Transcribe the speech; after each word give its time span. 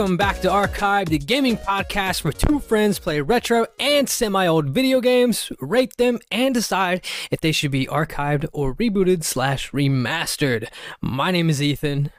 Welcome 0.00 0.16
back 0.16 0.40
to 0.40 0.50
Archive, 0.50 1.10
the 1.10 1.18
gaming 1.18 1.58
podcast 1.58 2.24
where 2.24 2.32
two 2.32 2.58
friends 2.58 2.98
play 2.98 3.20
retro 3.20 3.66
and 3.78 4.08
semi 4.08 4.46
old 4.46 4.70
video 4.70 5.02
games, 5.02 5.52
rate 5.60 5.98
them, 5.98 6.20
and 6.30 6.54
decide 6.54 7.04
if 7.30 7.42
they 7.42 7.52
should 7.52 7.70
be 7.70 7.86
archived 7.86 8.46
or 8.54 8.74
rebooted 8.74 9.24
slash 9.24 9.70
remastered. 9.72 10.68
My 11.02 11.30
name 11.30 11.50
is 11.50 11.60
Ethan. 11.60 12.12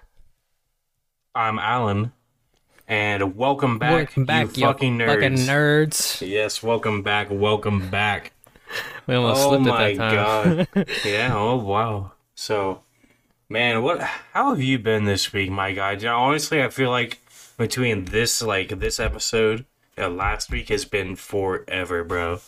I'm 1.34 1.58
Alan, 1.58 2.12
and 2.88 3.36
welcome 3.36 3.80
back, 3.80 3.96
welcome 3.96 4.26
back, 4.26 4.56
you 4.56 4.64
fucking 4.64 5.00
nerds. 5.00 5.08
Fucking 5.08 5.38
nerds. 5.38 6.30
Yes, 6.30 6.62
welcome 6.62 7.02
back, 7.02 7.30
welcome 7.32 7.90
back. 7.90 8.32
We 9.08 9.16
almost 9.16 9.42
oh 9.44 9.58
slipped 9.58 9.80
at 9.80 9.98
that 9.98 9.98
time. 9.98 10.18
Oh, 10.20 10.56
my 10.56 10.84
God. 10.84 10.90
yeah, 11.04 11.36
oh 11.36 11.56
wow. 11.56 12.12
So, 12.36 12.84
man, 13.50 13.82
what 13.82 14.02
how 14.02 14.52
have 14.52 14.62
you 14.62 14.78
been 14.78 15.06
this 15.06 15.34
week, 15.34 15.50
my 15.50 15.72
guy? 15.72 15.94
You 15.94 16.02
know, 16.02 16.20
honestly, 16.20 16.62
I 16.62 16.70
feel 16.70 16.92
like 16.92 17.21
between 17.62 18.06
this 18.06 18.42
like 18.42 18.80
this 18.80 19.00
episode 19.00 19.66
and 19.96 20.18
last 20.18 20.50
week 20.50 20.70
has 20.70 20.84
been 20.84 21.16
forever, 21.16 22.04
bro. 22.04 22.40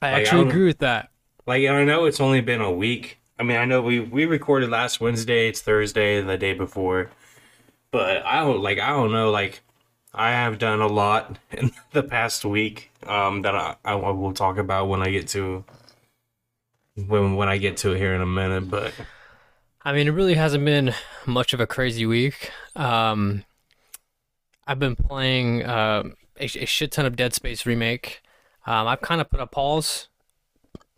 I 0.00 0.12
Like, 0.12 0.22
actually 0.22 0.46
I 0.46 0.48
agree 0.48 0.66
with 0.66 0.78
that. 0.78 1.10
Like 1.46 1.66
I 1.68 1.84
know 1.84 2.04
it's 2.04 2.20
only 2.20 2.40
been 2.40 2.60
a 2.60 2.72
week. 2.72 3.18
I 3.38 3.44
mean, 3.44 3.56
I 3.56 3.64
know 3.64 3.80
we 3.80 4.00
we 4.00 4.24
recorded 4.26 4.68
last 4.68 5.00
Wednesday. 5.00 5.48
It's 5.48 5.60
Thursday, 5.60 6.20
the 6.20 6.36
day 6.36 6.54
before. 6.54 7.10
But 7.92 8.24
I 8.26 8.40
don't 8.40 8.60
like. 8.60 8.80
I 8.80 8.90
don't 8.90 9.12
know. 9.12 9.30
Like, 9.30 9.62
I 10.12 10.30
have 10.30 10.58
done 10.58 10.80
a 10.80 10.86
lot 10.88 11.38
in 11.52 11.70
the 11.92 12.02
past 12.02 12.44
week. 12.44 12.90
Um, 13.06 13.42
that 13.42 13.54
I, 13.54 13.76
I 13.84 13.94
will 13.94 14.32
talk 14.32 14.58
about 14.58 14.88
when 14.88 15.02
I 15.02 15.10
get 15.10 15.28
to 15.28 15.64
when 16.96 17.36
when 17.36 17.48
I 17.48 17.58
get 17.58 17.76
to 17.78 17.92
it 17.92 17.98
here 17.98 18.14
in 18.14 18.20
a 18.20 18.26
minute. 18.26 18.68
But 18.68 18.92
I 19.84 19.92
mean, 19.92 20.08
it 20.08 20.12
really 20.12 20.34
hasn't 20.34 20.64
been 20.64 20.94
much 21.26 21.52
of 21.52 21.60
a 21.60 21.66
crazy 21.66 22.06
week. 22.06 22.50
Um, 22.74 23.44
I've 24.66 24.78
been 24.78 24.96
playing 24.96 25.64
uh, 25.64 26.04
a, 26.38 26.44
a 26.44 26.66
shit 26.66 26.92
ton 26.92 27.06
of 27.06 27.16
Dead 27.16 27.34
Space 27.34 27.66
remake. 27.66 28.22
Um, 28.66 28.86
I've 28.86 29.00
kind 29.00 29.20
of 29.20 29.28
put 29.28 29.40
a 29.40 29.46
pause 29.46 30.08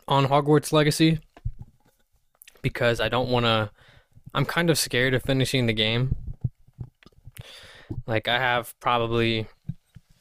on 0.07 0.27
Hogwarts 0.27 0.71
Legacy 0.71 1.19
because 2.61 2.99
I 2.99 3.09
don't 3.09 3.29
want 3.29 3.45
to. 3.45 3.71
I'm 4.33 4.45
kind 4.45 4.69
of 4.69 4.77
scared 4.77 5.13
of 5.13 5.23
finishing 5.23 5.65
the 5.65 5.73
game. 5.73 6.15
Like 8.05 8.27
I 8.27 8.39
have 8.39 8.77
probably 8.79 9.47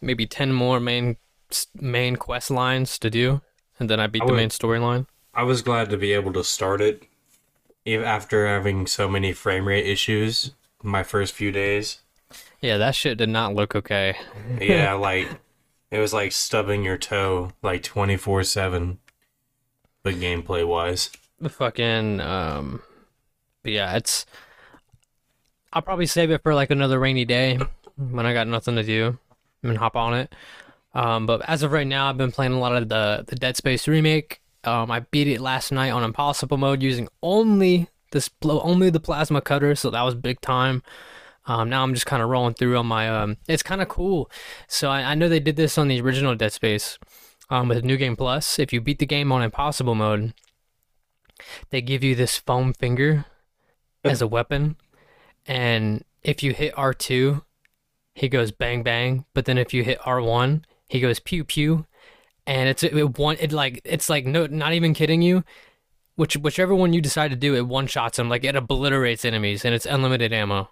maybe 0.00 0.26
ten 0.26 0.52
more 0.52 0.80
main 0.80 1.16
main 1.74 2.16
quest 2.16 2.50
lines 2.50 2.98
to 2.98 3.10
do, 3.10 3.40
and 3.78 3.90
then 3.90 4.00
I 4.00 4.06
beat 4.06 4.22
I 4.22 4.26
the 4.26 4.32
main 4.32 4.50
storyline. 4.50 5.06
I 5.34 5.42
was 5.42 5.62
glad 5.62 5.90
to 5.90 5.96
be 5.96 6.12
able 6.12 6.32
to 6.34 6.44
start 6.44 6.80
it, 6.80 7.04
even 7.84 8.06
after 8.06 8.46
having 8.46 8.86
so 8.86 9.08
many 9.08 9.32
frame 9.32 9.66
rate 9.66 9.86
issues 9.86 10.52
my 10.82 11.02
first 11.02 11.34
few 11.34 11.50
days. 11.50 12.00
Yeah, 12.60 12.78
that 12.78 12.94
shit 12.94 13.18
did 13.18 13.28
not 13.28 13.54
look 13.54 13.74
okay. 13.76 14.16
yeah, 14.60 14.92
like 14.94 15.28
it 15.90 15.98
was 15.98 16.12
like 16.12 16.32
stubbing 16.32 16.82
your 16.84 16.98
toe 16.98 17.52
like 17.62 17.82
24/7 17.82 18.98
the 20.02 20.10
gameplay 20.12 20.66
wise. 20.66 21.10
the 21.40 21.48
fucking 21.48 22.20
um 22.20 22.82
but 23.62 23.72
yeah 23.72 23.96
it's 23.96 24.26
i'll 25.72 25.82
probably 25.82 26.06
save 26.06 26.30
it 26.30 26.42
for 26.42 26.54
like 26.54 26.70
another 26.70 26.98
rainy 26.98 27.24
day 27.24 27.58
when 27.96 28.26
i 28.26 28.32
got 28.34 28.46
nothing 28.46 28.76
to 28.76 28.82
do 28.82 29.18
and 29.62 29.78
hop 29.78 29.96
on 29.96 30.12
it 30.14 30.34
um 30.94 31.24
but 31.26 31.40
as 31.48 31.62
of 31.62 31.72
right 31.72 31.86
now 31.86 32.08
i've 32.08 32.18
been 32.18 32.32
playing 32.32 32.52
a 32.52 32.58
lot 32.58 32.74
of 32.76 32.88
the 32.88 33.24
the 33.28 33.36
dead 33.36 33.56
space 33.56 33.88
remake 33.88 34.40
um 34.64 34.90
i 34.90 35.00
beat 35.00 35.26
it 35.26 35.40
last 35.40 35.72
night 35.72 35.90
on 35.90 36.04
impossible 36.04 36.58
mode 36.58 36.82
using 36.82 37.08
only 37.22 37.88
this 38.12 38.28
pl- 38.28 38.60
only 38.62 38.90
the 38.90 39.00
plasma 39.00 39.40
cutter 39.40 39.74
so 39.74 39.90
that 39.90 40.02
was 40.02 40.14
big 40.14 40.40
time 40.40 40.82
um, 41.46 41.68
now 41.68 41.82
I'm 41.82 41.94
just 41.94 42.06
kind 42.06 42.22
of 42.22 42.28
rolling 42.28 42.54
through 42.54 42.76
on 42.76 42.86
my. 42.86 43.08
Um, 43.08 43.36
it's 43.48 43.62
kind 43.62 43.82
of 43.82 43.88
cool. 43.88 44.30
So 44.68 44.90
I, 44.90 45.02
I 45.02 45.14
know 45.14 45.28
they 45.28 45.40
did 45.40 45.56
this 45.56 45.78
on 45.78 45.88
the 45.88 46.00
original 46.00 46.34
Dead 46.34 46.52
Space, 46.52 46.98
um, 47.50 47.68
with 47.68 47.84
New 47.84 47.96
Game 47.96 48.16
Plus. 48.16 48.58
If 48.58 48.72
you 48.72 48.80
beat 48.80 48.98
the 48.98 49.06
game 49.06 49.30
on 49.32 49.42
Impossible 49.42 49.94
mode, 49.94 50.34
they 51.70 51.80
give 51.80 52.02
you 52.04 52.14
this 52.14 52.36
foam 52.36 52.72
finger 52.72 53.26
as 54.04 54.20
a 54.20 54.26
weapon 54.26 54.76
and 55.46 56.04
if 56.22 56.42
you 56.42 56.52
hit 56.52 56.74
r2 56.74 57.42
he 58.14 58.28
goes 58.28 58.52
bang 58.52 58.82
bang 58.82 59.24
but 59.34 59.44
then 59.46 59.58
if 59.58 59.72
you 59.72 59.82
hit 59.82 59.98
r1 60.00 60.62
he 60.88 61.00
goes 61.00 61.18
pew 61.18 61.44
pew 61.44 61.86
and 62.46 62.68
it's 62.68 62.82
it 62.82 63.18
one 63.18 63.36
it 63.40 63.52
like 63.52 63.80
it's 63.84 64.10
like 64.10 64.26
no 64.26 64.46
not 64.46 64.72
even 64.72 64.94
kidding 64.94 65.22
you 65.22 65.42
which 66.16 66.36
whichever 66.36 66.74
one 66.74 66.92
you 66.92 67.00
decide 67.00 67.30
to 67.30 67.36
do 67.36 67.54
it 67.54 67.66
one 67.66 67.86
shots 67.86 68.18
him 68.18 68.28
like 68.28 68.44
it 68.44 68.54
obliterates 68.54 69.24
enemies 69.24 69.64
and 69.64 69.74
it's 69.74 69.86
unlimited 69.86 70.32
ammo 70.32 70.68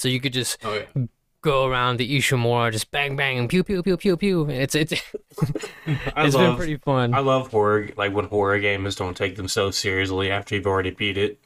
so 0.00 0.08
you 0.08 0.20
could 0.20 0.32
just 0.32 0.58
Oh 0.64 0.74
yeah. 0.74 1.04
go 1.42 1.66
around 1.66 1.98
the 1.98 2.18
Ishimura 2.18 2.72
just 2.72 2.90
bang 2.90 3.16
bang 3.16 3.38
and 3.38 3.48
pew 3.48 3.64
pew 3.64 3.82
pew 3.82 3.96
pew 3.96 4.16
pew 4.16 4.48
it's 4.50 4.74
it's 4.74 4.92
it's 5.86 6.34
love 6.34 6.34
been 6.34 6.56
pretty 6.56 6.76
fun 6.76 7.14
I 7.14 7.20
love 7.20 7.48
horror 7.50 7.88
like 7.96 8.12
when 8.12 8.26
horror 8.26 8.58
games 8.58 8.96
don't 8.96 9.16
take 9.16 9.36
themselves 9.36 9.76
seriously 9.78 10.30
after 10.30 10.54
you've 10.54 10.66
already 10.66 10.90
beat 10.90 11.16
it. 11.18 11.38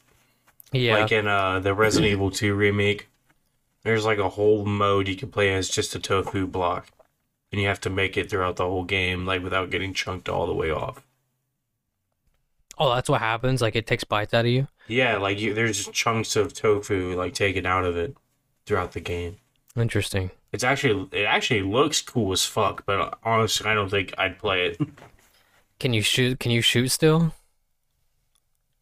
yeah 0.72 0.96
Like 0.98 1.12
in 1.12 1.26
uh 1.28 1.60
the 1.60 1.74
Resident 1.74 2.10
Evil 2.12 2.30
2 2.30 2.54
remake, 2.54 3.08
there's 3.84 4.04
like 4.04 4.18
a 4.18 4.30
whole 4.30 4.64
mode 4.66 5.08
you 5.08 5.16
can 5.16 5.30
play 5.30 5.54
as 5.54 5.68
just 5.68 5.94
a 5.94 6.00
tofu 6.00 6.46
block. 6.46 6.88
And 7.52 7.60
you 7.60 7.68
have 7.68 7.80
to 7.82 7.90
make 7.90 8.16
it 8.16 8.28
throughout 8.30 8.56
the 8.56 8.64
whole 8.64 8.84
game 8.84 9.26
like 9.26 9.42
without 9.42 9.70
getting 9.70 9.94
chunked 9.94 10.28
all 10.28 10.46
the 10.46 10.54
way 10.54 10.70
off. 10.70 11.02
oh 12.78 12.94
that's 12.94 13.08
what 13.08 13.20
happens 13.20 13.60
like 13.62 13.76
it 13.76 13.86
takes 13.86 14.04
bites 14.04 14.34
out 14.34 14.44
of 14.44 14.50
you 14.50 14.66
Yeah, 14.88 15.16
like 15.18 15.38
you, 15.40 15.54
there's 15.54 15.86
chunks 15.88 16.36
of 16.36 16.52
tofu 16.52 17.14
like 17.16 17.34
taken 17.34 17.66
out 17.66 17.84
of 17.84 17.96
it 17.96 18.16
throughout 18.66 18.92
the 18.92 19.00
game. 19.00 19.36
interesting 19.76 20.30
It's 20.52 20.64
actually 20.64 21.08
it 21.12 21.24
actually 21.24 21.62
looks 21.62 22.00
cool 22.02 22.32
as 22.32 22.44
fuck, 22.44 22.84
but 22.86 23.18
honestly, 23.24 23.66
I 23.68 23.74
don't 23.74 23.90
think 23.90 24.14
I'd 24.16 24.38
play 24.38 24.66
it. 24.66 24.80
Can 25.80 25.92
you 25.92 26.02
shoot? 26.02 26.38
Can 26.38 26.52
you 26.52 26.62
shoot 26.62 26.88
still? 26.88 27.34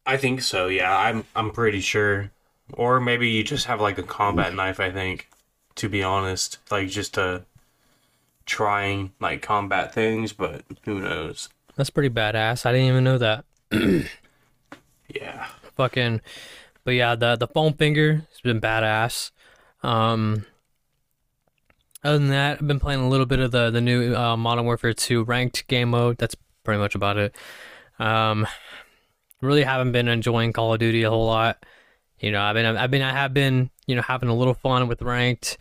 I 0.05 0.17
think 0.17 0.41
so. 0.41 0.67
Yeah, 0.67 0.95
I'm 0.95 1.25
I'm 1.35 1.51
pretty 1.51 1.79
sure. 1.81 2.31
Or 2.73 2.99
maybe 2.99 3.29
you 3.29 3.43
just 3.43 3.65
have 3.65 3.81
like 3.81 3.97
a 3.97 4.03
combat 4.03 4.53
knife. 4.53 4.79
I 4.79 4.91
think, 4.91 5.27
to 5.75 5.89
be 5.89 6.03
honest, 6.03 6.59
like 6.71 6.89
just 6.89 7.15
to 7.15 7.43
trying 8.45 9.11
like 9.19 9.41
combat 9.41 9.93
things, 9.93 10.31
but 10.33 10.63
who 10.85 10.99
knows? 10.99 11.49
That's 11.75 11.89
pretty 11.89 12.09
badass. 12.13 12.65
I 12.65 12.71
didn't 12.71 12.87
even 12.87 13.03
know 13.03 13.17
that. 13.17 13.45
Yeah, 15.13 15.47
Fucking, 15.75 16.21
but 16.83 16.91
yeah, 16.91 17.15
the 17.15 17.35
the 17.35 17.47
foam 17.47 17.73
finger 17.73 18.25
has 18.29 18.41
been 18.41 18.59
badass. 18.61 19.31
Um, 19.83 20.45
other 22.03 22.17
than 22.17 22.29
that, 22.29 22.59
I've 22.61 22.67
been 22.67 22.79
playing 22.79 23.01
a 23.01 23.09
little 23.09 23.25
bit 23.25 23.39
of 23.39 23.51
the 23.51 23.69
the 23.69 23.81
new 23.81 24.15
uh, 24.15 24.35
Modern 24.35 24.65
Warfare 24.65 24.93
2 24.93 25.23
ranked 25.23 25.67
game 25.67 25.89
mode. 25.89 26.17
That's 26.17 26.35
pretty 26.63 26.79
much 26.79 26.95
about 26.95 27.17
it. 27.17 27.35
Um, 27.99 28.47
really 29.41 29.63
haven't 29.63 29.91
been 29.91 30.07
enjoying 30.07 30.53
Call 30.53 30.73
of 30.73 30.79
Duty 30.79 31.03
a 31.03 31.09
whole 31.09 31.25
lot. 31.25 31.63
You 32.19 32.31
know, 32.31 32.41
I've 32.41 32.55
been 32.55 32.65
I've 32.65 32.91
been 32.91 33.01
I 33.01 33.11
have 33.11 33.33
been 33.33 33.69
you 33.85 33.95
know 33.95 34.01
having 34.01 34.29
a 34.29 34.35
little 34.35 34.53
fun 34.53 34.87
with 34.87 35.01
ranked. 35.01 35.57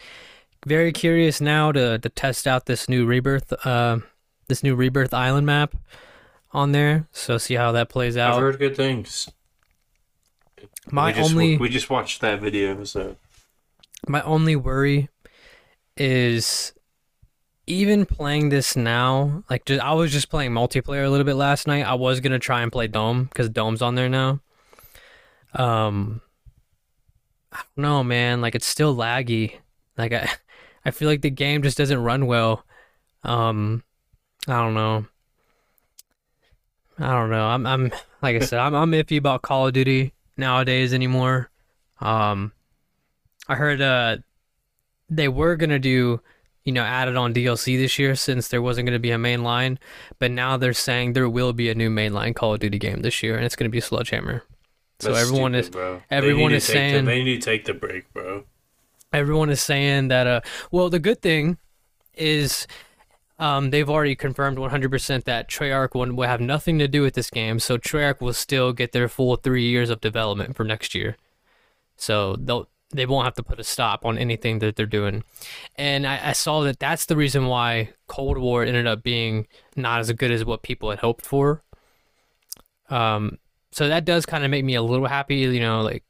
Very 0.67 0.93
curious 0.93 1.41
now 1.41 1.73
to 1.73 1.99
to 1.99 2.09
test 2.09 2.47
out 2.47 2.67
this 2.67 2.89
new 2.89 3.05
rebirth 3.05 3.53
uh 3.67 3.99
this 4.49 4.63
new 4.63 4.75
rebirth 4.75 5.15
island 5.15 5.47
map 5.47 5.75
on 6.53 6.73
there. 6.73 7.09
So 7.13 7.39
see 7.39 7.55
how 7.55 7.73
that 7.73 7.89
plays 7.89 8.17
out. 8.17 8.35
I've 8.35 8.41
heard 8.41 8.59
good 8.59 8.77
things. 8.77 9.31
My 10.91 11.07
we 11.07 11.13
just, 11.13 11.31
only 11.31 11.57
we 11.57 11.69
just 11.69 11.91
watched 11.91 12.21
that 12.21 12.41
video, 12.41 12.85
so 12.85 13.17
My 14.09 14.23
only 14.23 14.57
worry 14.57 15.09
is 15.97 16.73
even 17.67 18.07
playing 18.07 18.49
this 18.49 18.77
now. 18.77 19.45
Like, 19.49 19.65
just, 19.65 19.81
I 19.81 19.93
was 19.95 20.13
just 20.13 20.31
playing 20.31 20.53
multiplayer 20.53 21.05
a 21.05 21.09
little 21.09 21.25
bit 21.25 21.35
last 21.35 21.67
night. 21.67 21.87
I 21.87 21.95
was 21.95 22.21
gonna 22.21 22.39
try 22.39 22.63
and 22.63 22.73
play 22.73 22.89
Dome 22.89 23.25
because 23.25 23.49
Dome's 23.49 23.83
on 23.83 23.95
there 23.95 24.09
now. 24.09 24.41
Um, 25.55 26.21
I 27.53 27.59
don't 27.77 27.83
know, 27.83 28.03
man. 28.03 28.41
Like, 28.41 28.55
it's 28.55 28.67
still 28.67 28.97
laggy. 28.97 29.55
Like, 29.97 30.13
I, 30.13 30.29
I 30.85 30.91
feel 30.91 31.09
like 31.09 31.23
the 31.23 31.31
game 31.31 31.63
just 31.63 31.79
doesn't 31.79 32.03
run 32.03 32.27
well. 32.27 32.65
Um, 33.23 33.85
I 34.49 34.55
don't 34.55 34.75
know. 34.75 35.07
I 36.99 37.13
don't 37.13 37.31
know. 37.31 37.47
I'm, 37.47 37.67
I'm 37.67 37.93
like 38.21 38.37
I 38.37 38.41
said, 38.41 38.59
I'm, 38.59 38.75
I'm 38.75 38.91
iffy 38.93 39.17
about 39.19 39.43
Call 39.43 39.67
of 39.67 39.73
Duty 39.73 40.13
nowadays 40.37 40.93
anymore. 40.93 41.51
Um, 42.01 42.53
I 43.49 43.55
heard 43.57 43.81
uh 43.81 44.17
they 45.11 45.29
were 45.29 45.57
gonna 45.57 45.79
do, 45.79 46.21
you 46.65 46.73
know, 46.73 46.83
added 46.83 47.17
on 47.17 47.35
DLC 47.35 47.77
this 47.77 47.99
year 47.99 48.15
since 48.15 48.49
there 48.49 48.63
wasn't 48.63 48.87
gonna 48.87 48.99
be 48.99 49.11
a 49.11 49.19
main 49.19 49.43
line, 49.43 49.79
but 50.19 50.31
now 50.31 50.57
they're 50.57 50.73
saying 50.73 51.13
there 51.13 51.29
will 51.29 51.53
be 51.53 51.69
a 51.69 51.75
new 51.75 51.91
mainline 51.91 52.35
Call 52.35 52.55
of 52.55 52.61
Duty 52.61 52.79
game 52.79 53.03
this 53.03 53.23
year, 53.23 53.37
and 53.37 53.45
it's 53.45 53.57
gonna 53.57 53.69
be 53.69 53.81
Sledgehammer. 53.81 54.45
So 55.01 55.13
that's 55.13 55.27
everyone 55.27 55.53
stupid, 55.53 55.65
is 55.65 55.71
bro. 55.71 56.03
everyone 56.11 56.53
is 56.53 56.65
saying- 56.65 57.05
the, 57.05 57.11
they 57.11 57.23
need 57.25 57.41
to 57.43 57.45
take 57.45 57.65
the 57.65 57.75
break, 57.75 58.13
bro. 58.13 58.45
everyone 59.13 59.51
is 59.51 59.61
saying 59.61 60.09
that 60.09 60.27
uh 60.27 60.41
well 60.71 60.89
the 60.89 60.99
good 61.01 61.21
thing 61.21 61.59
is 62.15 62.67
um 63.39 63.71
they've 63.71 63.91
already 63.91 64.15
confirmed 64.15 64.57
100% 64.59 65.25
that 65.25 65.49
Treyarch 65.51 65.95
will, 65.95 66.15
will 66.15 66.29
have 66.29 66.41
nothing 66.41 66.79
to 66.79 66.87
do 66.89 67.03
with 67.03 67.15
this 67.15 67.29
game 67.29 67.59
so 67.59 67.77
Treyarch 67.77 68.21
will 68.23 68.33
still 68.33 68.73
get 68.73 68.93
their 68.93 69.09
full 69.09 69.37
3 69.37 69.63
years 69.65 69.91
of 69.91 70.01
development 70.01 70.57
for 70.57 70.65
next 70.65 70.95
year 70.95 71.17
so 71.97 72.37
they'll 72.37 72.69
they 72.93 73.07
won't 73.07 73.25
have 73.25 73.35
to 73.35 73.43
put 73.43 73.59
a 73.59 73.65
stop 73.65 74.05
on 74.05 74.19
anything 74.19 74.59
that 74.61 74.77
they're 74.77 74.87
doing. 74.87 75.25
And 75.77 76.07
I, 76.07 76.29
I 76.29 76.33
saw 76.33 76.63
that 76.63 76.79
that's 76.79 77.07
the 77.07 77.17
reason 77.17 77.47
why 77.47 77.91
Cold 78.07 78.39
War 78.39 78.65
ended 78.65 78.87
up 78.87 79.03
being 79.03 79.47
not 79.77 80.01
as 80.01 80.13
good 80.13 80.31
as 80.31 80.45
what 80.45 80.63
people 80.63 80.91
had 80.91 81.01
hoped 81.01 81.25
for. 81.25 81.63
Um, 82.91 83.39
so 83.71 83.89
that 83.89 84.05
does 84.05 84.27
kind 84.27 84.45
of 84.45 84.51
make 84.51 84.65
me 84.65 84.75
a 84.75 84.83
little 84.83 85.07
happy, 85.07 85.37
you 85.37 85.61
know, 85.61 85.81
like 85.81 86.05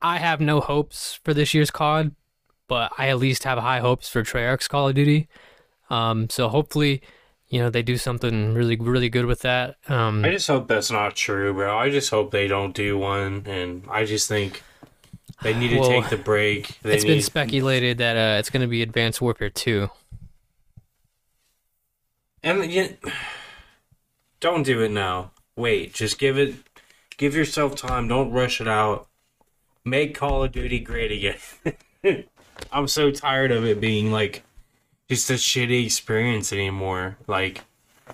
I 0.00 0.18
have 0.18 0.40
no 0.40 0.60
hopes 0.60 1.18
for 1.24 1.34
this 1.34 1.52
year's 1.52 1.70
COD, 1.70 2.14
but 2.68 2.92
I 2.96 3.08
at 3.08 3.18
least 3.18 3.44
have 3.44 3.58
high 3.58 3.80
hopes 3.80 4.08
for 4.08 4.22
Treyarch's 4.22 4.68
Call 4.68 4.88
of 4.88 4.94
Duty. 4.94 5.28
Um, 5.90 6.30
so 6.30 6.48
hopefully, 6.48 7.02
you 7.48 7.60
know, 7.60 7.70
they 7.70 7.82
do 7.82 7.96
something 7.96 8.54
really, 8.54 8.76
really 8.76 9.08
good 9.08 9.26
with 9.26 9.40
that. 9.40 9.76
Um, 9.88 10.24
I 10.24 10.30
just 10.30 10.46
hope 10.46 10.68
that's 10.68 10.90
not 10.90 11.16
true, 11.16 11.52
bro. 11.54 11.76
I 11.76 11.90
just 11.90 12.10
hope 12.10 12.30
they 12.30 12.48
don't 12.48 12.74
do 12.74 12.98
one, 12.98 13.44
and 13.46 13.84
I 13.90 14.04
just 14.04 14.28
think 14.28 14.62
they 15.42 15.54
need 15.54 15.68
to 15.68 15.78
Well, 15.80 15.88
take 15.88 16.08
the 16.10 16.16
break. 16.16 16.78
They 16.82 16.94
it's 16.94 17.04
been 17.04 17.22
speculated 17.22 17.98
that 17.98 18.16
uh, 18.16 18.38
it's 18.38 18.50
going 18.50 18.62
to 18.62 18.66
be 18.66 18.82
Advanced 18.82 19.20
Warfare 19.20 19.50
2. 19.50 19.88
And 22.42 22.70
you, 22.70 22.96
don't 24.40 24.62
do 24.62 24.80
it 24.82 24.90
now. 24.90 25.32
Wait, 25.56 25.92
just 25.94 26.18
give 26.18 26.38
it, 26.38 26.54
give 27.16 27.34
yourself 27.34 27.74
time. 27.74 28.08
Don't 28.08 28.30
rush 28.30 28.60
it 28.60 28.68
out. 28.68 29.08
Make 29.84 30.14
Call 30.14 30.44
of 30.44 30.52
Duty 30.52 30.80
great 30.80 31.12
again. 31.12 32.24
I'm 32.72 32.88
so 32.88 33.10
tired 33.10 33.52
of 33.52 33.64
it 33.64 33.80
being 33.80 34.10
like 34.12 34.42
just 35.08 35.30
a 35.30 35.34
shitty 35.34 35.84
experience 35.84 36.52
anymore. 36.52 37.16
Like 37.26 37.62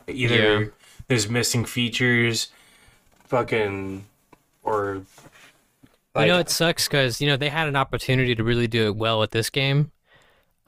either 0.07 0.61
Yeah. 0.63 0.67
there's 1.09 1.29
missing 1.29 1.65
features, 1.65 2.49
fucking, 3.27 4.07
or 4.63 5.03
like 6.15 6.27
you 6.27 6.33
know, 6.33 6.39
it 6.39 6.51
sucks 6.51 6.87
because 6.89 7.21
you 7.21 7.27
know 7.27 7.37
they 7.37 7.49
had 7.49 7.69
an 7.69 7.77
opportunity 7.77 8.35
to 8.35 8.45
really 8.45 8.67
do 8.67 8.87
it 8.87 8.97
well 8.97 9.19
with 9.21 9.31
this 9.31 9.51
game. 9.51 9.91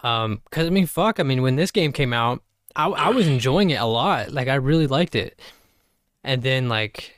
Um, 0.02 0.42
because 0.44 0.66
I 0.66 0.70
mean, 0.70 0.86
fuck, 0.86 1.18
I 1.20 1.22
mean, 1.22 1.42
when 1.42 1.56
this 1.56 1.70
game 1.70 1.92
came 1.92 2.12
out, 2.12 2.42
I 2.76 2.88
I 2.88 3.08
was 3.10 3.26
enjoying 3.26 3.70
it 3.70 3.80
a 3.80 3.86
lot. 3.86 4.32
Like 4.32 4.48
I 4.48 4.56
really 4.56 4.86
liked 4.86 5.14
it, 5.14 5.40
and 6.22 6.42
then 6.42 6.68
like, 6.68 7.14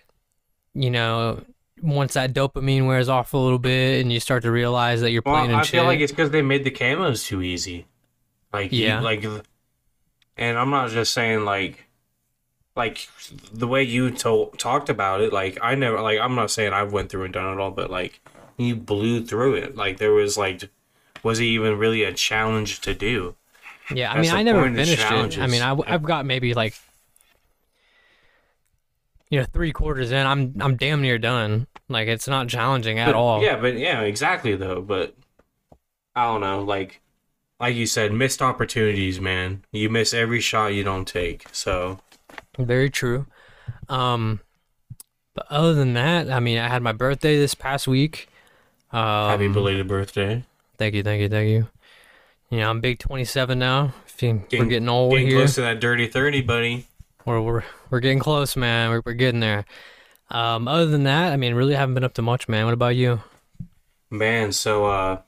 you 0.75 0.91
know, 0.91 1.43
once 1.83 2.15
that 2.15 2.33
dopamine 2.33 2.87
wears 2.87 3.09
off 3.09 3.33
a 3.35 3.39
little 3.39 3.59
bit, 3.59 4.01
and 4.01 4.13
you 4.13 4.21
start 4.21 4.43
to 4.45 4.51
realize 4.51 5.01
that 5.01 5.11
you're 5.11 5.23
Well, 5.25 5.35
playing 5.37 5.51
in 5.51 5.57
I 5.57 5.63
shit. 5.63 5.73
feel 5.73 5.85
like 5.85 6.01
it's 6.01 6.13
because 6.13 6.31
they 6.31 6.43
made 6.43 6.65
the 6.65 6.71
camos 6.71 7.27
too 7.27 7.43
easy. 7.43 7.87
Like, 8.53 8.73
you- 8.73 8.87
Yeah. 8.87 9.01
like, 9.01 9.25
and 10.37 10.57
I'm 10.59 10.71
not 10.71 10.91
just 10.91 11.13
saying 11.13 11.45
like, 11.45 11.86
like 12.77 13.09
the 13.53 13.67
way 13.67 13.83
you 13.83 14.11
to- 14.11 14.51
talked 14.59 14.89
about 14.89 15.21
it. 15.23 15.33
Like, 15.33 15.59
I 15.63 15.75
never, 15.75 16.01
like, 16.01 16.21
I'm 16.21 16.35
not 16.35 16.51
saying 16.51 16.73
I 16.73 16.83
went 16.83 17.11
through 17.11 17.25
and 17.25 17.33
done 17.33 17.53
it 17.53 17.61
all, 17.61 17.71
but 17.71 17.91
like, 17.91 18.21
you 18.59 18.77
blew 18.77 19.25
through 19.25 19.55
it. 19.55 19.77
Like, 19.77 19.97
there 19.99 20.13
was 20.13 20.37
like, 20.37 20.69
was 21.23 21.41
it 21.41 21.45
even 21.45 21.79
really 21.79 22.05
a 22.05 22.13
challenge 22.13 22.81
to 22.83 22.95
do? 22.95 23.35
Yeah, 23.93 24.13
I 24.13 24.17
That's 24.17 24.29
mean, 24.29 24.37
I 24.37 24.43
never 24.43 24.65
finished 24.65 24.93
it. 25.01 25.39
I 25.39 25.47
mean, 25.47 25.63
I, 25.63 25.75
have 25.91 26.03
got 26.03 26.27
maybe 26.27 26.55
like, 26.55 26.75
you 29.31 29.39
know, 29.41 29.45
three 29.45 29.73
quarters 29.73 30.11
in. 30.13 30.27
I'm 30.27 30.55
I'm 30.61 30.77
damn 30.77 31.03
near 31.03 31.19
done. 31.19 31.67
Like 31.89 32.09
it's 32.09 32.29
not 32.29 32.49
challenging 32.49 32.99
at 32.99 33.07
But- 33.07 33.15
all. 33.15 33.43
Yeah, 33.43 33.57
but 33.57 33.79
yeah, 33.79 34.01
exactly 34.03 34.55
though. 34.57 34.81
But 34.83 35.15
I 36.15 36.25
don't 36.25 36.41
know, 36.41 36.63
like, 36.63 37.01
like 37.61 37.75
you 37.75 37.87
said, 37.87 38.13
missed 38.13 38.43
opportunities, 38.43 39.21
man. 39.21 39.65
You 39.73 39.89
miss 39.89 40.13
every 40.15 40.41
shot 40.41 40.75
you 40.75 40.85
don't 40.85 41.07
take. 41.07 41.47
So. 41.53 42.01
Very 42.59 42.91
true. 42.91 43.27
Um, 43.89 44.41
but 45.35 45.47
other 45.51 45.75
than 45.75 45.95
that, 45.95 46.31
I 46.31 46.41
mean, 46.41 46.59
I 46.59 46.69
had 46.69 46.83
my 46.83 46.93
birthday 46.93 47.37
this 47.37 47.55
past 47.55 47.87
week. 47.87 48.29
Um, 48.93 49.01
Happy 49.31 49.49
belated 49.49 49.87
birthday. 49.89 50.45
Thank 50.79 50.95
you, 50.95 51.03
thank 51.03 51.21
you, 51.21 51.29
thank 51.29 51.49
you. 51.51 51.69
You 52.51 52.59
know, 52.59 52.71
I'm 52.71 52.81
big 52.81 52.99
27 52.99 53.59
now. 53.59 53.93
Feel- 54.07 54.35
we're 54.35 54.39
Getting- 54.49 54.69
getting 54.69 54.89
old 54.89 55.13
Getting 55.13 55.27
here. 55.29 55.39
close 55.39 55.55
to 55.57 55.61
that 55.63 55.81
dirty 55.81 56.07
30, 56.07 56.41
buddy. 56.43 56.87
We're, 57.25 57.41
we're 57.41 57.65
we're 57.91 58.01
getting 58.01 58.21
close, 58.21 58.55
man. 58.57 58.91
We're, 58.91 59.03
we're 59.05 59.13
getting 59.15 59.41
there. 59.41 59.65
Um, 60.31 60.69
other 60.69 60.87
than 60.87 61.03
that, 61.05 61.33
I 61.33 61.37
mean, 61.37 61.55
really 61.55 61.75
haven't 61.75 61.95
been 61.95 62.05
up 62.05 62.15
to 62.15 62.23
much, 62.23 62.49
man. 62.49 62.65
What 62.65 62.75
about 62.75 62.95
you? 62.97 63.21
Man, 64.11 64.53
so 64.53 64.87
uh 64.87 65.21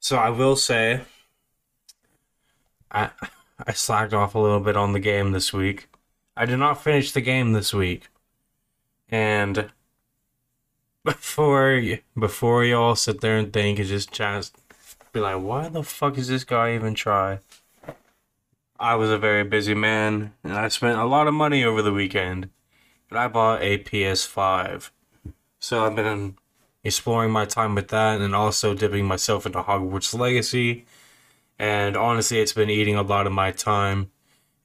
so 0.00 0.16
I 0.16 0.30
will 0.30 0.56
say 0.56 1.02
I 2.90 3.10
I 3.66 3.72
slacked 3.72 4.14
off 4.14 4.34
a 4.34 4.38
little 4.38 4.60
bit 4.60 4.76
on 4.76 4.92
the 4.92 5.00
game 5.00 5.32
this 5.32 5.52
week. 5.52 5.88
I 6.36 6.46
did 6.46 6.58
not 6.58 6.82
finish 6.82 7.12
the 7.12 7.20
game 7.20 7.52
this 7.52 7.74
week. 7.74 8.08
And 9.10 9.70
before 11.04 11.74
y- 11.76 12.02
before 12.16 12.64
y'all 12.64 12.94
sit 12.94 13.20
there 13.20 13.36
and 13.36 13.52
think 13.52 13.78
and 13.78 13.88
just 13.88 14.12
just 14.12 14.56
be 15.12 15.20
like, 15.20 15.42
why 15.42 15.68
the 15.68 15.82
fuck 15.82 16.18
is 16.18 16.28
this 16.28 16.44
guy 16.44 16.74
even 16.74 16.94
try? 16.94 17.40
I 18.78 18.94
was 18.94 19.10
a 19.10 19.18
very 19.18 19.42
busy 19.42 19.74
man 19.74 20.34
and 20.44 20.52
I 20.52 20.68
spent 20.68 20.98
a 20.98 21.04
lot 21.04 21.26
of 21.26 21.34
money 21.34 21.64
over 21.64 21.82
the 21.82 21.92
weekend. 21.92 22.50
And 23.10 23.18
I 23.18 23.26
bought 23.26 23.62
a 23.62 23.78
PS5. 23.78 24.90
So 25.58 25.84
I've 25.84 25.96
been 25.96 26.36
exploring 26.84 27.32
my 27.32 27.46
time 27.46 27.74
with 27.74 27.88
that 27.88 28.20
and 28.20 28.34
also 28.34 28.74
dipping 28.74 29.06
myself 29.06 29.46
into 29.46 29.62
Hogwarts 29.62 30.16
Legacy. 30.16 30.84
And 31.58 31.96
honestly, 31.96 32.38
it's 32.38 32.52
been 32.52 32.70
eating 32.70 32.94
a 32.96 33.02
lot 33.02 33.26
of 33.26 33.32
my 33.32 33.50
time. 33.50 34.10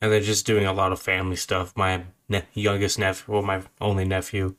And 0.02 0.12
then 0.12 0.22
just 0.22 0.46
doing 0.46 0.66
a 0.66 0.74
lot 0.74 0.92
of 0.92 1.02
family 1.02 1.38
stuff. 1.38 1.72
My 1.78 2.04
ne- 2.28 2.44
youngest 2.54 3.00
nephew, 3.00 3.34
well, 3.34 3.42
my 3.42 3.62
only 3.80 4.04
nephew, 4.04 4.56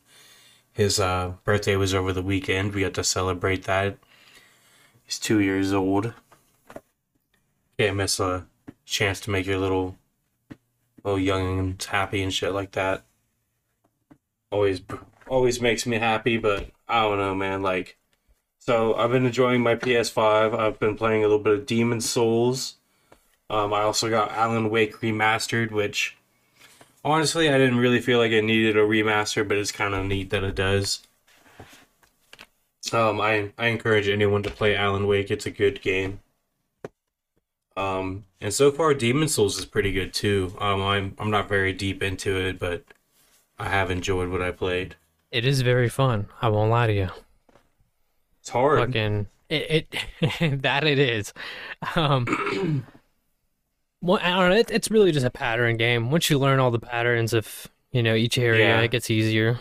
his 0.73 0.99
uh, 0.99 1.35
birthday 1.45 1.77
was 1.77 1.93
over 1.95 2.13
the 2.13 2.23
weekend. 2.23 2.73
We 2.75 2.81
got 2.81 2.95
to 2.95 3.05
celebrate 3.05 3.65
that. 3.65 3.99
He's 5.05 5.19
two 5.19 5.41
years 5.41 5.73
old. 5.73 6.15
Can't 7.79 7.97
miss 7.97 8.19
a 8.19 8.47
chance 8.87 9.21
to 9.21 9.31
make 9.31 9.45
your 9.47 9.59
little, 9.59 9.99
little 11.05 11.21
youngins 11.21 11.85
happy 11.85 12.23
and 12.23 12.33
shit 12.33 12.53
like 12.53 12.73
that. 12.73 13.05
Always, 14.51 14.81
always 15.29 15.61
makes 15.61 15.85
me 15.85 15.99
happy, 15.99 16.39
but 16.39 16.71
I 16.89 17.03
don't 17.03 17.19
know, 17.19 17.35
man. 17.35 17.63
Like, 17.63 17.99
so 18.67 18.95
I've 18.95 19.11
been 19.11 19.27
enjoying 19.27 19.61
my 19.61 19.75
PS5. 19.75 20.59
I've 20.59 20.79
been 20.79 20.97
playing 20.97 21.23
a 21.23 21.27
little 21.27 21.39
bit 21.39 21.53
of 21.53 21.67
Demon's 21.67 22.09
Souls. 22.09 22.77
Um, 23.51 23.75
I 23.75 23.83
also 23.83 24.09
got 24.09 24.33
Alan 24.33 24.71
Wake 24.71 25.01
remastered, 25.01 25.71
which 25.71 26.17
honestly 27.05 27.51
I 27.51 27.59
didn't 27.59 27.77
really 27.77 28.01
feel 28.01 28.19
like 28.19 28.33
it 28.33 28.43
needed 28.43 28.79
a 28.79 28.81
remaster, 28.81 29.47
but 29.47 29.59
it's 29.59 29.71
kind 29.71 29.95
of 29.95 30.07
neat 30.07 30.31
that 30.31 30.45
it 30.45 30.55
does. 30.55 31.03
Um, 32.91 33.21
I 33.21 33.53
I 33.59 33.67
encourage 33.67 34.09
anyone 34.09 34.43
to 34.45 34.51
play 34.51 34.75
Alan 34.75 35.07
Wake. 35.07 35.31
It's 35.31 35.47
a 35.47 35.51
good 35.51 35.83
game. 35.83 36.21
Um, 37.77 38.25
and 38.41 38.55
so 38.55 38.71
far 38.71 38.95
Demon's 38.95 39.35
Souls 39.35 39.59
is 39.59 39.67
pretty 39.67 39.93
good 39.93 40.15
too. 40.15 40.57
Um, 40.59 40.81
I'm 40.81 41.15
I'm 41.19 41.31
not 41.31 41.51
very 41.51 41.75
deep 41.75 42.03
into 42.03 42.35
it, 42.35 42.59
but 42.59 42.85
I 43.59 43.69
have 43.69 43.91
enjoyed 43.91 44.31
what 44.31 44.41
I 44.41 44.53
played. 44.53 44.97
It 45.31 45.45
is 45.45 45.61
very 45.61 45.91
fun. 45.91 46.29
I 46.41 46.49
won't 46.49 46.71
lie 46.71 46.87
to 46.87 46.93
you. 46.95 47.11
It's 48.45 48.51
hard. 48.51 48.79
Fucking 48.79 49.27
it, 49.49 49.89
it 50.21 50.61
that 50.63 50.85
it 50.85 50.99
is. 50.99 51.33
Um, 51.97 52.85
well, 54.03 54.21
I 54.23 54.29
don't 54.39 54.51
know. 54.51 54.57
It, 54.57 54.71
it's 54.71 54.91
really 54.91 55.13
just 55.13 55.25
a 55.25 55.31
pattern 55.31 55.79
game. 55.79 56.11
Once 56.11 56.29
you 56.29 56.39
learn 56.39 56.61
all 56.61 56.71
the 56.71 56.79
patterns 56.79 57.33
of 57.33 57.69
you 57.91 58.03
know 58.03 58.15
each 58.15 58.37
area, 58.37 58.67
Yeah. 58.69 58.81
it 58.83 58.91
gets 58.91 59.11
easier. 59.11 59.61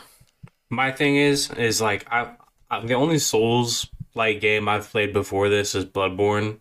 My 0.69 0.91
thing 0.91 1.15
is, 1.15 1.49
is 1.51 1.79
like 1.79 2.05
I, 2.11 2.31
I 2.69 2.85
the 2.85 2.95
only 2.95 3.19
Souls 3.19 3.87
like 4.15 4.41
game 4.41 4.67
I've 4.67 4.89
played 4.89 5.13
before 5.13 5.47
this 5.47 5.75
is 5.75 5.85
Bloodborne. 5.85 6.57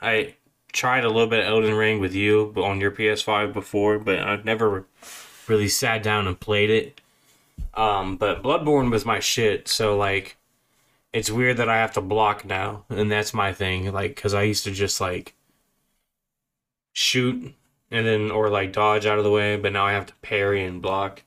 I 0.00 0.34
tried 0.72 1.04
a 1.04 1.08
little 1.08 1.28
bit 1.28 1.38
of 1.38 1.46
Elden 1.46 1.74
Ring 1.74 2.00
with 2.00 2.16
you 2.16 2.50
but 2.52 2.64
on 2.64 2.80
your 2.80 2.90
PS5 2.90 3.52
before, 3.52 4.00
but 4.00 4.18
I've 4.18 4.44
never 4.44 4.86
really 5.46 5.68
sat 5.68 6.02
down 6.02 6.26
and 6.26 6.40
played 6.40 6.70
it. 6.70 7.00
Um, 7.74 8.16
but 8.16 8.42
Bloodborne 8.42 8.90
was 8.90 9.04
my 9.06 9.20
shit, 9.20 9.68
so 9.68 9.96
like, 9.96 10.36
it's 11.14 11.30
weird 11.30 11.56
that 11.56 11.68
I 11.70 11.78
have 11.78 11.94
to 11.94 12.02
block 12.02 12.44
now, 12.44 12.84
and 12.90 13.10
that's 13.10 13.32
my 13.32 13.54
thing. 13.54 13.90
Like, 13.92 14.14
cause 14.16 14.34
I 14.34 14.42
used 14.42 14.64
to 14.64 14.70
just 14.70 15.00
like 15.00 15.34
shoot 16.92 17.54
and 17.90 18.06
then 18.06 18.30
or 18.30 18.50
like 18.50 18.72
dodge 18.72 19.06
out 19.06 19.18
of 19.18 19.24
the 19.24 19.30
way, 19.30 19.56
but 19.56 19.72
now 19.72 19.86
I 19.86 19.92
have 19.92 20.06
to 20.06 20.14
parry 20.22 20.64
and 20.64 20.82
block 20.82 21.22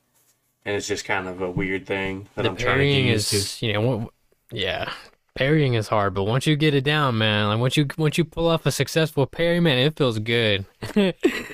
and 0.64 0.76
it's 0.76 0.86
just 0.86 1.04
kind 1.06 1.26
of 1.26 1.40
a 1.40 1.50
weird 1.50 1.86
thing 1.86 2.28
that 2.34 2.42
the 2.42 2.50
I'm 2.50 2.56
trying 2.56 2.78
to 2.78 2.84
get 2.84 2.90
parrying 2.92 3.06
used 3.06 3.32
is 3.32 3.58
to. 3.58 3.66
you 3.66 3.72
know 3.72 4.10
yeah 4.52 4.92
parrying 5.34 5.74
is 5.74 5.88
hard 5.88 6.12
but 6.14 6.24
once 6.24 6.46
you 6.46 6.56
get 6.56 6.74
it 6.74 6.82
down 6.84 7.16
man 7.16 7.48
like 7.48 7.58
once 7.58 7.76
you 7.76 7.86
once 7.96 8.18
you 8.18 8.24
pull 8.24 8.48
off 8.48 8.66
a 8.66 8.70
successful 8.72 9.26
parry 9.26 9.60
man 9.60 9.78
it 9.78 9.96
feels 9.96 10.18
good 10.18 10.66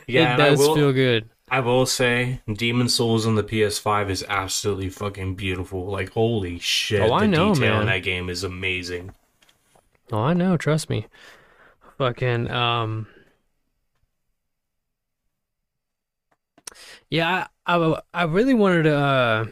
Yeah, 0.08 0.34
it 0.34 0.36
does 0.38 0.58
will- 0.58 0.74
feel 0.74 0.92
good 0.92 1.28
I 1.48 1.60
will 1.60 1.86
say, 1.86 2.40
Demon's 2.52 2.94
Souls 2.94 3.26
on 3.26 3.34
the 3.34 3.44
PS5 3.44 4.10
is 4.10 4.24
absolutely 4.28 4.88
fucking 4.88 5.34
beautiful. 5.36 5.86
Like, 5.86 6.10
holy 6.10 6.58
shit, 6.58 7.00
Oh, 7.02 7.12
I 7.12 7.20
the 7.20 7.28
know, 7.28 7.54
detail 7.54 7.72
man. 7.72 7.80
in 7.82 7.86
that 7.86 7.98
game 8.02 8.28
is 8.28 8.42
amazing. 8.44 9.12
oh 10.12 10.18
i 10.18 10.32
know 10.34 10.56
trust 10.56 10.90
me 10.90 11.06
fucking 11.98 12.50
um 12.50 13.06
yeah 17.10 17.46
i 17.66 17.76
i, 17.76 18.00
I 18.12 18.22
really 18.24 18.54
wanted 18.54 18.84
to 18.84 18.96
uh 18.96 19.44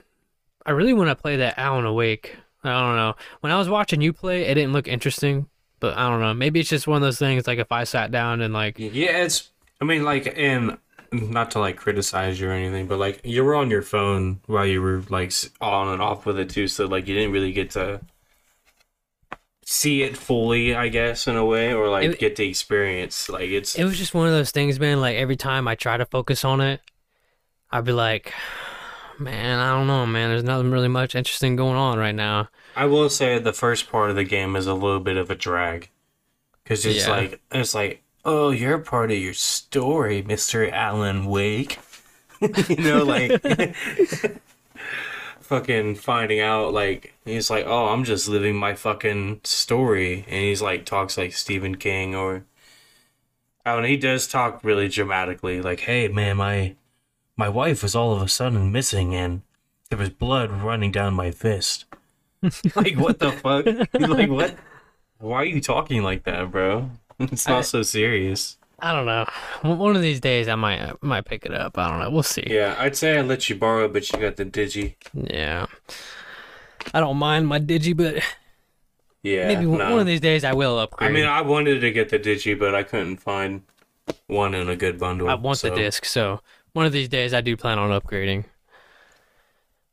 i 0.66 0.70
really 0.70 0.94
want 0.94 1.08
to 1.10 1.14
play 1.16 1.36
that 1.36 1.58
Alan 1.58 1.92
Wake 1.94 2.36
I 2.64 2.70
don't 2.80 2.94
know. 2.94 3.14
When 3.40 3.50
I 3.50 3.58
was 3.58 3.68
watching 3.68 4.00
you 4.00 4.12
play, 4.12 4.42
it 4.42 4.54
didn't 4.54 4.72
look 4.72 4.86
interesting, 4.86 5.48
but 5.80 5.96
I 5.98 6.08
don't 6.08 6.20
know. 6.20 6.32
Maybe 6.32 6.60
it's 6.60 6.68
just 6.68 6.86
one 6.86 6.94
of 6.94 7.02
those 7.02 7.18
things. 7.18 7.44
Like 7.48 7.58
if 7.58 7.72
I 7.72 7.82
sat 7.82 8.12
down 8.12 8.40
and 8.40 8.54
like, 8.54 8.78
Yeah, 8.78 9.24
it's. 9.24 9.50
I 9.80 9.84
mean, 9.84 10.04
like, 10.04 10.32
and 10.38 10.78
not 11.12 11.50
to 11.52 11.58
like 11.58 11.76
criticize 11.76 12.40
you 12.40 12.48
or 12.48 12.52
anything, 12.52 12.86
but 12.86 12.98
like 12.98 13.20
you 13.24 13.44
were 13.44 13.54
on 13.54 13.70
your 13.70 13.82
phone 13.82 14.40
while 14.46 14.66
you 14.66 14.80
were 14.80 15.02
like 15.08 15.32
on 15.60 15.88
and 15.88 16.00
off 16.02 16.24
with 16.26 16.38
it 16.38 16.50
too, 16.50 16.68
so 16.68 16.86
like 16.86 17.06
you 17.06 17.14
didn't 17.14 17.32
really 17.32 17.52
get 17.52 17.70
to 17.72 18.00
see 19.64 20.02
it 20.02 20.16
fully, 20.16 20.74
I 20.74 20.88
guess, 20.88 21.26
in 21.26 21.36
a 21.36 21.44
way, 21.44 21.72
or 21.72 21.88
like 21.88 22.04
It- 22.04 22.18
get 22.18 22.36
the 22.36 22.48
experience. 22.48 23.28
Like 23.28 23.48
it's. 23.50 23.74
it 23.76 23.84
was 23.84 23.98
just 23.98 24.14
one 24.14 24.26
of 24.26 24.32
those 24.32 24.50
things, 24.50 24.78
man. 24.80 25.00
Like 25.00 25.16
every 25.16 25.36
time 25.36 25.68
I 25.68 25.74
try 25.74 25.96
to 25.96 26.04
focus 26.06 26.44
on 26.44 26.60
it, 26.60 26.80
I'd 27.70 27.84
be 27.84 27.92
like, 27.92 28.32
man, 29.18 29.58
I 29.58 29.70
don't 29.76 29.86
know, 29.86 30.04
man. 30.06 30.30
There's 30.30 30.44
nothing 30.44 30.70
really 30.70 30.88
much 30.88 31.14
interesting 31.14 31.56
going 31.56 31.76
on 31.76 31.98
right 31.98 32.14
now. 32.14 32.48
I 32.74 32.86
will 32.86 33.08
say 33.10 33.38
the 33.38 33.52
first 33.52 33.90
part 33.90 34.10
of 34.10 34.16
the 34.16 34.24
game 34.24 34.56
is 34.56 34.66
a 34.66 34.74
little 34.74 35.00
bit 35.00 35.16
of 35.16 35.30
a 35.30 35.34
drag, 35.34 35.90
because 36.64 36.84
it's 36.86 37.06
Yeah. 37.06 37.10
like 37.10 37.40
it's 37.52 37.74
like, 37.74 38.01
oh, 38.24 38.50
you're 38.50 38.78
part 38.78 39.10
of 39.10 39.18
your 39.18 39.34
story, 39.34 40.22
Mister 40.22 40.70
Alan 40.70 41.26
Wake. 41.26 41.78
you 42.68 42.76
know, 42.76 43.04
like 43.04 43.40
fucking 45.40 45.94
finding 45.96 46.40
out, 46.40 46.72
like 46.72 47.14
he's 47.24 47.50
like, 47.50 47.66
oh, 47.66 47.88
I'm 47.88 48.04
just 48.04 48.28
living 48.28 48.56
my 48.56 48.74
fucking 48.74 49.40
story, 49.44 50.24
and 50.28 50.42
he's 50.42 50.62
like 50.62 50.84
talks 50.84 51.18
like 51.18 51.32
Stephen 51.32 51.76
King 51.76 52.14
or. 52.14 52.44
Oh, 53.64 53.76
and 53.78 53.86
he 53.86 53.96
does 53.96 54.26
talk 54.26 54.64
really 54.64 54.88
dramatically, 54.88 55.62
like, 55.62 55.80
"Hey, 55.80 56.08
man, 56.08 56.36
my 56.36 56.74
my 57.36 57.48
wife 57.48 57.82
was 57.84 57.94
all 57.94 58.12
of 58.12 58.20
a 58.20 58.28
sudden 58.28 58.72
missing, 58.72 59.14
and 59.14 59.42
there 59.88 59.98
was 59.98 60.10
blood 60.10 60.50
running 60.50 60.90
down 60.90 61.14
my 61.14 61.30
fist." 61.30 61.84
like 62.74 62.96
what 62.96 63.20
the 63.20 63.30
fuck? 63.30 63.64
He's 63.66 64.08
like 64.08 64.30
what? 64.30 64.56
Why 65.18 65.42
are 65.42 65.44
you 65.44 65.60
talking 65.60 66.02
like 66.02 66.24
that, 66.24 66.50
bro? 66.50 66.90
It's 67.32 67.46
not 67.48 67.58
I- 67.58 67.62
so 67.62 67.82
serious. 67.82 68.56
I 68.84 68.92
don't 68.92 69.06
know. 69.06 69.26
One 69.76 69.94
of 69.94 70.02
these 70.02 70.18
days, 70.18 70.48
I 70.48 70.56
might 70.56 70.80
I 70.82 70.92
might 71.02 71.24
pick 71.24 71.46
it 71.46 71.54
up. 71.54 71.78
I 71.78 71.88
don't 71.88 72.00
know. 72.00 72.10
We'll 72.10 72.24
see. 72.24 72.42
Yeah, 72.48 72.74
I'd 72.80 72.96
say 72.96 73.16
I 73.16 73.20
let 73.22 73.48
you 73.48 73.54
borrow, 73.54 73.84
it, 73.84 73.92
but 73.92 74.10
you 74.10 74.18
got 74.18 74.34
the 74.34 74.44
digi. 74.44 74.94
Yeah. 75.14 75.66
I 76.92 76.98
don't 76.98 77.16
mind 77.16 77.46
my 77.46 77.60
digi, 77.60 77.96
but 77.96 78.16
Yeah, 79.22 79.46
maybe 79.46 79.66
one- 79.66 79.78
no. 79.78 79.90
one 79.92 80.00
of 80.00 80.06
these 80.06 80.20
days 80.20 80.42
I 80.42 80.52
will 80.52 80.80
upgrade. 80.80 81.10
I 81.10 81.12
mean, 81.14 81.26
I 81.26 81.42
wanted 81.42 81.80
to 81.80 81.92
get 81.92 82.08
the 82.08 82.18
digi, 82.18 82.58
but 82.58 82.74
I 82.74 82.82
couldn't 82.82 83.18
find 83.18 83.62
one 84.26 84.52
in 84.52 84.68
a 84.68 84.74
good 84.74 84.98
bundle. 84.98 85.28
I 85.28 85.34
want 85.34 85.58
so, 85.58 85.70
the 85.70 85.76
disc, 85.76 86.04
so 86.04 86.40
one 86.72 86.84
of 86.84 86.90
these 86.92 87.08
days 87.08 87.32
I 87.32 87.40
do 87.40 87.56
plan 87.56 87.78
on 87.78 87.90
upgrading. 88.00 88.46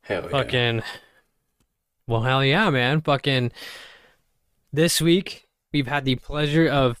Hell 0.02 0.22
yeah. 0.24 0.28
Fucking. 0.30 0.82
Well, 2.08 2.22
hell 2.22 2.44
yeah, 2.44 2.70
man. 2.70 3.02
Fucking. 3.02 3.52
This 4.72 5.00
week 5.00 5.46
we've 5.72 5.86
had 5.86 6.04
the 6.04 6.16
pleasure 6.16 6.66
of 6.68 7.00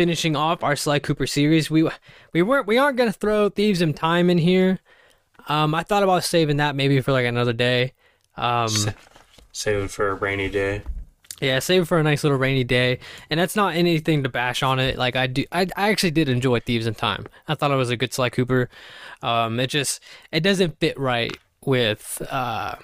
finishing 0.00 0.34
off 0.34 0.64
our 0.64 0.76
Sly 0.76 0.98
Cooper 0.98 1.26
series. 1.26 1.70
We 1.70 1.86
we 2.32 2.40
weren't 2.40 2.66
we 2.66 2.78
aren't 2.78 2.96
gonna 2.96 3.12
throw 3.12 3.50
Thieves 3.50 3.82
in 3.82 3.92
Time 3.92 4.30
in 4.30 4.38
here. 4.38 4.78
Um, 5.46 5.74
I 5.74 5.82
thought 5.82 6.02
about 6.02 6.24
saving 6.24 6.56
that 6.56 6.74
maybe 6.74 6.98
for 7.02 7.12
like 7.12 7.26
another 7.26 7.52
day. 7.52 7.92
Um, 8.34 8.68
Sa- 8.68 8.92
Save 9.52 9.84
it 9.84 9.90
for 9.90 10.08
a 10.08 10.14
rainy 10.14 10.48
day. 10.48 10.80
yeah, 11.42 11.58
save 11.58 11.82
it 11.82 11.84
for 11.84 11.98
a 11.98 12.02
nice 12.02 12.24
little 12.24 12.38
rainy 12.38 12.64
day. 12.64 12.98
And 13.28 13.38
that's 13.38 13.54
not 13.56 13.74
anything 13.74 14.22
to 14.22 14.30
bash 14.30 14.62
on 14.62 14.78
it. 14.78 14.96
Like 14.96 15.16
I 15.16 15.26
do, 15.26 15.44
I, 15.52 15.66
I 15.76 15.90
actually 15.90 16.12
did 16.12 16.30
enjoy 16.30 16.60
Thieves 16.60 16.86
in 16.86 16.94
Time. 16.94 17.26
I 17.46 17.54
thought 17.54 17.70
it 17.70 17.74
was 17.76 17.90
a 17.90 17.96
good 17.98 18.14
Sly 18.14 18.30
Cooper. 18.30 18.70
Um, 19.20 19.60
it 19.60 19.66
just 19.66 20.00
it 20.32 20.40
doesn't 20.40 20.80
fit 20.80 20.98
right 20.98 21.36
with 21.66 22.22
uh 22.30 22.76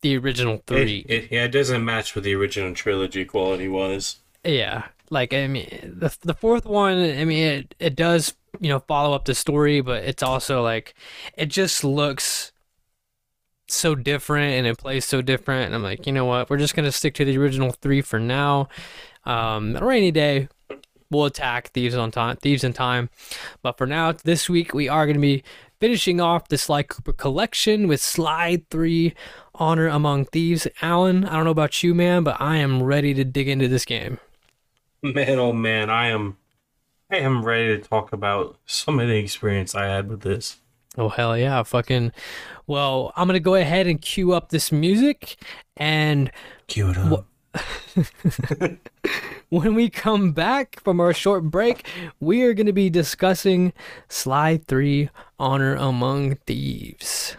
the 0.00 0.16
original 0.18 0.64
three. 0.66 1.06
It, 1.08 1.12
it, 1.24 1.30
yeah, 1.30 1.44
it 1.44 1.52
doesn't 1.52 1.84
match 1.84 2.16
what 2.16 2.24
the 2.24 2.34
original 2.34 2.74
trilogy 2.74 3.24
quality 3.24 3.68
was. 3.68 4.16
Yeah, 4.44 4.86
like 5.10 5.34
I 5.34 5.46
mean, 5.46 5.96
the 5.98 6.16
the 6.22 6.34
fourth 6.34 6.64
one. 6.64 6.98
I 6.98 7.24
mean, 7.24 7.46
it 7.46 7.74
it 7.78 7.96
does 7.96 8.34
you 8.60 8.68
know 8.68 8.80
follow 8.80 9.14
up 9.14 9.24
the 9.24 9.34
story, 9.34 9.80
but 9.80 10.04
it's 10.04 10.22
also 10.22 10.62
like 10.62 10.94
it 11.36 11.46
just 11.46 11.84
looks 11.84 12.52
so 13.68 13.94
different 13.94 14.54
and 14.54 14.66
it 14.66 14.78
plays 14.78 15.04
so 15.04 15.20
different. 15.22 15.66
And 15.66 15.74
I'm 15.74 15.82
like, 15.82 16.06
you 16.06 16.12
know 16.12 16.24
what? 16.24 16.48
We're 16.50 16.56
just 16.56 16.74
gonna 16.74 16.92
stick 16.92 17.14
to 17.14 17.24
the 17.24 17.38
original 17.38 17.72
three 17.72 18.00
for 18.00 18.18
now. 18.18 18.68
Um, 19.24 19.76
a 19.76 19.84
rainy 19.84 20.10
day, 20.10 20.48
we'll 21.10 21.26
attack 21.26 21.68
thieves 21.72 21.94
on 21.94 22.10
time, 22.10 22.36
thieves 22.36 22.64
in 22.64 22.72
time. 22.72 23.10
But 23.62 23.76
for 23.76 23.86
now, 23.86 24.12
this 24.12 24.48
week 24.48 24.72
we 24.72 24.88
are 24.88 25.06
gonna 25.06 25.18
be 25.18 25.42
finishing 25.80 26.20
off 26.20 26.48
the 26.48 26.58
Sly 26.58 26.82
Cooper 26.82 27.12
collection 27.12 27.88
with 27.88 28.00
Sly 28.00 28.62
Three, 28.70 29.14
Honor 29.54 29.88
Among 29.88 30.24
Thieves. 30.26 30.66
Alan, 30.80 31.24
I 31.24 31.34
don't 31.34 31.44
know 31.44 31.50
about 31.50 31.82
you, 31.82 31.94
man, 31.94 32.24
but 32.24 32.40
I 32.40 32.56
am 32.56 32.82
ready 32.82 33.14
to 33.14 33.24
dig 33.24 33.48
into 33.48 33.68
this 33.68 33.84
game. 33.84 34.18
Man, 35.02 35.38
oh 35.38 35.52
man, 35.52 35.90
I 35.90 36.08
am, 36.08 36.36
I 37.10 37.18
am 37.18 37.44
ready 37.44 37.68
to 37.68 37.78
talk 37.78 38.12
about 38.12 38.58
some 38.66 38.98
of 38.98 39.06
the 39.06 39.16
experience 39.16 39.74
I 39.74 39.86
had 39.86 40.08
with 40.08 40.22
this. 40.22 40.58
Oh 40.96 41.08
hell 41.08 41.38
yeah, 41.38 41.62
fucking 41.62 42.12
well, 42.66 43.12
I'm 43.14 43.28
gonna 43.28 43.38
go 43.38 43.54
ahead 43.54 43.86
and 43.86 44.00
cue 44.00 44.32
up 44.32 44.48
this 44.48 44.72
music 44.72 45.36
and 45.76 46.32
Cue 46.66 46.90
it 46.90 46.98
up. 46.98 47.26
when 49.48 49.74
we 49.74 49.88
come 49.88 50.32
back 50.32 50.80
from 50.82 51.00
our 51.00 51.14
short 51.14 51.44
break, 51.44 51.86
we 52.18 52.42
are 52.42 52.52
gonna 52.52 52.72
be 52.72 52.90
discussing 52.90 53.72
Sly 54.08 54.58
3 54.66 55.08
Honor 55.38 55.76
Among 55.76 56.34
Thieves. 56.46 57.36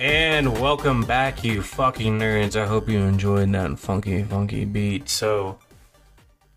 And 0.00 0.60
welcome 0.60 1.02
back, 1.02 1.42
you 1.42 1.60
fucking 1.60 2.20
nerds. 2.20 2.54
I 2.54 2.66
hope 2.66 2.88
you 2.88 3.00
enjoyed 3.00 3.50
that 3.50 3.80
funky, 3.80 4.22
funky 4.22 4.64
beat. 4.64 5.08
So, 5.08 5.58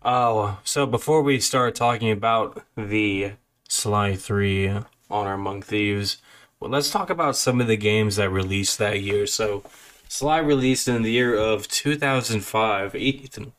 oh, 0.04 0.60
so 0.62 0.86
before 0.86 1.22
we 1.22 1.40
start 1.40 1.74
talking 1.74 2.12
about 2.12 2.62
the 2.76 3.32
Sly 3.68 4.14
3 4.14 4.82
Honor 5.10 5.32
Among 5.32 5.60
Thieves, 5.60 6.18
well, 6.60 6.70
let's 6.70 6.92
talk 6.92 7.10
about 7.10 7.36
some 7.36 7.60
of 7.60 7.66
the 7.66 7.76
games 7.76 8.14
that 8.14 8.30
released 8.30 8.78
that 8.78 9.02
year. 9.02 9.26
So, 9.26 9.64
Sly 10.08 10.38
released 10.38 10.86
in 10.86 11.02
the 11.02 11.10
year 11.10 11.36
of 11.36 11.66
2005. 11.66 12.94
Ethan, 12.94 13.52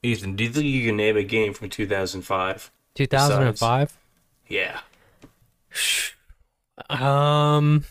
Ethan, 0.00 0.36
do 0.36 0.44
you 0.44 0.50
think 0.50 0.66
you 0.66 0.86
can 0.86 0.96
name 0.96 1.16
a 1.16 1.24
game 1.24 1.52
from 1.54 1.70
2005? 1.70 2.70
2005? 2.94 3.98
Yeah. 4.46 4.78
Um 6.88 7.84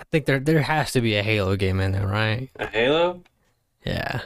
I 0.00 0.04
think 0.10 0.26
there 0.26 0.40
there 0.40 0.62
has 0.62 0.92
to 0.92 1.00
be 1.00 1.16
a 1.16 1.22
Halo 1.22 1.56
game 1.56 1.80
in 1.80 1.92
there, 1.92 2.06
right? 2.06 2.50
A 2.56 2.66
Halo? 2.66 3.22
Yeah. 3.84 4.22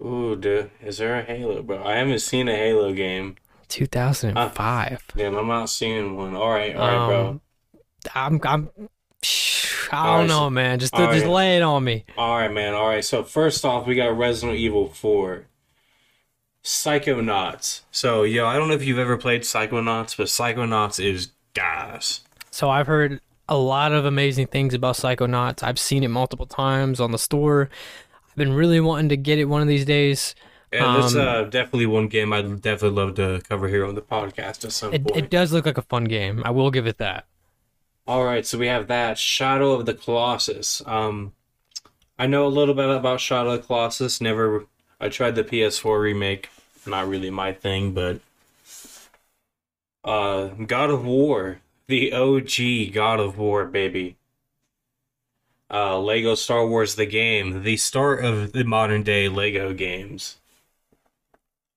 Ooh, 0.00 0.36
dude, 0.36 0.70
is 0.82 0.98
there 0.98 1.18
a 1.18 1.22
Halo, 1.22 1.62
bro? 1.62 1.82
I 1.82 1.96
haven't 1.96 2.20
seen 2.20 2.48
a 2.48 2.54
Halo 2.56 2.92
game. 2.92 3.36
2005. 3.68 5.04
Damn, 5.16 5.36
I'm 5.36 5.48
not 5.48 5.70
seeing 5.70 6.16
one. 6.16 6.36
All 6.36 6.50
right, 6.50 6.76
all 6.76 6.86
right, 6.86 7.06
bro. 7.06 7.28
Um, 7.28 7.40
I'm 8.14 8.40
I'm 8.44 8.70
I 9.90 10.06
don't 10.06 10.12
Alright, 10.12 10.28
know, 10.28 10.50
man. 10.50 10.78
Just 10.78 10.94
just 10.94 11.26
lay 11.26 11.56
it 11.56 11.62
on 11.62 11.84
me. 11.84 12.04
All 12.16 12.36
right, 12.36 12.52
man. 12.52 12.74
All 12.74 12.88
right. 12.88 13.04
So 13.04 13.22
first 13.22 13.64
off, 13.64 13.86
we 13.86 13.94
got 13.94 14.16
Resident 14.16 14.58
Evil 14.58 14.88
4. 14.88 15.46
Psychonauts. 16.64 17.82
So, 17.90 18.22
yo, 18.22 18.46
I 18.46 18.56
don't 18.56 18.68
know 18.68 18.74
if 18.74 18.84
you've 18.84 18.98
ever 18.98 19.16
played 19.16 19.42
Psychonauts, 19.42 20.16
but 20.16 20.26
Psychonauts 20.26 21.02
is 21.04 21.32
gas. 21.52 22.22
So 22.50 22.70
I've 22.70 22.86
heard 22.86 23.20
a 23.48 23.56
lot 23.56 23.92
of 23.92 24.04
amazing 24.04 24.46
things 24.48 24.74
about 24.74 24.96
Psychonauts. 24.96 25.62
I've 25.62 25.78
seen 25.78 26.02
it 26.02 26.08
multiple 26.08 26.46
times 26.46 27.00
on 27.00 27.10
the 27.12 27.18
store. 27.18 27.68
I've 28.28 28.36
been 28.36 28.52
really 28.54 28.80
wanting 28.80 29.08
to 29.10 29.16
get 29.16 29.38
it 29.38 29.46
one 29.46 29.62
of 29.62 29.68
these 29.68 29.84
days. 29.84 30.34
It's 30.72 31.14
Um, 31.14 31.20
uh, 31.20 31.42
definitely 31.44 31.86
one 31.86 32.08
game 32.08 32.32
I'd 32.32 32.60
definitely 32.62 33.00
love 33.00 33.14
to 33.16 33.40
cover 33.48 33.68
here 33.68 33.84
on 33.86 33.94
the 33.94 34.02
podcast 34.02 34.64
at 34.64 34.72
some 34.72 34.92
It 34.92 35.04
point. 35.04 35.16
it 35.16 35.30
does 35.30 35.52
look 35.52 35.66
like 35.66 35.78
a 35.78 35.82
fun 35.82 36.04
game. 36.04 36.42
I 36.44 36.50
will 36.50 36.70
give 36.70 36.86
it 36.86 36.98
that. 36.98 37.26
All 38.06 38.24
right, 38.24 38.44
so 38.44 38.58
we 38.58 38.66
have 38.66 38.88
that 38.88 39.18
Shadow 39.18 39.72
of 39.72 39.86
the 39.86 39.94
Colossus. 39.94 40.82
Um, 40.84 41.32
I 42.18 42.26
know 42.26 42.46
a 42.46 42.48
little 42.48 42.74
bit 42.74 42.90
about 42.90 43.20
Shadow 43.20 43.50
of 43.52 43.60
the 43.62 43.66
Colossus. 43.66 44.20
Never, 44.20 44.66
I 45.00 45.08
tried 45.08 45.36
the 45.36 45.44
PS4 45.44 46.00
remake. 46.00 46.50
Not 46.86 47.08
really 47.08 47.30
my 47.30 47.52
thing, 47.52 47.92
but 47.94 48.20
uh, 50.04 50.48
God 50.48 50.90
of 50.90 51.04
War, 51.04 51.60
the 51.86 52.12
OG 52.12 52.92
God 52.92 53.20
of 53.20 53.38
War, 53.38 53.64
baby. 53.66 54.16
Uh, 55.70 55.98
Lego 55.98 56.34
Star 56.34 56.66
Wars 56.66 56.94
the 56.94 57.06
game, 57.06 57.62
the 57.62 57.76
start 57.76 58.24
of 58.24 58.52
the 58.52 58.64
modern 58.64 59.02
day 59.02 59.28
Lego 59.28 59.72
games. 59.72 60.38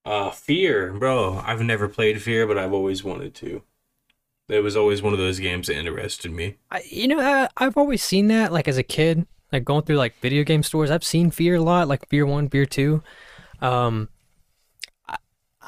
Uh, 0.05 0.31
Fear, 0.31 0.93
bro. 0.93 1.41
I've 1.45 1.61
never 1.61 1.87
played 1.89 2.21
Fear, 2.21 2.47
but 2.47 2.57
I've 2.57 2.73
always 2.73 3.03
wanted 3.03 3.35
to. 3.35 3.63
It 4.49 4.61
was 4.63 4.77
always 4.77 5.01
one 5.01 5.13
of 5.13 5.19
those 5.19 5.39
games 5.39 5.67
that 5.67 5.77
interested 5.77 6.31
me. 6.31 6.57
I, 6.71 6.81
you 6.89 7.07
know, 7.07 7.19
I, 7.19 7.49
I've 7.57 7.77
always 7.77 8.03
seen 8.03 8.27
that, 8.27 8.53
like 8.53 8.67
as 8.67 8.77
a 8.77 8.83
kid, 8.83 9.27
like 9.51 9.65
going 9.65 9.83
through 9.83 9.97
like 9.97 10.19
video 10.21 10.43
game 10.43 10.63
stores. 10.63 10.91
I've 10.91 11.03
seen 11.03 11.31
Fear 11.31 11.55
a 11.55 11.61
lot, 11.61 11.87
like 11.87 12.07
Fear 12.07 12.25
One, 12.25 12.49
Fear 12.49 12.65
Two. 12.65 13.03
Um, 13.61 14.09
I, 15.07 15.17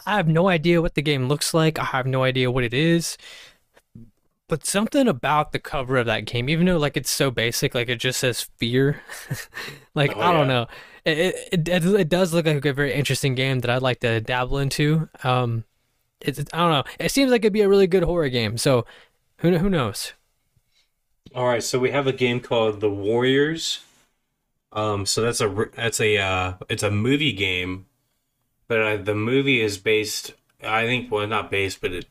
I 0.05 0.17
have 0.17 0.27
no 0.27 0.47
idea 0.47 0.81
what 0.81 0.95
the 0.95 1.01
game 1.01 1.27
looks 1.27 1.53
like. 1.53 1.79
I 1.79 1.85
have 1.85 2.05
no 2.05 2.23
idea 2.23 2.51
what 2.51 2.63
it 2.63 2.73
is. 2.73 3.17
But 4.49 4.65
something 4.65 5.07
about 5.07 5.53
the 5.53 5.59
cover 5.59 5.97
of 5.97 6.07
that 6.07 6.25
game, 6.25 6.49
even 6.49 6.67
though 6.67 6.77
like 6.77 6.97
it's 6.97 7.11
so 7.11 7.31
basic, 7.31 7.75
like 7.75 7.89
it 7.89 7.97
just 7.97 8.19
says 8.19 8.41
Fear, 8.57 9.01
like 9.95 10.15
Oh, 10.15 10.19
I 10.19 10.33
don't 10.33 10.47
know, 10.47 10.67
it, 11.05 11.35
it 11.53 11.69
it 11.69 11.85
it 11.85 12.09
does 12.09 12.33
look 12.33 12.47
like 12.47 12.65
a 12.65 12.73
very 12.73 12.93
interesting 12.93 13.35
game 13.35 13.59
that 13.61 13.71
I'd 13.71 13.83
like 13.83 14.01
to 14.01 14.21
dabble 14.21 14.59
into. 14.59 15.09
Um, 15.23 15.65
it's 16.21 16.39
I 16.53 16.59
don't 16.59 16.71
know, 16.71 16.83
it 16.99 17.11
seems 17.11 17.31
like 17.31 17.41
it'd 17.41 17.53
be 17.53 17.61
a 17.61 17.69
really 17.69 17.87
good 17.87 18.03
horror 18.03 18.29
game. 18.29 18.57
So, 18.57 18.85
who 19.39 19.57
who 19.57 19.69
knows? 19.69 20.13
All 21.35 21.45
right, 21.47 21.63
so 21.63 21.79
we 21.79 21.91
have 21.91 22.07
a 22.07 22.13
game 22.13 22.39
called 22.39 22.81
The 22.81 22.89
Warriors. 22.89 23.81
Um, 24.71 25.05
so 25.05 25.21
that's 25.21 25.41
a 25.41 25.67
that's 25.75 25.99
a 26.01 26.17
uh, 26.17 26.53
it's 26.69 26.83
a 26.83 26.91
movie 26.91 27.33
game, 27.33 27.87
but 28.67 28.81
uh, 28.81 28.97
the 28.97 29.15
movie 29.15 29.61
is 29.61 29.77
based. 29.77 30.33
I 30.63 30.85
think 30.85 31.11
well, 31.11 31.27
not 31.27 31.51
based, 31.51 31.81
but 31.81 31.93
it 31.93 32.07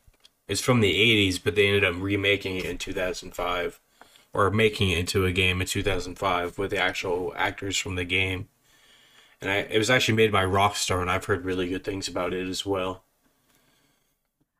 it's 0.49 0.61
from 0.61 0.81
the 0.81 0.93
'80s. 0.93 1.39
But 1.39 1.55
they 1.55 1.67
ended 1.67 1.85
up 1.85 1.95
remaking 1.99 2.57
it 2.57 2.65
in 2.65 2.77
2005, 2.79 3.79
or 4.33 4.51
making 4.51 4.91
it 4.91 4.99
into 4.99 5.25
a 5.25 5.33
game 5.33 5.61
in 5.61 5.67
2005 5.67 6.57
with 6.59 6.71
the 6.71 6.79
actual 6.79 7.33
actors 7.37 7.77
from 7.77 7.95
the 7.95 8.05
game. 8.05 8.49
And 9.41 9.51
I, 9.51 9.57
it 9.59 9.77
was 9.77 9.89
actually 9.89 10.15
made 10.17 10.31
by 10.31 10.45
Rockstar, 10.45 11.01
and 11.01 11.11
I've 11.11 11.25
heard 11.25 11.45
really 11.45 11.69
good 11.69 11.83
things 11.83 12.07
about 12.07 12.33
it 12.33 12.47
as 12.47 12.65
well. 12.65 13.03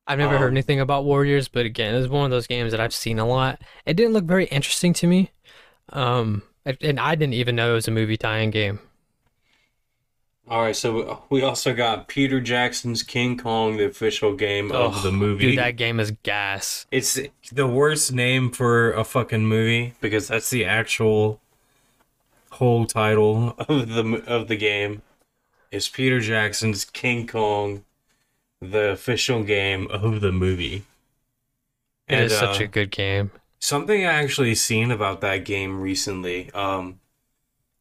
I've 0.07 0.17
never 0.17 0.37
heard 0.39 0.51
Um, 0.51 0.53
anything 0.53 0.79
about 0.79 1.05
Warriors, 1.05 1.47
but 1.47 1.65
again, 1.65 1.93
it's 1.95 2.07
one 2.09 2.25
of 2.25 2.31
those 2.31 2.47
games 2.47 2.71
that 2.71 2.79
I've 2.79 2.93
seen 2.93 3.19
a 3.19 3.27
lot. 3.27 3.61
It 3.85 3.93
didn't 3.95 4.13
look 4.13 4.25
very 4.25 4.45
interesting 4.45 4.93
to 4.93 5.07
me. 5.07 5.31
Um, 5.89 6.43
and 6.65 6.77
and 6.81 6.99
I 6.99 7.15
didn't 7.15 7.35
even 7.35 7.55
know 7.55 7.71
it 7.71 7.75
was 7.75 7.89
a 7.89 7.91
movie 7.91 8.17
tie-in 8.17 8.51
game. 8.51 8.79
All 10.49 10.63
right, 10.63 10.75
so 10.75 11.21
we 11.29 11.43
also 11.43 11.75
got 11.75 12.07
Peter 12.07 12.41
Jackson's 12.41 13.03
King 13.03 13.37
Kong, 13.37 13.77
the 13.77 13.85
official 13.85 14.35
game 14.35 14.71
of 14.71 15.03
the 15.03 15.11
movie. 15.11 15.51
Dude, 15.51 15.59
that 15.59 15.75
game 15.75 15.99
is 15.99 16.11
gas. 16.23 16.87
It's 16.89 17.19
the 17.51 17.67
worst 17.67 18.11
name 18.11 18.49
for 18.49 18.91
a 18.93 19.03
fucking 19.03 19.45
movie 19.45 19.93
because 20.01 20.27
that's 20.27 20.49
the 20.49 20.65
actual 20.65 21.39
whole 22.53 22.85
title 22.87 23.55
of 23.59 23.89
the 23.89 24.23
of 24.25 24.47
the 24.47 24.57
game. 24.57 25.03
Is 25.71 25.87
Peter 25.87 26.19
Jackson's 26.19 26.83
King 26.83 27.27
Kong, 27.27 27.85
the 28.59 28.89
official 28.89 29.43
game 29.43 29.87
of 29.91 30.19
the 30.19 30.31
movie? 30.31 30.83
It 32.07 32.21
is 32.21 32.31
And, 32.31 32.39
such 32.39 32.59
uh, 32.59 32.63
a 32.63 32.67
good 32.67 32.89
game. 32.89 33.29
Something 33.59 34.03
I 34.03 34.13
actually 34.13 34.55
seen 34.55 34.89
about 34.89 35.21
that 35.21 35.45
game 35.45 35.79
recently, 35.79 36.49
um, 36.53 36.99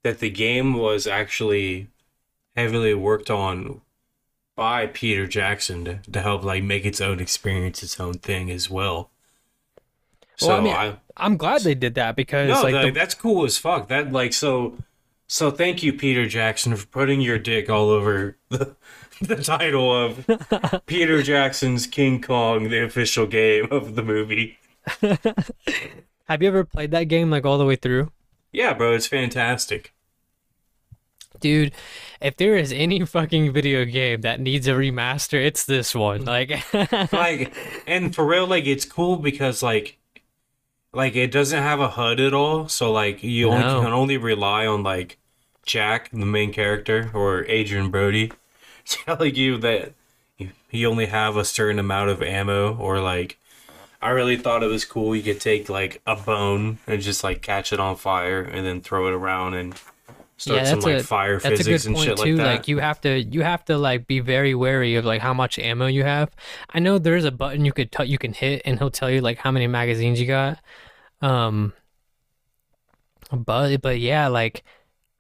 that 0.03 0.19
the 0.19 0.29
game 0.29 0.75
was 0.75 1.07
actually 1.07 1.89
heavily 2.59 2.93
worked 2.93 3.31
on 3.31 3.81
by 4.57 4.89
Peter 4.89 5.29
Jackson 5.29 5.85
to, 5.85 5.99
to 6.11 6.21
help 6.21 6.43
like 6.43 6.65
make 6.65 6.85
its 6.85 7.01
own 7.01 7.21
experience, 7.21 7.83
its 7.85 8.01
own 8.01 8.15
thing 8.15 8.51
as 8.51 8.69
well. 8.69 9.11
So 10.37 10.49
Well, 10.49 10.57
I 10.57 10.61
mean, 10.61 10.75
I, 10.75 10.97
I'm 11.17 11.37
glad 11.37 11.63
they 11.63 11.77
did 11.77 11.95
that 11.95 12.17
because 12.17 12.49
no, 12.49 12.63
like 12.63 12.75
like, 12.75 12.87
the, 12.87 12.91
that's 13.01 13.15
cool 13.15 13.45
as 13.45 13.57
fuck. 13.57 13.87
That 13.89 14.11
like 14.11 14.33
so 14.33 14.77
so 15.29 15.53
thank 15.53 15.85
you, 15.85 15.93
Peter 15.93 16.27
Jackson, 16.27 16.75
for 16.75 16.87
putting 16.87 17.21
your 17.21 17.39
dick 17.39 17.71
all 17.71 17.91
over 17.91 18.37
the 18.49 18.75
the 19.21 19.37
title 19.37 19.95
of 19.95 20.83
Peter 20.87 21.23
Jackson's 21.23 21.87
King 21.87 22.21
Kong, 22.21 22.69
the 22.71 22.83
official 22.85 23.27
game 23.27 23.69
of 23.71 23.95
the 23.95 24.03
movie. 24.03 24.59
have 25.01 26.43
you 26.43 26.49
ever 26.49 26.65
played 26.65 26.91
that 26.91 27.05
game 27.05 27.31
like 27.31 27.45
all 27.45 27.59
the 27.59 27.65
way 27.65 27.77
through? 27.77 28.11
Yeah, 28.51 28.75
bro, 28.75 28.93
it's 28.95 29.07
fantastic. 29.07 29.93
Dude, 31.41 31.73
if 32.21 32.37
there 32.37 32.57
is 32.57 32.73
any 32.73 33.05
fucking 33.05 33.53
video 33.53 33.85
game 33.85 34.23
that 34.23 34.41
needs 34.41 34.67
a 34.67 34.73
remaster, 34.73 35.45
it's 35.45 35.65
this 35.65 35.95
one. 35.95 36.25
Like 36.25 36.51
like 37.13 37.55
and 37.87 38.15
for 38.15 38.25
real 38.27 38.47
like 38.47 38.67
it's 38.67 38.85
cool 38.85 39.17
because 39.17 39.63
like 39.63 39.99
like 40.93 41.17
it 41.17 41.31
doesn't 41.31 41.63
have 41.63 41.81
a 41.81 41.89
HUD 41.89 42.21
at 42.21 42.35
all 42.35 42.69
so 42.69 42.91
like 42.91 43.23
you 43.23 43.49
only 43.49 43.61
No. 43.65 43.83
can 43.83 43.93
only 43.93 44.17
rely 44.17 44.67
on 44.67 44.83
like 44.83 45.19
Jack 45.65 46.11
the 46.11 46.25
main 46.27 46.53
character 46.53 47.11
or 47.15 47.41
Adrien 47.49 47.91
Brody 47.91 48.33
telling 48.85 49.35
you 49.35 49.59
that 49.59 49.93
you 50.71 50.89
only 50.89 51.07
have 51.07 51.37
a 51.37 51.45
certain 51.45 51.79
amount 51.79 52.11
of 52.11 52.23
ammo 52.23 52.77
or 52.77 53.01
like 53.01 53.39
I 54.01 54.11
really 54.11 54.37
thought 54.37 54.63
it 54.63 54.67
was 54.69 54.85
cool 54.85 55.15
you 55.15 55.23
could 55.23 55.41
take 55.41 55.69
like 55.69 56.01
a 56.07 56.17
bone 56.17 56.79
and 56.87 57.03
just 57.03 57.23
like 57.25 57.43
catch 57.43 57.73
it 57.73 57.81
on 57.81 57.97
fire 57.97 58.41
and 58.41 58.65
then 58.67 58.81
throw 58.81 59.09
it 59.09 59.15
around 59.15 59.55
and 59.55 59.75
start 60.39 60.59
Yeah, 60.61 60.65
some 60.65 60.81
that's 60.81 60.87
like 60.87 61.01
a- 61.01 61.03
fire 61.05 61.39
That's 61.39 61.61
a 61.61 61.65
good 61.65 61.85
and 61.87 61.95
point 61.95 62.09
shit 62.09 62.17
too. 62.19 62.37
like 62.37 62.45
that. 62.45 62.47
Like 62.57 62.69
you 62.69 62.79
have 62.79 63.01
to 63.03 63.23
you 63.23 63.43
have 63.43 63.65
to 63.67 63.77
like 63.77 64.07
be 64.07 64.21
very 64.21 64.55
wary 64.55 64.95
of 64.97 65.05
like 65.05 65.21
how 65.21 65.35
much 65.35 65.59
ammo 65.59 65.87
you 65.87 66.05
have. 66.05 66.35
I 66.71 66.79
know 66.79 66.99
there's 66.99 67.25
a 67.25 67.31
button 67.31 67.65
you 67.67 67.73
could 67.73 67.93
t- 67.93 68.05
you 68.05 68.17
can 68.19 68.33
hit 68.33 68.63
and 68.65 68.79
he'll 68.79 68.91
tell 68.91 69.11
you 69.11 69.21
like 69.21 69.39
how 69.39 69.51
many 69.51 69.67
magazines 69.67 70.19
you 70.21 70.27
got. 70.27 70.59
Um 71.21 71.75
but 73.33 73.79
but 73.83 73.99
yeah, 73.99 74.29
like 74.29 74.65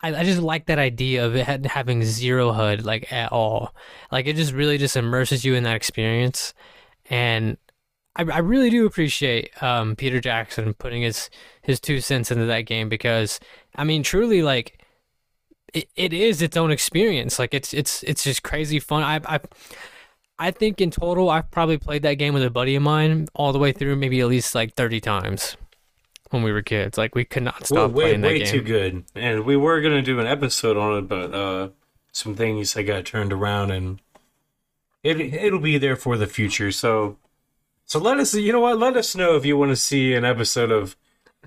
I, 0.00 0.14
I 0.14 0.24
just 0.24 0.40
like 0.40 0.66
that 0.66 0.78
idea 0.78 1.26
of 1.26 1.34
it 1.36 1.44
had- 1.44 1.66
having 1.66 2.04
zero 2.04 2.52
HUD 2.52 2.84
like 2.84 3.12
at 3.12 3.32
all. 3.32 3.74
Like 4.12 4.26
it 4.26 4.36
just 4.36 4.52
really 4.52 4.78
just 4.78 4.96
immerses 4.96 5.44
you 5.44 5.54
in 5.54 5.64
that 5.64 5.76
experience. 5.76 6.54
And 7.10 7.56
I, 8.16 8.22
I 8.22 8.38
really 8.38 8.70
do 8.70 8.86
appreciate 8.86 9.60
um, 9.62 9.96
Peter 9.96 10.20
Jackson 10.20 10.74
putting 10.74 11.02
his 11.02 11.28
his 11.62 11.80
two 11.80 12.00
cents 12.00 12.30
into 12.30 12.46
that 12.46 12.62
game 12.62 12.88
because 12.88 13.40
I 13.74 13.84
mean 13.84 14.02
truly 14.02 14.42
like 14.42 14.78
it, 15.78 15.88
it 15.96 16.12
is 16.12 16.42
its 16.42 16.56
own 16.56 16.70
experience. 16.70 17.38
Like 17.38 17.54
it's 17.54 17.72
it's 17.72 18.02
it's 18.04 18.24
just 18.24 18.42
crazy 18.42 18.78
fun. 18.80 19.02
I 19.02 19.20
I 19.36 19.40
I 20.38 20.50
think 20.50 20.80
in 20.80 20.90
total 20.90 21.30
I've 21.30 21.50
probably 21.50 21.78
played 21.78 22.02
that 22.02 22.14
game 22.14 22.34
with 22.34 22.44
a 22.44 22.50
buddy 22.50 22.74
of 22.74 22.82
mine 22.82 23.28
all 23.34 23.52
the 23.52 23.58
way 23.58 23.72
through 23.72 23.96
maybe 23.96 24.20
at 24.20 24.28
least 24.28 24.54
like 24.54 24.74
30 24.74 25.00
times 25.00 25.56
when 26.30 26.42
we 26.42 26.52
were 26.52 26.62
kids. 26.62 26.98
Like 26.98 27.14
we 27.14 27.24
could 27.24 27.42
not 27.42 27.66
stop 27.66 27.92
way, 27.92 28.04
playing 28.04 28.20
that 28.22 28.28
way 28.28 28.38
game. 28.40 28.46
too 28.46 28.60
good. 28.60 29.04
And 29.14 29.44
we 29.44 29.56
were 29.56 29.80
gonna 29.80 30.02
do 30.02 30.20
an 30.20 30.26
episode 30.26 30.76
on 30.76 30.98
it, 30.98 31.08
but 31.08 31.34
uh, 31.34 31.68
some 32.12 32.34
things 32.34 32.76
I 32.76 32.82
got 32.82 33.04
turned 33.04 33.32
around, 33.32 33.70
and 33.70 34.00
it 35.02 35.20
it'll 35.20 35.60
be 35.60 35.78
there 35.78 35.96
for 35.96 36.16
the 36.16 36.26
future. 36.26 36.72
So, 36.72 37.16
so 37.84 37.98
let 37.98 38.18
us. 38.18 38.34
You 38.34 38.52
know 38.52 38.60
what? 38.60 38.78
Let 38.78 38.96
us 38.96 39.14
know 39.14 39.36
if 39.36 39.44
you 39.44 39.56
want 39.56 39.70
to 39.70 39.76
see 39.76 40.14
an 40.14 40.24
episode 40.24 40.70
of 40.70 40.96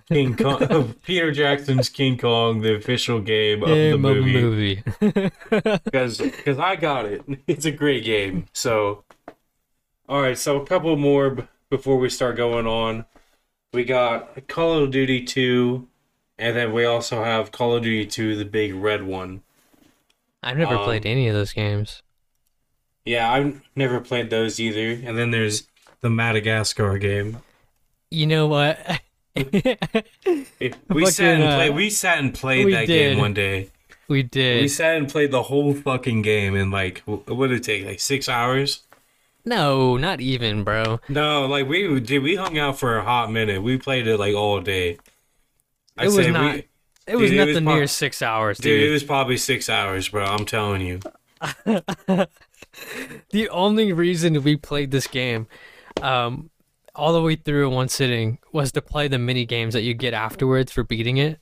King 0.08 0.36
Kong, 0.36 0.64
of 0.64 1.02
Peter 1.04 1.32
Jackson's 1.32 1.90
King 1.90 2.18
Kong, 2.18 2.62
the 2.62 2.76
official 2.76 3.20
game 3.20 3.64
of 3.64 3.70
the 3.70 3.76
Game 3.76 3.94
of 3.94 4.02
movie. 4.18 4.84
movie. 5.00 5.32
Because 5.84 6.18
because 6.20 6.58
I 6.60 6.76
got 6.76 7.06
it. 7.06 7.24
It's 7.48 7.66
a 7.66 7.72
great 7.72 8.04
game. 8.06 8.46
So, 8.54 9.04
all 10.08 10.22
right. 10.22 10.38
So 10.38 10.62
a 10.62 10.66
couple 10.66 10.96
more 10.98 11.30
b- 11.32 11.44
before 11.70 11.98
we 11.98 12.10
start 12.10 12.36
going 12.38 12.68
on. 12.68 13.06
We 13.74 13.84
got 13.86 14.48
Call 14.48 14.74
of 14.84 14.92
Duty 14.92 15.24
2, 15.24 15.88
and 16.38 16.56
then 16.58 16.74
we 16.74 16.84
also 16.86 17.24
have 17.24 17.52
Call 17.54 17.76
of 17.76 17.84
Duty 17.84 18.06
2, 18.06 18.36
the 18.36 18.44
big 18.46 18.74
red 18.76 19.04
one. 19.04 19.44
I've 20.44 20.58
never 20.58 20.76
Um, 20.76 20.84
played 20.84 21.06
any 21.06 21.28
of 21.30 21.34
those 21.36 21.54
games. 21.54 22.02
Yeah, 23.06 23.32
I've 23.32 23.62
never 23.76 24.00
played 24.02 24.30
those 24.30 24.60
either. 24.60 25.08
And 25.08 25.18
then 25.18 25.32
there's 25.32 25.68
the 26.02 26.10
Madagascar 26.10 26.98
game. 26.98 27.38
You 28.10 28.28
know 28.28 28.46
what? 28.48 28.78
It- 29.36 30.76
we 30.90 31.06
sat 31.08 31.36
and 31.36 31.44
uh, 31.44 31.56
played. 31.56 31.76
We 31.76 31.90
sat 31.90 32.20
and 32.20 32.34
played 32.34 32.74
that 32.74 32.88
did. 32.88 33.12
game 33.14 33.20
one 33.20 33.34
day. 33.34 33.70
we 34.08 34.24
did. 34.24 34.62
We 34.62 34.68
sat 34.68 34.98
and 34.98 35.10
played 35.10 35.32
the 35.32 35.44
whole 35.44 35.74
fucking 35.74 36.22
game 36.22 36.56
in 36.56 36.70
like 36.72 37.00
wh- 37.06 37.28
what 37.30 37.48
did 37.48 37.58
it 37.60 37.64
take? 37.64 37.86
Like 37.86 38.00
six 38.00 38.28
hours? 38.28 38.82
No, 39.44 39.98
not 39.98 40.22
even, 40.22 40.64
bro. 40.64 41.00
No, 41.10 41.46
like 41.46 41.68
we 41.68 42.00
did. 42.00 42.20
We 42.22 42.36
hung 42.36 42.58
out 42.58 42.78
for 42.78 42.98
a 42.98 43.04
hot 43.04 43.32
minute. 43.32 43.64
We 43.64 43.78
played 43.78 44.08
it 44.08 44.18
like 44.18 44.36
all 44.36 44.60
day. 44.62 44.98
It 46.00 46.08
was 46.08 46.28
not- 46.28 46.56
we, 46.56 46.68
It 47.08 47.16
was 47.16 47.32
Dude, 47.32 47.40
it 47.40 47.46
was 47.46 47.56
nothing 47.56 47.66
near 47.66 47.88
six 47.88 48.22
hours, 48.22 48.58
dude. 48.60 48.88
It 48.88 48.92
was 48.92 49.04
probably 49.04 49.38
six 49.38 49.70
hours, 49.70 50.10
bro. 50.10 50.26
I'm 50.26 50.46
telling 50.46 50.82
you. 50.82 51.00
The 53.32 53.50
only 53.50 53.92
reason 53.94 54.42
we 54.44 54.56
played 54.56 54.92
this 54.92 55.08
game, 55.08 55.48
um, 56.02 56.50
all 56.96 57.14
the 57.14 57.22
way 57.22 57.36
through 57.36 57.68
in 57.68 57.74
one 57.74 57.90
sitting 57.90 58.40
was 58.52 58.72
to 58.74 58.82
play 58.82 59.08
the 59.08 59.18
mini 59.20 59.46
games 59.46 59.74
that 59.74 59.82
you 59.82 59.94
get 59.94 60.14
afterwards 60.14 60.72
for 60.72 60.84
beating 60.84 61.18
it. 61.18 61.40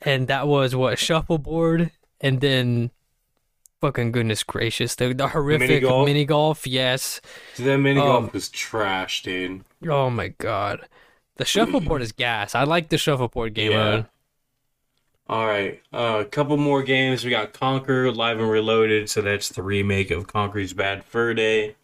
And 0.00 0.28
that 0.28 0.46
was 0.46 0.74
what 0.74 0.98
shuffleboard 0.98 1.90
and 2.20 2.40
then 2.40 2.90
fucking 3.80 4.10
goodness 4.10 4.42
gracious 4.42 4.96
the, 4.96 5.12
the 5.14 5.28
horrific 5.28 5.68
mini 5.68 5.80
golf? 5.80 6.06
mini 6.06 6.24
golf 6.24 6.66
yes 6.66 7.20
that 7.58 7.76
mini 7.76 8.00
golf 8.00 8.24
um, 8.24 8.30
was 8.32 8.48
trash 8.48 9.22
dude 9.22 9.62
oh 9.88 10.10
my 10.10 10.26
god 10.38 10.80
the 11.36 11.44
shuffleboard 11.44 12.02
is 12.02 12.10
gas 12.10 12.56
i 12.56 12.64
like 12.64 12.88
the 12.88 12.98
shuffleboard 12.98 13.54
game 13.54 13.70
yeah. 13.70 13.90
mode 13.90 14.06
all 15.30 15.46
right, 15.46 15.82
uh, 15.92 16.22
a 16.22 16.24
couple 16.24 16.56
more 16.56 16.82
games. 16.82 17.22
We 17.22 17.30
got 17.30 17.52
Conker 17.52 18.16
Live 18.16 18.40
and 18.40 18.48
Reloaded, 18.48 19.10
so 19.10 19.20
that's 19.20 19.50
the 19.50 19.62
remake 19.62 20.10
of 20.10 20.26
Conker's 20.26 20.72
Bad 20.72 21.04
Fur 21.04 21.34
Day. 21.34 21.76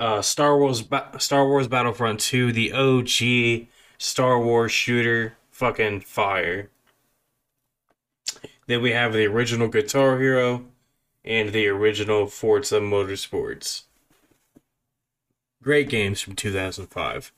Uh, 0.00 0.22
Star 0.22 0.56
Wars, 0.56 0.80
ba- 0.80 1.10
Star 1.18 1.46
Wars 1.46 1.68
Battlefront 1.68 2.20
2, 2.20 2.52
the 2.52 2.72
OG 2.72 3.68
Star 3.98 4.40
Wars 4.40 4.72
shooter, 4.72 5.36
fucking 5.50 6.00
fire. 6.00 6.70
Then 8.66 8.80
we 8.80 8.92
have 8.92 9.12
the 9.12 9.26
original 9.26 9.68
Guitar 9.68 10.18
Hero 10.18 10.64
and 11.22 11.52
the 11.52 11.68
original 11.68 12.28
Forza 12.28 12.80
Motorsports. 12.80 13.82
Great 15.62 15.90
games 15.90 16.22
from 16.22 16.34
2005. 16.34 17.30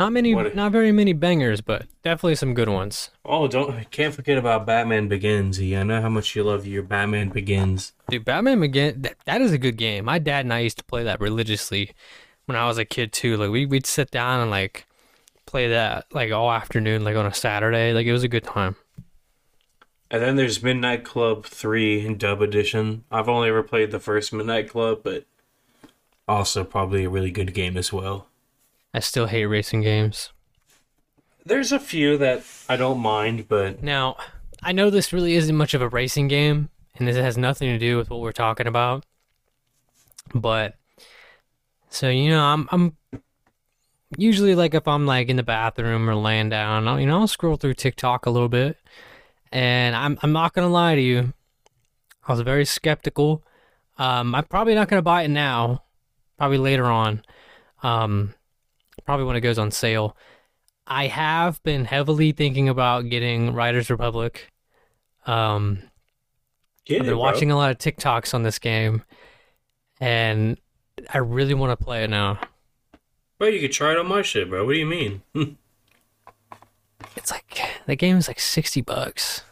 Not 0.00 0.14
many, 0.14 0.34
what? 0.34 0.54
not 0.56 0.72
very 0.72 0.92
many 0.92 1.12
bangers, 1.12 1.60
but 1.60 1.84
definitely 2.02 2.34
some 2.36 2.54
good 2.54 2.70
ones. 2.70 3.10
Oh, 3.22 3.46
don't 3.48 3.90
can't 3.90 4.14
forget 4.14 4.38
about 4.38 4.64
Batman 4.64 5.08
Begins. 5.08 5.60
I 5.60 5.82
know 5.82 6.00
how 6.00 6.08
much 6.08 6.34
you 6.34 6.42
love 6.42 6.66
your 6.66 6.82
Batman 6.82 7.28
Begins. 7.28 7.92
Dude, 8.08 8.24
Batman 8.24 8.60
Begins. 8.60 9.02
That, 9.02 9.16
that 9.26 9.42
is 9.42 9.52
a 9.52 9.58
good 9.58 9.76
game. 9.76 10.06
My 10.06 10.18
dad 10.18 10.46
and 10.46 10.54
I 10.54 10.60
used 10.60 10.78
to 10.78 10.84
play 10.84 11.04
that 11.04 11.20
religiously 11.20 11.90
when 12.46 12.56
I 12.56 12.66
was 12.66 12.78
a 12.78 12.86
kid 12.86 13.12
too. 13.12 13.36
Like 13.36 13.50
we 13.50 13.66
we'd 13.66 13.84
sit 13.84 14.10
down 14.10 14.40
and 14.40 14.50
like 14.50 14.86
play 15.44 15.68
that 15.68 16.06
like 16.14 16.32
all 16.32 16.50
afternoon, 16.50 17.04
like 17.04 17.16
on 17.16 17.26
a 17.26 17.34
Saturday. 17.34 17.92
Like 17.92 18.06
it 18.06 18.12
was 18.14 18.24
a 18.24 18.28
good 18.28 18.44
time. 18.44 18.76
And 20.10 20.22
then 20.22 20.36
there's 20.36 20.62
Midnight 20.62 21.04
Club 21.04 21.44
3 21.44 22.06
in 22.06 22.16
Dub 22.16 22.40
Edition. 22.40 23.04
I've 23.10 23.28
only 23.28 23.50
ever 23.50 23.62
played 23.62 23.90
the 23.90 24.00
first 24.00 24.32
Midnight 24.32 24.70
Club, 24.70 25.00
but 25.04 25.26
also 26.26 26.64
probably 26.64 27.04
a 27.04 27.10
really 27.10 27.30
good 27.30 27.52
game 27.52 27.76
as 27.76 27.92
well. 27.92 28.28
I 28.92 29.00
still 29.00 29.26
hate 29.26 29.46
racing 29.46 29.82
games. 29.82 30.32
There's 31.44 31.72
a 31.72 31.78
few 31.78 32.18
that 32.18 32.42
I 32.68 32.76
don't 32.76 33.00
mind, 33.00 33.48
but 33.48 33.82
now 33.82 34.16
I 34.62 34.72
know 34.72 34.90
this 34.90 35.12
really 35.12 35.34
isn't 35.34 35.56
much 35.56 35.74
of 35.74 35.82
a 35.82 35.88
racing 35.88 36.28
game, 36.28 36.68
and 36.96 37.08
this 37.08 37.16
has 37.16 37.38
nothing 37.38 37.68
to 37.70 37.78
do 37.78 37.96
with 37.96 38.10
what 38.10 38.20
we're 38.20 38.32
talking 38.32 38.66
about. 38.66 39.04
But 40.34 40.74
so 41.88 42.08
you 42.08 42.30
know, 42.30 42.42
I'm 42.44 42.68
I'm 42.70 42.96
usually 44.16 44.54
like 44.54 44.74
if 44.74 44.86
I'm 44.86 45.06
like 45.06 45.28
in 45.28 45.36
the 45.36 45.42
bathroom 45.42 46.08
or 46.08 46.14
laying 46.14 46.50
down, 46.50 46.86
I'll, 46.86 47.00
you 47.00 47.06
know, 47.06 47.20
I'll 47.20 47.28
scroll 47.28 47.56
through 47.56 47.74
TikTok 47.74 48.26
a 48.26 48.30
little 48.30 48.48
bit, 48.48 48.76
and 49.50 49.96
I'm 49.96 50.18
I'm 50.22 50.32
not 50.32 50.52
gonna 50.52 50.68
lie 50.68 50.94
to 50.94 51.00
you, 51.00 51.32
I 52.26 52.32
was 52.32 52.40
very 52.42 52.64
skeptical. 52.64 53.42
Um, 53.98 54.34
I'm 54.34 54.44
probably 54.44 54.74
not 54.74 54.88
gonna 54.88 55.02
buy 55.02 55.22
it 55.22 55.28
now, 55.28 55.82
probably 56.38 56.58
later 56.58 56.86
on. 56.86 57.22
Um, 57.82 58.34
probably 59.10 59.26
when 59.26 59.34
it 59.34 59.40
goes 59.40 59.58
on 59.58 59.72
sale. 59.72 60.16
I 60.86 61.08
have 61.08 61.60
been 61.64 61.84
heavily 61.84 62.30
thinking 62.30 62.68
about 62.68 63.08
getting 63.08 63.52
Riders 63.52 63.90
Republic. 63.90 64.52
Um, 65.26 65.80
Get 66.84 67.00
I've 67.00 67.06
been 67.06 67.14
it, 67.14 67.18
watching 67.18 67.50
a 67.50 67.56
lot 67.56 67.72
of 67.72 67.78
TikToks 67.78 68.34
on 68.34 68.44
this 68.44 68.60
game, 68.60 69.02
and 69.98 70.60
I 71.12 71.18
really 71.18 71.54
want 71.54 71.76
to 71.76 71.84
play 71.84 72.04
it 72.04 72.10
now. 72.10 72.38
Well, 73.40 73.50
you 73.50 73.58
could 73.58 73.72
try 73.72 73.90
it 73.90 73.98
on 73.98 74.06
my 74.06 74.22
shit, 74.22 74.48
bro. 74.48 74.64
What 74.64 74.74
do 74.74 74.78
you 74.78 74.86
mean? 74.86 75.22
it's 77.16 77.32
like 77.32 77.60
the 77.86 77.96
game 77.96 78.16
is 78.16 78.28
like 78.28 78.38
sixty 78.38 78.80
bucks. 78.80 79.42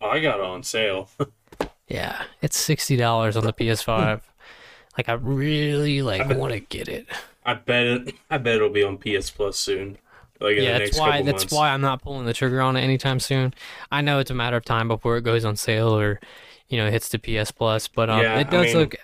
Oh, 0.00 0.10
I 0.10 0.20
got 0.20 0.38
it 0.38 0.44
on 0.44 0.62
sale. 0.62 1.08
yeah, 1.88 2.22
it's 2.42 2.56
sixty 2.56 2.94
dollars 2.94 3.36
on 3.36 3.42
the 3.42 3.52
PS5. 3.52 4.20
like 4.96 5.08
I 5.08 5.14
really 5.14 6.00
like 6.02 6.28
want 6.28 6.52
to 6.52 6.60
get 6.60 6.86
it. 6.86 7.08
I 7.50 7.54
bet 7.54 7.86
it. 7.86 8.14
I 8.30 8.38
bet 8.38 8.56
it'll 8.56 8.68
be 8.68 8.84
on 8.84 8.96
PS 8.98 9.30
Plus 9.30 9.58
soon. 9.58 9.98
Like 10.40 10.56
yeah, 10.56 10.78
that's 10.78 10.98
why 10.98 11.22
that's 11.22 11.42
months. 11.42 11.52
why 11.52 11.70
I'm 11.70 11.80
not 11.80 12.00
pulling 12.00 12.26
the 12.26 12.32
trigger 12.32 12.60
on 12.60 12.76
it 12.76 12.80
anytime 12.82 13.18
soon. 13.18 13.52
I 13.90 14.00
know 14.00 14.20
it's 14.20 14.30
a 14.30 14.34
matter 14.34 14.56
of 14.56 14.64
time 14.64 14.88
before 14.88 15.16
it 15.16 15.22
goes 15.22 15.44
on 15.44 15.56
sale 15.56 15.88
or, 15.88 16.20
you 16.68 16.78
know, 16.78 16.90
hits 16.90 17.08
the 17.08 17.18
PS 17.18 17.50
Plus. 17.50 17.88
But 17.88 18.08
um, 18.08 18.20
yeah, 18.20 18.38
it 18.38 18.50
does 18.50 18.66
I 18.66 18.68
mean, 18.68 18.76
look. 18.76 18.94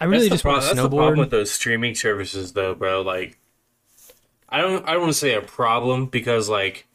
I 0.00 0.04
really 0.06 0.28
just 0.28 0.42
pro- 0.42 0.52
want 0.52 0.64
to 0.64 0.70
snowboard. 0.70 0.74
That's 0.74 0.82
the 0.82 0.96
problem 0.96 1.18
with 1.18 1.30
those 1.30 1.50
streaming 1.52 1.94
services, 1.94 2.52
though, 2.52 2.74
bro. 2.74 3.02
Like, 3.02 3.38
I 4.48 4.60
don't. 4.60 4.88
I 4.88 4.92
don't 4.92 5.02
want 5.02 5.12
to 5.12 5.18
say 5.18 5.34
a 5.34 5.42
problem 5.42 6.06
because 6.06 6.48
like 6.48 6.86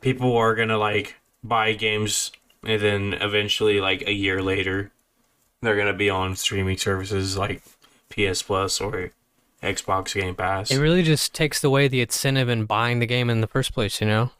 people 0.00 0.36
are 0.36 0.54
gonna 0.54 0.78
like 0.78 1.16
buy 1.42 1.72
games 1.72 2.30
and 2.64 2.80
then 2.80 3.12
eventually 3.14 3.80
like 3.80 4.02
a 4.06 4.12
year 4.12 4.42
later 4.42 4.90
they're 5.60 5.76
gonna 5.76 5.92
be 5.92 6.08
on 6.08 6.36
streaming 6.36 6.76
services 6.76 7.36
like 7.36 7.62
PS 8.08 8.42
Plus 8.42 8.80
or 8.80 9.10
Xbox 9.64 10.14
Game 10.14 10.34
Pass. 10.34 10.70
It 10.70 10.78
really 10.78 11.02
just 11.02 11.34
takes 11.34 11.64
away 11.64 11.88
the 11.88 12.00
incentive 12.00 12.48
in 12.48 12.66
buying 12.66 12.98
the 12.98 13.06
game 13.06 13.30
in 13.30 13.40
the 13.40 13.46
first 13.46 13.72
place, 13.72 14.00
you 14.00 14.06
know? 14.06 14.30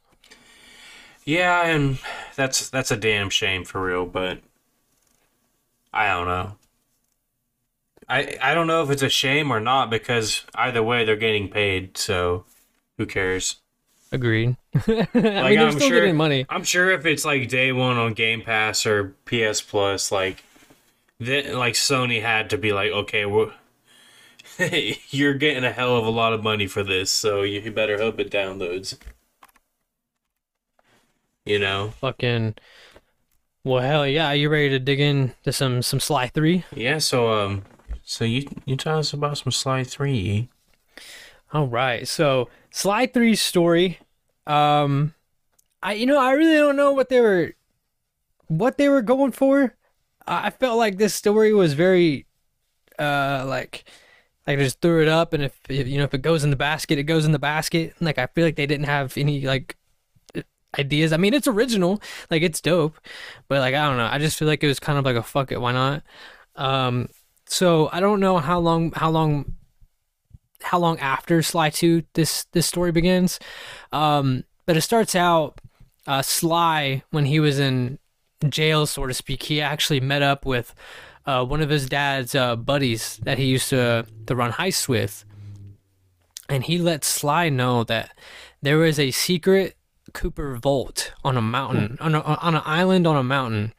Yeah, 1.25 1.67
and 1.67 1.99
that's 2.37 2.69
that's 2.69 2.91
a 2.91 2.97
damn 2.97 3.31
shame 3.31 3.65
for 3.65 3.83
real, 3.83 4.05
but 4.05 4.41
I 5.93 6.09
don't 6.09 6.27
know. 6.27 6.53
I 8.09 8.37
I 8.43 8.55
don't 8.55 8.67
know 8.67 8.83
if 8.83 8.91
it's 8.91 9.03
a 9.03 9.09
shame 9.09 9.51
or 9.51 9.61
not 9.61 9.89
because 9.89 10.45
either 10.55 10.83
way 10.83 11.05
they're 11.05 11.17
getting 11.17 11.49
paid, 11.49 11.97
so 11.97 12.45
who 12.99 13.07
cares? 13.07 13.57
Agreed. 14.13 14.57
I 14.75 14.91
mean, 14.91 15.07
they're 15.13 15.67
I'm 15.67 15.73
still 15.73 15.89
sure, 15.89 16.01
getting 16.01 16.17
money. 16.17 16.47
I'm 16.49 16.63
sure 16.63 16.91
if 16.91 17.07
it's 17.07 17.25
like 17.25 17.49
day 17.49 17.73
one 17.73 17.97
on 17.97 18.13
Game 18.13 18.43
Pass 18.43 18.87
or 18.87 19.15
PS 19.25 19.61
Plus, 19.63 20.13
like, 20.13 20.45
then 21.19 21.57
like 21.57 21.75
Sony 21.75 22.21
had 22.21 22.51
to 22.51 22.59
be 22.59 22.73
like, 22.73 22.93
okay, 22.93 23.25
we're 23.25 23.51
hey, 24.59 24.99
you're 25.11 25.35
getting 25.35 25.65
a 25.65 25.73
hell 25.73 25.97
of 25.97 26.07
a 26.07 26.11
lot 26.11 26.33
of 26.33 26.43
money 26.43 26.69
for 26.69 26.85
this, 26.85 27.11
so 27.11 27.43
you 27.43 27.73
better 27.73 27.99
hope 27.99 28.21
it 28.21 28.31
downloads. 28.31 28.97
You 31.45 31.59
know, 31.59 31.93
fucking. 32.01 32.55
Well, 33.65 33.83
hell 33.83 34.07
yeah! 34.07 34.29
Are 34.29 34.37
you 34.37 34.49
ready 34.49 34.69
to 34.69 34.79
dig 34.79 35.01
into 35.01 35.53
some 35.53 35.83
some 35.83 35.99
Sly 35.99 36.29
Three? 36.29 36.65
Yeah. 36.73 36.99
So 36.99 37.33
um, 37.33 37.65
so 38.05 38.25
you 38.25 38.47
you 38.65 38.77
tell 38.77 38.99
us 38.99 39.13
about 39.13 39.39
some 39.39 39.51
Sly 39.51 39.83
Three. 39.83 40.49
All 41.53 41.67
right. 41.67 42.07
So 42.07 42.49
Sly 42.71 43.07
Three's 43.07 43.43
story. 43.43 43.99
Um, 44.47 45.15
I 45.83 45.95
you 45.95 46.07
know 46.07 46.21
I 46.21 46.33
really 46.33 46.59
don't 46.59 46.77
know 46.77 46.93
what 46.93 47.09
they 47.09 47.21
were, 47.21 47.55
what 48.47 48.79
they 48.79 48.89
were 48.89 49.03
going 49.03 49.33
for. 49.33 49.75
I 50.27 50.51
felt 50.51 50.79
like 50.79 50.97
this 50.97 51.13
story 51.13 51.53
was 51.53 51.75
very, 51.75 52.27
uh, 52.99 53.45
like 53.47 53.85
I 54.47 54.57
just 54.57 54.81
threw 54.81 55.03
it 55.03 55.09
up, 55.09 55.33
and 55.33 55.43
if 55.43 55.59
you 55.69 55.99
know 55.99 56.05
if 56.05 56.15
it 56.15 56.23
goes 56.23 56.45
in 56.45 56.51
the 56.51 56.57
basket, 56.57 56.99
it 56.99 57.05
goes 57.05 57.25
in 57.25 57.33
the 57.33 57.39
basket. 57.39 57.95
Like 58.01 58.19
I 58.19 58.27
feel 58.27 58.45
like 58.45 58.57
they 58.57 58.67
didn't 58.67 58.87
have 58.87 59.17
any 59.17 59.43
like 59.43 59.77
ideas. 60.79 61.13
I 61.13 61.17
mean, 61.17 61.35
it's 61.35 61.47
original, 61.49 62.03
like 62.31 62.43
it's 62.43 62.61
dope, 62.61 62.99
but 63.49 63.61
like 63.61 63.75
I 63.75 63.87
don't 63.87 63.97
know. 63.97 64.09
I 64.11 64.19
just 64.19 64.39
feel 64.39 64.49
like 64.49 64.63
it 64.63 64.69
was 64.69 64.81
kind 64.81 64.99
of 64.99 65.05
like 65.05 65.17
a 65.17 65.23
fuck 65.23 65.53
it, 65.53 65.61
why 65.61 65.73
not? 65.73 66.03
Um, 66.57 67.09
so 67.47 67.89
I 67.93 68.01
don't 68.01 68.21
know 68.21 68.39
how 68.39 68.59
long 68.59 68.93
how 68.93 69.11
long 69.11 69.55
how 70.63 70.79
long 70.79 70.99
after 70.99 71.43
Sly 71.43 71.71
Two 71.71 72.05
this 72.15 72.45
this 72.53 72.67
story 72.67 72.93
begins, 72.93 73.39
um, 73.93 74.45
but 74.67 74.77
it 74.77 74.83
starts 74.83 75.15
out 75.15 75.61
uh, 76.07 76.23
Sly 76.23 77.03
when 77.11 77.27
he 77.27 77.41
was 77.41 77.59
in 77.59 77.99
jail, 78.49 78.87
so 78.87 79.07
to 79.07 79.15
speak. 79.15 79.45
He 79.45 79.61
actually 79.61 80.01
met 80.01 80.23
up 80.23 80.45
with 80.45 80.75
uh, 81.27 81.45
one 81.45 81.63
of 81.63 81.71
his 81.71 81.89
dad's 81.89 82.35
uh, 82.35 82.57
buddies 82.57 83.19
that 83.23 83.39
he 83.39 83.47
used 83.47 83.71
to 83.71 84.07
to 84.27 84.37
run 84.37 84.53
heists 84.53 84.89
with, 84.89 85.25
and 86.49 86.65
he 86.65 86.79
let 86.79 87.05
Sly 87.05 87.49
know 87.49 87.85
that 87.85 88.17
there 88.63 88.79
was 88.79 88.99
a 88.99 89.11
secret 89.11 89.77
Cooper 90.13 90.57
vault 90.57 91.13
on 91.25 91.37
a 91.37 91.43
mountain, 91.43 91.99
on, 92.01 92.15
a, 92.15 92.21
on 92.21 92.55
an 92.55 92.63
island 92.65 93.07
on 93.07 93.17
a 93.17 93.25
mountain, 93.25 93.75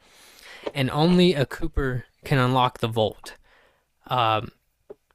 and 0.74 0.90
only 0.90 1.34
a 1.34 1.46
Cooper 1.46 2.04
can 2.24 2.38
unlock 2.38 2.78
the 2.78 2.88
vault. 2.88 3.34
Um, 4.08 4.52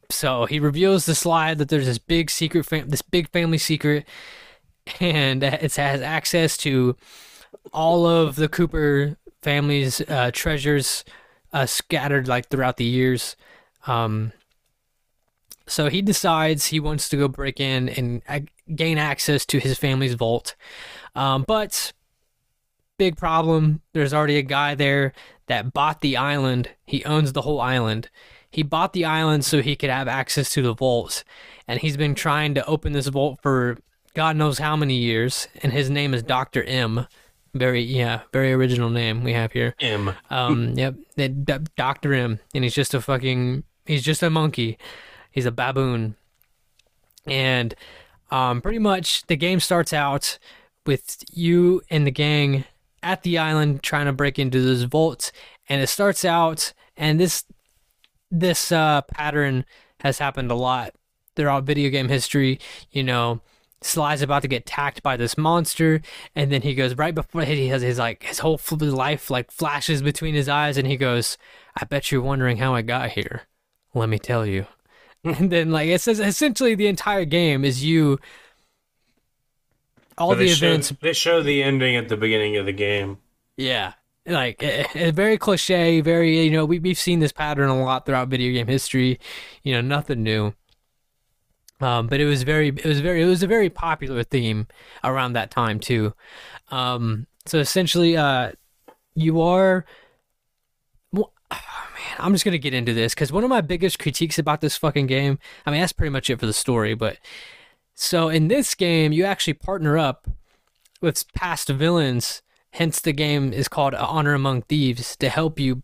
so 0.09 0.45
he 0.45 0.59
reveals 0.59 1.05
the 1.05 1.15
Sly 1.15 1.53
that 1.53 1.69
there's 1.69 1.85
this 1.85 1.99
big 1.99 2.29
secret, 2.29 2.65
fam- 2.65 2.89
this 2.89 3.01
big 3.01 3.29
family 3.29 3.57
secret, 3.57 4.05
and 4.99 5.43
it 5.43 5.75
has 5.75 6.01
access 6.01 6.57
to 6.57 6.95
all 7.71 8.05
of 8.05 8.35
the 8.35 8.49
Cooper 8.49 9.17
family's 9.41 10.01
uh, 10.01 10.31
treasures 10.33 11.03
uh, 11.53 11.65
scattered 11.65 12.27
like 12.27 12.49
throughout 12.49 12.77
the 12.77 12.85
years. 12.85 13.35
Um, 13.87 14.31
so 15.67 15.89
he 15.89 16.01
decides 16.01 16.67
he 16.67 16.79
wants 16.79 17.07
to 17.09 17.17
go 17.17 17.27
break 17.27 17.59
in 17.59 17.89
and 17.89 18.49
gain 18.75 18.97
access 18.97 19.45
to 19.47 19.59
his 19.59 19.77
family's 19.77 20.15
vault. 20.15 20.55
Um, 21.15 21.45
but 21.47 21.93
big 22.97 23.17
problem, 23.17 23.81
there's 23.93 24.13
already 24.13 24.37
a 24.37 24.43
guy 24.43 24.75
there 24.75 25.13
that 25.47 25.73
bought 25.73 26.01
the 26.01 26.17
island. 26.17 26.69
He 26.85 27.03
owns 27.05 27.33
the 27.33 27.41
whole 27.41 27.61
island. 27.61 28.09
he 28.51 28.63
bought 28.63 28.93
the 28.93 29.05
island 29.05 29.45
so 29.45 29.61
he 29.61 29.75
could 29.75 29.89
have 29.89 30.07
access 30.07 30.51
to 30.51 30.61
the 30.61 30.73
vaults, 30.73 31.23
and 31.67 31.79
he's 31.79 31.97
been 31.97 32.13
trying 32.13 32.53
to 32.55 32.65
open 32.65 32.91
this 32.91 33.07
vault 33.07 33.39
for 33.41 33.77
God 34.13 34.35
knows 34.35 34.59
how 34.59 34.75
many 34.75 34.95
years. 34.95 35.47
And 35.63 35.71
his 35.71 35.89
name 35.89 36.13
is 36.13 36.21
Doctor 36.21 36.63
M. 36.63 37.07
Very 37.53 37.81
yeah, 37.81 38.21
very 38.31 38.53
original 38.53 38.89
name 38.89 39.23
we 39.23 39.33
have 39.33 39.51
here. 39.51 39.75
M. 39.79 40.13
Um, 40.29 40.73
yep, 40.75 40.95
Doctor 41.75 42.13
M, 42.13 42.39
and 42.55 42.63
he's 42.63 42.73
just 42.73 42.93
a 42.93 43.01
fucking 43.01 43.63
he's 43.85 44.03
just 44.03 44.23
a 44.23 44.29
monkey. 44.29 44.77
He's 45.31 45.45
a 45.45 45.51
baboon, 45.51 46.15
and 47.25 47.75
um, 48.29 48.61
pretty 48.61 48.79
much 48.79 49.23
the 49.27 49.35
game 49.35 49.59
starts 49.59 49.91
out 49.91 50.39
with 50.85 51.17
you 51.31 51.81
and 51.89 52.07
the 52.07 52.11
gang 52.11 52.63
at 53.03 53.23
the 53.23 53.37
island 53.37 53.83
trying 53.83 54.05
to 54.05 54.13
break 54.13 54.39
into 54.39 54.61
this 54.61 54.83
vault, 54.83 55.31
and 55.67 55.81
it 55.81 55.87
starts 55.87 56.23
out 56.23 56.73
and 56.95 57.19
this 57.19 57.45
this 58.29 58.71
uh, 58.71 59.01
pattern 59.01 59.65
has 59.99 60.19
happened 60.19 60.51
a 60.51 60.55
lot 60.55 60.93
throughout 61.35 61.63
video 61.63 61.89
game 61.89 62.07
history. 62.07 62.59
You 62.91 63.03
know, 63.03 63.41
Sly's 63.83 64.21
about 64.21 64.43
to 64.43 64.47
get 64.47 64.61
attacked 64.61 65.01
by 65.01 65.17
this 65.17 65.37
monster, 65.37 66.01
and 66.35 66.51
then 66.51 66.61
he 66.61 66.75
goes 66.75 66.95
right 66.95 67.15
before 67.15 67.43
he 67.43 67.67
has 67.69 67.81
his 67.81 67.97
like 67.97 68.23
his 68.23 68.39
whole 68.39 68.59
life 68.79 69.29
like 69.29 69.51
flashes 69.51 70.01
between 70.01 70.35
his 70.35 70.47
eyes, 70.47 70.77
and 70.77 70.87
he 70.87 70.97
goes, 70.97 71.37
"I 71.75 71.85
bet 71.85 72.11
you're 72.11 72.21
wondering 72.21 72.57
how 72.57 72.75
I 72.75 72.83
got 72.83 73.11
here. 73.11 73.43
Let 73.93 74.09
me 74.09 74.19
tell 74.19 74.45
you." 74.45 74.67
and 75.23 75.51
then 75.51 75.71
like 75.71 75.87
it 75.87 76.01
says 76.01 76.19
essentially 76.19 76.75
the 76.75 76.87
entire 76.87 77.25
game 77.25 77.63
is 77.63 77.83
you 77.83 78.19
all 80.17 80.35
the 80.35 80.47
show, 80.47 80.67
events 80.67 80.93
they 81.01 81.13
show 81.13 81.43
the 81.43 81.61
ending 81.61 81.95
at 81.95 82.09
the 82.09 82.17
beginning 82.17 82.57
of 82.57 82.65
the 82.65 82.73
game 82.73 83.17
yeah 83.55 83.93
like 84.25 84.61
it, 84.63 85.13
very 85.13 85.37
cliche 85.37 86.01
very 86.01 86.43
you 86.43 86.51
know 86.51 86.65
we, 86.65 86.79
we've 86.79 86.97
seen 86.97 87.19
this 87.19 87.31
pattern 87.31 87.69
a 87.69 87.83
lot 87.83 88.05
throughout 88.05 88.29
video 88.29 88.51
game 88.51 88.67
history 88.67 89.19
you 89.63 89.73
know 89.73 89.81
nothing 89.81 90.23
new 90.23 90.53
um, 91.81 92.07
but 92.07 92.19
it 92.19 92.25
was 92.25 92.43
very 92.43 92.69
it 92.69 92.85
was 92.85 92.99
very 92.99 93.21
it 93.21 93.25
was 93.25 93.43
a 93.43 93.47
very 93.47 93.69
popular 93.69 94.23
theme 94.23 94.67
around 95.03 95.33
that 95.33 95.51
time 95.51 95.79
too 95.79 96.13
um, 96.69 97.27
so 97.45 97.59
essentially 97.59 98.15
uh, 98.15 98.51
you 99.15 99.41
are 99.41 99.85
oh 101.15 101.29
man 101.51 102.15
i'm 102.19 102.33
just 102.33 102.45
gonna 102.45 102.57
get 102.57 102.73
into 102.73 102.93
this 102.93 103.13
because 103.13 103.31
one 103.31 103.43
of 103.43 103.49
my 103.49 103.61
biggest 103.61 103.99
critiques 103.99 104.39
about 104.39 104.61
this 104.61 104.77
fucking 104.77 105.07
game 105.07 105.37
i 105.65 105.71
mean 105.71 105.81
that's 105.81 105.91
pretty 105.91 106.11
much 106.11 106.29
it 106.29 106.39
for 106.39 106.45
the 106.45 106.53
story 106.53 106.93
but 106.93 107.17
so 107.93 108.29
in 108.29 108.47
this 108.47 108.73
game 108.73 109.11
you 109.11 109.25
actually 109.25 109.53
partner 109.53 109.97
up 109.97 110.29
with 111.01 111.31
past 111.33 111.67
villains 111.67 112.41
Hence, 112.73 113.01
the 113.01 113.11
game 113.11 113.51
is 113.51 113.67
called 113.67 113.93
Honor 113.93 114.33
Among 114.33 114.61
Thieves 114.61 115.17
to 115.17 115.29
help 115.29 115.59
you 115.59 115.83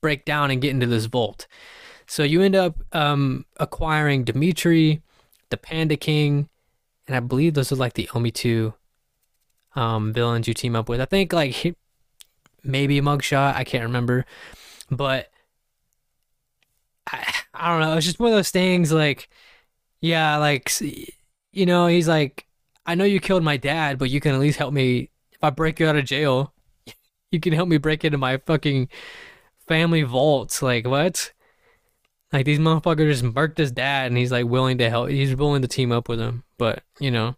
break 0.00 0.24
down 0.24 0.50
and 0.50 0.60
get 0.60 0.70
into 0.70 0.86
this 0.86 1.06
vault. 1.06 1.46
So 2.06 2.22
you 2.22 2.42
end 2.42 2.54
up 2.54 2.76
um, 2.92 3.44
acquiring 3.58 4.24
Dimitri, 4.24 5.02
the 5.50 5.56
Panda 5.56 5.96
King, 5.96 6.48
and 7.06 7.16
I 7.16 7.20
believe 7.20 7.54
those 7.54 7.72
are 7.72 7.76
like 7.76 7.94
the 7.94 8.08
only 8.14 8.30
two 8.30 8.74
um, 9.74 10.12
villains 10.12 10.48
you 10.48 10.54
team 10.54 10.76
up 10.76 10.88
with. 10.88 11.00
I 11.00 11.04
think 11.04 11.32
like 11.32 11.76
maybe 12.62 13.00
Mugshot, 13.00 13.54
I 13.54 13.64
can't 13.64 13.84
remember, 13.84 14.24
but 14.90 15.30
I, 17.10 17.24
I 17.54 17.68
don't 17.68 17.80
know. 17.80 17.96
It's 17.96 18.06
just 18.06 18.20
one 18.20 18.30
of 18.30 18.36
those 18.36 18.50
things. 18.50 18.92
Like, 18.92 19.28
yeah, 20.00 20.36
like 20.36 20.72
you 21.52 21.66
know, 21.66 21.86
he's 21.86 22.08
like, 22.08 22.46
I 22.84 22.94
know 22.94 23.04
you 23.04 23.20
killed 23.20 23.42
my 23.42 23.56
dad, 23.56 23.98
but 23.98 24.10
you 24.10 24.20
can 24.20 24.34
at 24.34 24.40
least 24.40 24.58
help 24.58 24.72
me 24.72 25.10
if 25.32 25.42
I 25.42 25.50
break 25.50 25.80
you 25.80 25.86
out 25.86 25.96
of 25.96 26.04
jail, 26.04 26.52
you 27.30 27.40
can 27.40 27.52
help 27.52 27.68
me 27.68 27.78
break 27.78 28.04
into 28.04 28.18
my 28.18 28.38
fucking 28.38 28.88
family 29.68 30.02
vaults. 30.02 30.62
Like 30.62 30.86
what? 30.86 31.32
Like 32.32 32.44
these 32.44 32.58
motherfuckers 32.58 33.10
just 33.10 33.24
murked 33.24 33.58
his 33.58 33.70
dad, 33.70 34.08
and 34.08 34.16
he's 34.16 34.32
like 34.32 34.46
willing 34.46 34.78
to 34.78 34.90
help. 34.90 35.10
He's 35.10 35.34
willing 35.36 35.62
to 35.62 35.68
team 35.68 35.92
up 35.92 36.08
with 36.08 36.20
him, 36.20 36.44
but 36.58 36.82
you 36.98 37.10
know. 37.10 37.36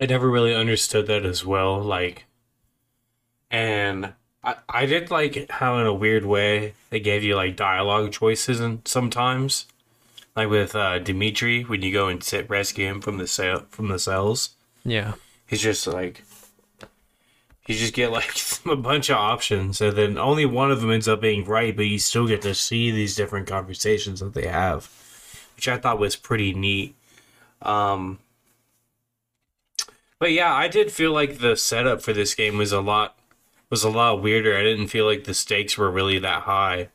I 0.00 0.06
never 0.06 0.30
really 0.30 0.54
understood 0.54 1.06
that 1.08 1.24
as 1.26 1.44
well. 1.44 1.80
Like, 1.80 2.24
and 3.50 4.14
I 4.42 4.56
I 4.68 4.86
did 4.86 5.10
like 5.10 5.50
how 5.50 5.78
in 5.78 5.86
a 5.86 5.94
weird 5.94 6.24
way 6.24 6.74
they 6.90 7.00
gave 7.00 7.22
you 7.22 7.36
like 7.36 7.56
dialogue 7.56 8.12
choices 8.12 8.60
and 8.60 8.80
sometimes, 8.86 9.66
like 10.34 10.48
with 10.48 10.74
uh, 10.74 10.98
Dimitri 10.98 11.62
when 11.62 11.82
you 11.82 11.92
go 11.92 12.08
and 12.08 12.22
sit 12.22 12.48
rescue 12.50 12.86
him 12.86 13.00
from 13.00 13.18
the 13.18 13.26
cell 13.26 13.66
from 13.70 13.88
the 13.88 13.98
cells. 13.98 14.50
Yeah. 14.84 15.14
He's 15.46 15.60
just 15.60 15.86
like 15.86 16.24
you 17.70 17.76
just 17.76 17.94
get 17.94 18.10
like 18.10 18.34
a 18.66 18.76
bunch 18.76 19.08
of 19.08 19.16
options 19.16 19.80
and 19.80 19.96
then 19.96 20.18
only 20.18 20.44
one 20.44 20.70
of 20.70 20.80
them 20.80 20.90
ends 20.90 21.08
up 21.08 21.20
being 21.20 21.44
right 21.44 21.76
but 21.76 21.86
you 21.86 21.98
still 21.98 22.26
get 22.26 22.42
to 22.42 22.54
see 22.54 22.90
these 22.90 23.14
different 23.14 23.46
conversations 23.46 24.20
that 24.20 24.34
they 24.34 24.46
have 24.46 24.90
which 25.56 25.68
i 25.68 25.76
thought 25.76 25.98
was 25.98 26.16
pretty 26.16 26.52
neat. 26.54 26.94
Um 27.62 28.18
but 30.18 30.32
yeah 30.32 30.52
i 30.52 30.68
did 30.68 30.90
feel 30.90 31.12
like 31.12 31.38
the 31.38 31.56
setup 31.56 32.02
for 32.02 32.12
this 32.12 32.34
game 32.34 32.58
was 32.58 32.72
a 32.72 32.80
lot 32.80 33.16
was 33.68 33.84
a 33.84 33.88
lot 33.88 34.20
weirder. 34.20 34.56
I 34.56 34.64
didn't 34.64 34.88
feel 34.88 35.06
like 35.06 35.22
the 35.22 35.34
stakes 35.34 35.78
were 35.78 35.92
really 35.92 36.18
that 36.18 36.42
high. 36.42 36.88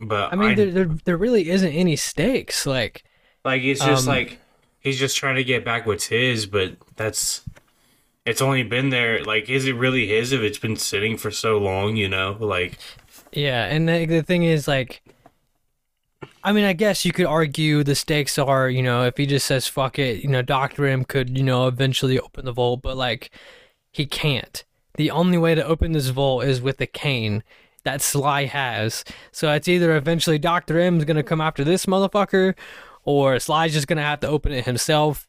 But 0.00 0.32
i 0.32 0.36
mean 0.36 0.50
I, 0.50 0.54
there, 0.54 0.70
there, 0.70 0.90
there 1.04 1.16
really 1.16 1.48
isn't 1.48 1.72
any 1.72 1.94
stakes 1.94 2.66
like 2.66 3.04
like 3.44 3.62
it's 3.62 3.84
just 3.84 4.08
um, 4.08 4.14
like 4.14 4.40
he's 4.80 4.98
just 4.98 5.16
trying 5.16 5.36
to 5.36 5.44
get 5.44 5.64
back 5.64 5.86
what's 5.86 6.06
his, 6.06 6.46
but 6.46 6.76
that's 6.96 7.42
it's 8.28 8.42
only 8.42 8.62
been 8.62 8.90
there. 8.90 9.24
Like, 9.24 9.48
is 9.48 9.66
it 9.66 9.72
really 9.72 10.06
his 10.06 10.32
if 10.32 10.42
it's 10.42 10.58
been 10.58 10.76
sitting 10.76 11.16
for 11.16 11.30
so 11.30 11.56
long? 11.56 11.96
You 11.96 12.08
know, 12.08 12.36
like 12.38 12.78
yeah. 13.32 13.64
And 13.64 13.88
the, 13.88 14.04
the 14.04 14.22
thing 14.22 14.44
is, 14.44 14.68
like, 14.68 15.02
I 16.44 16.52
mean, 16.52 16.64
I 16.64 16.74
guess 16.74 17.04
you 17.04 17.12
could 17.12 17.26
argue 17.26 17.82
the 17.82 17.94
stakes 17.94 18.38
are, 18.38 18.68
you 18.68 18.82
know, 18.82 19.04
if 19.04 19.16
he 19.16 19.26
just 19.26 19.46
says 19.46 19.66
fuck 19.66 19.98
it, 19.98 20.22
you 20.22 20.28
know, 20.28 20.42
Doctor 20.42 20.86
M 20.86 21.04
could, 21.04 21.36
you 21.36 21.42
know, 21.42 21.66
eventually 21.66 22.20
open 22.20 22.44
the 22.44 22.52
vault, 22.52 22.82
but 22.82 22.96
like, 22.96 23.30
he 23.90 24.04
can't. 24.04 24.64
The 24.94 25.10
only 25.10 25.38
way 25.38 25.54
to 25.54 25.64
open 25.64 25.92
this 25.92 26.08
vault 26.08 26.44
is 26.44 26.60
with 26.60 26.76
the 26.76 26.86
cane 26.86 27.42
that 27.84 28.02
Sly 28.02 28.44
has. 28.44 29.04
So 29.32 29.50
it's 29.52 29.68
either 29.68 29.96
eventually 29.96 30.38
Doctor 30.38 30.78
m's 30.78 31.04
gonna 31.04 31.22
come 31.22 31.40
after 31.40 31.64
this 31.64 31.86
motherfucker, 31.86 32.54
or 33.04 33.38
Sly's 33.38 33.72
just 33.72 33.86
gonna 33.86 34.02
have 34.02 34.20
to 34.20 34.28
open 34.28 34.52
it 34.52 34.66
himself. 34.66 35.26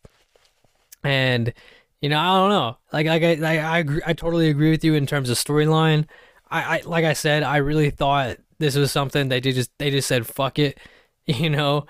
And 1.04 1.54
you 2.02 2.10
know, 2.10 2.20
I 2.20 2.38
don't 2.38 2.50
know. 2.50 2.78
Like, 2.94 3.08
like 3.08 3.24
I, 3.24 3.34
like, 3.36 3.60
I, 3.60 3.80
agree, 3.80 4.02
I 4.06 4.14
totally 4.14 4.50
agree 4.50 4.72
with 4.72 4.84
you 4.84 4.94
in 4.94 5.06
terms 5.06 5.30
of 5.30 5.38
storyline. 5.38 6.06
I, 6.50 6.78
I, 6.78 6.82
like 6.86 7.06
I 7.06 7.14
said, 7.14 7.44
I 7.44 7.58
really 7.58 7.90
thought 7.90 8.38
this 8.58 8.76
was 8.76 8.92
something 8.92 9.30
they 9.30 9.40
did 9.40 9.56
just, 9.56 9.72
they 9.78 9.92
just 9.92 10.08
said 10.08 10.26
fuck 10.26 10.60
it, 10.60 10.78
you 11.26 11.50
know. 11.50 11.86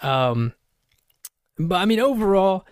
Um, 0.00 0.54
but 1.58 1.76
I 1.76 1.84
mean, 1.84 2.00
overall, 2.00 2.64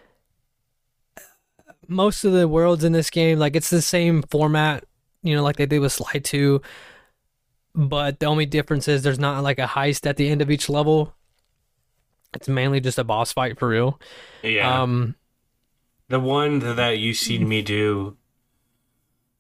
most 1.89 2.25
of 2.25 2.33
the 2.33 2.49
worlds 2.49 2.85
in 2.85 2.93
this 2.93 3.11
game, 3.11 3.39
like 3.39 3.57
it's 3.57 3.71
the 3.71 3.83
same 3.83 4.23
format, 4.23 4.85
you 5.23 5.35
know, 5.35 5.43
like 5.43 5.57
they 5.57 5.67
did 5.67 5.81
with 5.81 5.93
Sly 5.93 6.21
Two. 6.23 6.63
But 7.75 8.21
the 8.21 8.27
only 8.27 8.47
difference 8.47 8.89
is 8.89 9.03
there's 9.03 9.19
not 9.19 9.43
like 9.43 9.59
a 9.59 9.67
heist 9.67 10.07
at 10.07 10.17
the 10.17 10.29
end 10.29 10.41
of 10.41 10.51
each 10.51 10.69
level. 10.69 11.15
It's 12.33 12.49
mainly 12.49 12.81
just 12.81 12.99
a 12.99 13.05
boss 13.05 13.33
fight 13.33 13.59
for 13.59 13.69
real. 13.69 14.01
Yeah. 14.43 14.83
Um, 14.83 15.15
the 16.09 16.21
one 16.21 16.61
that 16.61 16.99
you 16.99 17.15
seen 17.15 17.49
me 17.49 17.63
do 17.63 18.17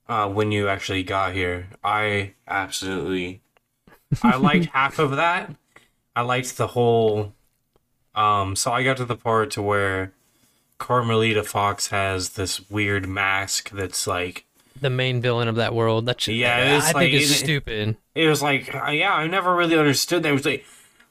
uh, 0.09 0.29
when 0.29 0.53
you 0.53 0.69
actually 0.69 1.03
got 1.03 1.35
here, 1.35 1.69
I 1.83 2.35
absolutely, 2.47 3.43
I 4.23 4.37
liked 4.37 4.67
half 4.73 4.99
of 4.99 5.17
that. 5.17 5.55
I 6.15 6.23
liked 6.23 6.57
the 6.57 6.69
whole. 6.69 7.35
Um, 8.15 8.57
so 8.57 8.73
I 8.73 8.83
got 8.83 8.97
to 8.99 9.05
the 9.05 9.17
part 9.17 9.51
to 9.53 9.63
where 9.63 10.13
Carmelita 10.79 11.43
Fox 11.43 11.89
has 11.89 12.31
this 12.31 12.71
weird 12.71 13.07
mask 13.07 13.71
that's 13.71 14.07
like 14.07 14.47
the 14.81 14.91
main 14.91 15.21
villain 15.21 15.49
of 15.49 15.57
that 15.57 15.75
world. 15.75 16.07
That's 16.07 16.29
yeah, 16.29 16.81
I, 16.83 16.93
like, 16.93 16.97
think 16.97 17.15
it's 17.15 17.31
it, 17.31 17.35
stupid. 17.35 17.97
It 18.15 18.29
was 18.29 18.43
like, 18.43 18.75
uh, 18.75 18.91
yeah, 18.91 19.15
I 19.15 19.27
never 19.27 19.55
really 19.55 19.77
understood 19.77 20.23
that. 20.23 20.31
It 20.31 20.33
was 20.33 20.47
like, 20.47 20.65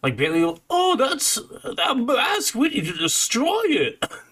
like 0.03 0.17
Bentley, 0.17 0.59
oh, 0.69 0.95
that's 0.95 1.35
that 1.35 1.97
mask. 1.97 2.55
We 2.55 2.69
need 2.69 2.85
to 2.85 2.93
destroy 2.93 3.61
it. 3.65 4.03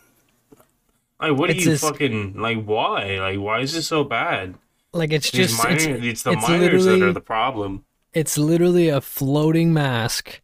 like, 1.29 1.39
what 1.39 1.49
are 1.49 1.53
you 1.53 1.65
this, 1.65 1.81
fucking 1.81 2.35
like? 2.37 2.63
Why? 2.63 3.17
Like, 3.19 3.39
why 3.39 3.61
is 3.61 3.73
this 3.73 3.87
so 3.87 4.03
bad? 4.03 4.55
Like, 4.91 5.11
it's 5.11 5.31
These 5.31 5.51
just 5.51 5.63
minor, 5.63 5.75
it's, 5.75 6.05
it's, 6.05 6.23
the 6.23 6.31
it's 6.33 6.47
miners 6.47 6.85
that 6.85 7.01
are 7.01 7.13
the 7.13 7.21
problem. 7.21 7.85
It's 8.13 8.37
literally 8.37 8.89
a 8.89 9.01
floating 9.01 9.73
mask 9.73 10.41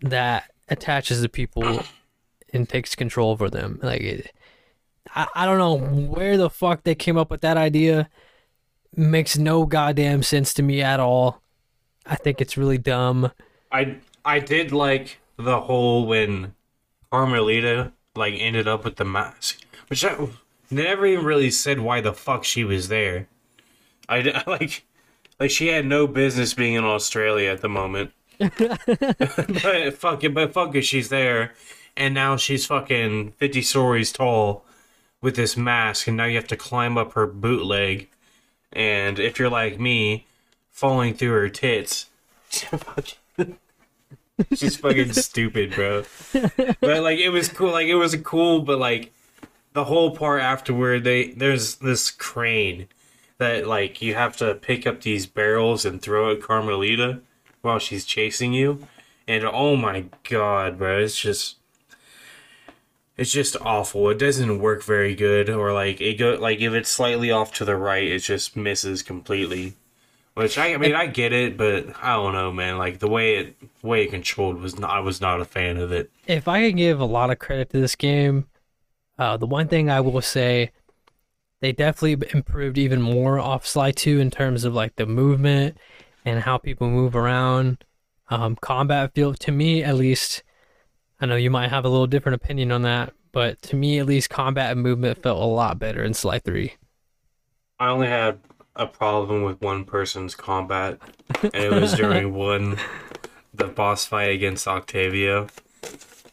that 0.00 0.50
attaches 0.68 1.22
to 1.22 1.28
people 1.28 1.84
and 2.52 2.68
takes 2.68 2.94
control 2.94 3.30
over 3.30 3.48
them. 3.48 3.78
Like, 3.82 4.00
it, 4.00 4.32
I, 5.14 5.28
I 5.34 5.46
don't 5.46 5.58
know 5.58 5.78
where 5.78 6.36
the 6.36 6.50
fuck 6.50 6.82
they 6.82 6.94
came 6.94 7.16
up 7.16 7.30
with 7.30 7.42
that 7.42 7.56
idea. 7.56 8.08
Makes 8.96 9.38
no 9.38 9.66
goddamn 9.66 10.22
sense 10.22 10.52
to 10.54 10.62
me 10.62 10.82
at 10.82 10.98
all. 10.98 11.42
I 12.04 12.16
think 12.16 12.40
it's 12.40 12.56
really 12.56 12.78
dumb. 12.78 13.30
I 13.70 13.98
I 14.24 14.38
did 14.38 14.72
like 14.72 15.18
the 15.36 15.60
whole 15.60 16.06
when 16.06 16.54
Carmelita 17.10 17.92
like 18.14 18.34
ended 18.36 18.68
up 18.68 18.84
with 18.84 18.96
the 18.96 19.04
mask, 19.04 19.64
which 19.88 20.04
I 20.04 20.28
never 20.70 21.06
even 21.06 21.24
really 21.24 21.50
said 21.50 21.80
why 21.80 22.00
the 22.00 22.12
fuck 22.12 22.44
she 22.44 22.64
was 22.64 22.88
there. 22.88 23.28
I 24.08 24.42
like 24.46 24.84
like 25.38 25.50
she 25.50 25.68
had 25.68 25.86
no 25.86 26.06
business 26.06 26.54
being 26.54 26.74
in 26.74 26.84
Australia 26.84 27.50
at 27.50 27.60
the 27.60 27.68
moment. 27.68 28.12
but 28.38 29.94
fuck 29.94 30.24
it, 30.24 30.34
but 30.34 30.52
fuck 30.52 30.74
it, 30.74 30.82
she's 30.82 31.08
there, 31.08 31.52
and 31.96 32.14
now 32.14 32.36
she's 32.36 32.66
fucking 32.66 33.32
fifty 33.32 33.62
stories 33.62 34.12
tall 34.12 34.64
with 35.20 35.36
this 35.36 35.56
mask, 35.56 36.08
and 36.08 36.16
now 36.16 36.24
you 36.24 36.36
have 36.36 36.48
to 36.48 36.56
climb 36.56 36.98
up 36.98 37.12
her 37.12 37.26
bootleg, 37.26 38.08
and 38.72 39.18
if 39.18 39.38
you're 39.38 39.50
like 39.50 39.78
me, 39.78 40.26
falling 40.70 41.14
through 41.14 41.32
her 41.32 41.48
tits. 41.48 42.06
She's 44.54 44.76
fucking 44.76 45.12
stupid, 45.12 45.74
bro. 45.74 46.04
But 46.80 47.02
like 47.02 47.18
it 47.18 47.30
was 47.30 47.48
cool, 47.48 47.72
like 47.72 47.86
it 47.86 47.96
was 47.96 48.14
cool, 48.16 48.60
but 48.62 48.78
like 48.78 49.12
the 49.72 49.84
whole 49.84 50.16
part 50.16 50.42
afterward, 50.42 51.04
they 51.04 51.30
there's 51.30 51.76
this 51.76 52.10
crane 52.10 52.88
that 53.38 53.66
like 53.66 54.00
you 54.02 54.14
have 54.14 54.36
to 54.38 54.54
pick 54.54 54.86
up 54.86 55.00
these 55.00 55.26
barrels 55.26 55.84
and 55.84 56.00
throw 56.00 56.32
at 56.32 56.42
Carmelita 56.42 57.20
while 57.62 57.78
she's 57.78 58.04
chasing 58.04 58.52
you, 58.52 58.86
and 59.26 59.44
oh 59.44 59.76
my 59.76 60.06
god, 60.28 60.78
bro, 60.78 60.98
it's 60.98 61.18
just 61.18 61.56
it's 63.16 63.32
just 63.32 63.56
awful. 63.60 64.08
It 64.10 64.18
doesn't 64.18 64.58
work 64.58 64.82
very 64.82 65.14
good, 65.14 65.50
or 65.50 65.72
like 65.72 66.00
it 66.00 66.14
go 66.18 66.34
like 66.34 66.60
if 66.60 66.72
it's 66.72 66.90
slightly 66.90 67.30
off 67.30 67.52
to 67.54 67.64
the 67.64 67.76
right, 67.76 68.04
it 68.04 68.20
just 68.20 68.56
misses 68.56 69.02
completely. 69.02 69.74
Which 70.34 70.56
I, 70.56 70.72
I 70.72 70.76
mean, 70.78 70.94
I 70.94 71.06
get 71.06 71.32
it, 71.32 71.58
but 71.58 71.86
I 72.02 72.14
don't 72.14 72.32
know, 72.32 72.50
man. 72.50 72.78
Like 72.78 73.00
the 73.00 73.08
way 73.08 73.36
it 73.36 73.56
way 73.82 74.04
it 74.04 74.10
controlled 74.10 74.60
was 74.60 74.78
not. 74.78 74.90
I 74.90 75.00
was 75.00 75.20
not 75.20 75.40
a 75.40 75.44
fan 75.44 75.76
of 75.76 75.92
it. 75.92 76.10
If 76.26 76.48
I 76.48 76.68
can 76.68 76.76
give 76.76 77.00
a 77.00 77.04
lot 77.04 77.30
of 77.30 77.38
credit 77.38 77.70
to 77.70 77.80
this 77.80 77.96
game, 77.96 78.46
uh, 79.18 79.36
the 79.36 79.46
one 79.46 79.68
thing 79.68 79.90
I 79.90 80.00
will 80.00 80.22
say, 80.22 80.70
they 81.60 81.72
definitely 81.72 82.28
improved 82.32 82.78
even 82.78 83.02
more 83.02 83.38
off 83.38 83.66
Sly 83.66 83.90
Two 83.90 84.20
in 84.20 84.30
terms 84.30 84.64
of 84.64 84.72
like 84.72 84.96
the 84.96 85.06
movement 85.06 85.76
and 86.24 86.40
how 86.40 86.56
people 86.56 86.88
move 86.88 87.14
around. 87.14 87.84
Um, 88.30 88.56
combat 88.56 89.12
feel 89.14 89.34
to 89.34 89.52
me 89.52 89.82
at 89.84 89.96
least. 89.96 90.42
I 91.20 91.26
know 91.26 91.36
you 91.36 91.50
might 91.50 91.68
have 91.68 91.84
a 91.84 91.88
little 91.88 92.06
different 92.06 92.36
opinion 92.42 92.72
on 92.72 92.82
that, 92.82 93.12
but 93.32 93.60
to 93.62 93.76
me 93.76 93.98
at 93.98 94.06
least, 94.06 94.30
combat 94.30 94.72
and 94.72 94.82
movement 94.82 95.22
felt 95.22 95.40
a 95.40 95.44
lot 95.44 95.78
better 95.78 96.02
in 96.02 96.14
Sly 96.14 96.38
Three. 96.38 96.74
I 97.78 97.88
only 97.88 98.06
had 98.06 98.40
a 98.76 98.86
problem 98.86 99.42
with 99.42 99.60
one 99.60 99.84
person's 99.84 100.34
combat, 100.34 100.98
and 101.52 101.64
it 101.64 101.70
was 101.70 101.94
during 101.96 102.34
one 102.34 102.78
the 103.54 103.68
boss 103.68 104.06
fight 104.06 104.30
against 104.30 104.66
Octavio, 104.66 105.48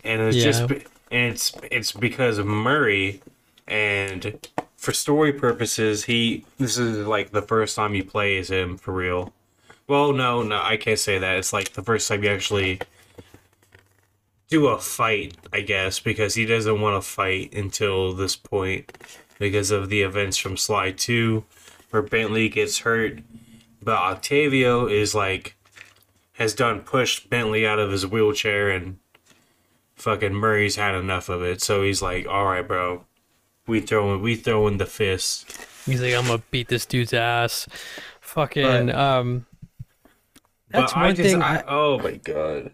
and 0.03 0.21
it's 0.21 0.37
Yeah. 0.37 0.41
just 0.41 0.69
and 1.11 1.33
it's 1.33 1.53
it's 1.71 1.91
because 1.91 2.37
of 2.37 2.45
Murray, 2.47 3.21
and 3.67 4.47
for 4.77 4.93
story 4.93 5.33
purposes, 5.33 6.05
he 6.05 6.45
this 6.57 6.77
is 6.77 7.05
like 7.07 7.31
the 7.31 7.41
first 7.41 7.75
time 7.75 7.95
you 7.95 8.03
play 8.03 8.37
as 8.37 8.49
him 8.49 8.77
for 8.77 8.93
real. 8.93 9.33
Well, 9.87 10.13
no, 10.13 10.43
no, 10.43 10.61
I 10.61 10.77
can't 10.77 10.99
say 10.99 11.17
that. 11.17 11.37
It's 11.37 11.53
like 11.53 11.73
the 11.73 11.83
first 11.83 12.07
time 12.07 12.23
you 12.23 12.29
actually 12.29 12.79
do 14.49 14.67
a 14.67 14.79
fight, 14.79 15.35
I 15.53 15.61
guess, 15.61 15.99
because 15.99 16.35
he 16.35 16.45
doesn't 16.45 16.81
want 16.81 17.01
to 17.01 17.07
fight 17.07 17.53
until 17.53 18.13
this 18.13 18.35
point 18.35 18.91
because 19.37 19.71
of 19.71 19.89
the 19.89 20.01
events 20.01 20.37
from 20.37 20.57
Sly 20.57 20.91
2 20.91 21.43
where 21.89 22.01
Bentley 22.01 22.49
gets 22.49 22.79
hurt. 22.79 23.19
But 23.81 23.97
Octavio 23.97 24.87
is 24.87 25.15
like 25.15 25.55
has 26.33 26.53
done 26.53 26.81
pushed 26.81 27.29
Bentley 27.29 27.65
out 27.67 27.79
of 27.79 27.91
his 27.91 28.05
wheelchair 28.07 28.69
and 28.69 28.97
fucking 29.95 30.33
Murray's 30.33 30.75
had 30.75 30.95
enough 30.95 31.29
of 31.29 31.41
it. 31.43 31.61
So 31.61 31.83
he's 31.83 32.01
like, 32.01 32.27
All 32.27 32.45
right, 32.45 32.67
bro. 32.67 33.05
We 33.67 33.81
throwing 33.81 34.21
we 34.21 34.35
throwing 34.35 34.77
the 34.77 34.85
fist. 34.85 35.51
He's 35.85 36.01
like, 36.01 36.13
I'm 36.13 36.25
gonna 36.27 36.43
beat 36.51 36.67
this 36.67 36.85
dude's 36.85 37.13
ass. 37.13 37.67
Fucking 38.21 38.87
But- 38.87 38.95
um. 38.95 39.45
That's 40.71 40.93
but 40.93 40.99
one 41.01 41.05
I 41.09 41.13
just, 41.13 41.29
thing. 41.31 41.41
I, 41.41 41.63
oh 41.67 41.97
my 41.97 42.17
god. 42.17 42.71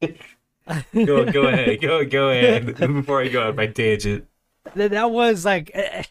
go 0.00 1.30
go 1.30 1.42
ahead. 1.48 1.80
Go 1.82 2.04
go 2.04 2.30
ahead 2.30 2.66
before 2.78 3.20
I 3.20 3.28
go 3.28 3.48
on 3.48 3.56
my 3.56 3.66
tangent. 3.66 4.26
that 4.74 4.90
that 4.92 5.10
was 5.10 5.44
like 5.44 5.70
eh, 5.74 6.04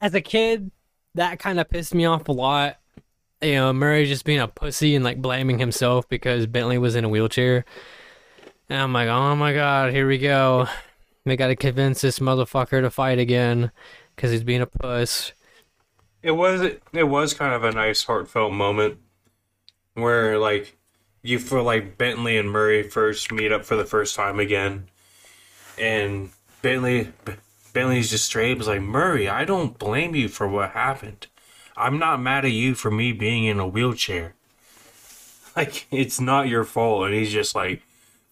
as 0.00 0.14
a 0.14 0.22
kid 0.22 0.70
that 1.14 1.38
kind 1.38 1.60
of 1.60 1.68
pissed 1.68 1.94
me 1.94 2.04
off 2.04 2.28
a 2.28 2.32
lot. 2.32 2.78
You 3.40 3.54
know 3.54 3.72
murray 3.72 4.06
just 4.06 4.24
being 4.24 4.38
a 4.38 4.46
pussy 4.46 4.94
and 4.94 5.04
like 5.04 5.20
blaming 5.20 5.58
himself 5.58 6.08
because 6.08 6.46
bentley 6.46 6.78
was 6.78 6.94
in 6.94 7.04
a 7.04 7.08
wheelchair. 7.08 7.64
And 8.68 8.80
i'm 8.80 8.92
like 8.92 9.08
oh 9.08 9.34
my 9.34 9.52
god 9.52 9.92
here 9.92 10.06
we 10.06 10.18
go. 10.18 10.68
We 11.24 11.36
gotta 11.36 11.56
convince 11.56 12.00
this 12.00 12.18
motherfucker 12.18 12.80
to 12.82 12.90
fight 12.90 13.18
again 13.18 13.70
because 14.14 14.30
he's 14.30 14.44
being 14.44 14.60
a 14.60 14.66
puss. 14.66 15.32
It 16.22 16.32
was 16.32 16.62
it 16.92 17.04
was 17.04 17.34
kind 17.34 17.54
of 17.54 17.64
a 17.64 17.72
nice 17.72 18.04
heartfelt 18.04 18.52
moment 18.52 18.98
where 19.94 20.38
like 20.38 20.76
you 21.22 21.38
feel 21.38 21.62
like 21.62 21.96
Bentley 21.98 22.36
and 22.36 22.50
Murray 22.50 22.82
first 22.82 23.30
meet 23.32 23.52
up 23.52 23.64
for 23.64 23.76
the 23.76 23.84
first 23.84 24.16
time 24.16 24.40
again, 24.40 24.88
and 25.78 26.30
Bentley 26.62 27.12
Bentley's 27.72 28.10
just 28.10 28.26
straight 28.26 28.58
was 28.58 28.68
like 28.68 28.82
Murray, 28.82 29.28
I 29.28 29.44
don't 29.44 29.78
blame 29.78 30.14
you 30.14 30.28
for 30.28 30.46
what 30.48 30.70
happened. 30.70 31.26
I'm 31.76 31.98
not 31.98 32.20
mad 32.20 32.44
at 32.44 32.52
you 32.52 32.74
for 32.74 32.90
me 32.90 33.12
being 33.12 33.44
in 33.44 33.58
a 33.58 33.66
wheelchair. 33.66 34.34
Like 35.54 35.86
it's 35.90 36.18
not 36.18 36.48
your 36.48 36.64
fault, 36.64 37.04
and 37.04 37.14
he's 37.14 37.30
just 37.30 37.54
like, 37.54 37.82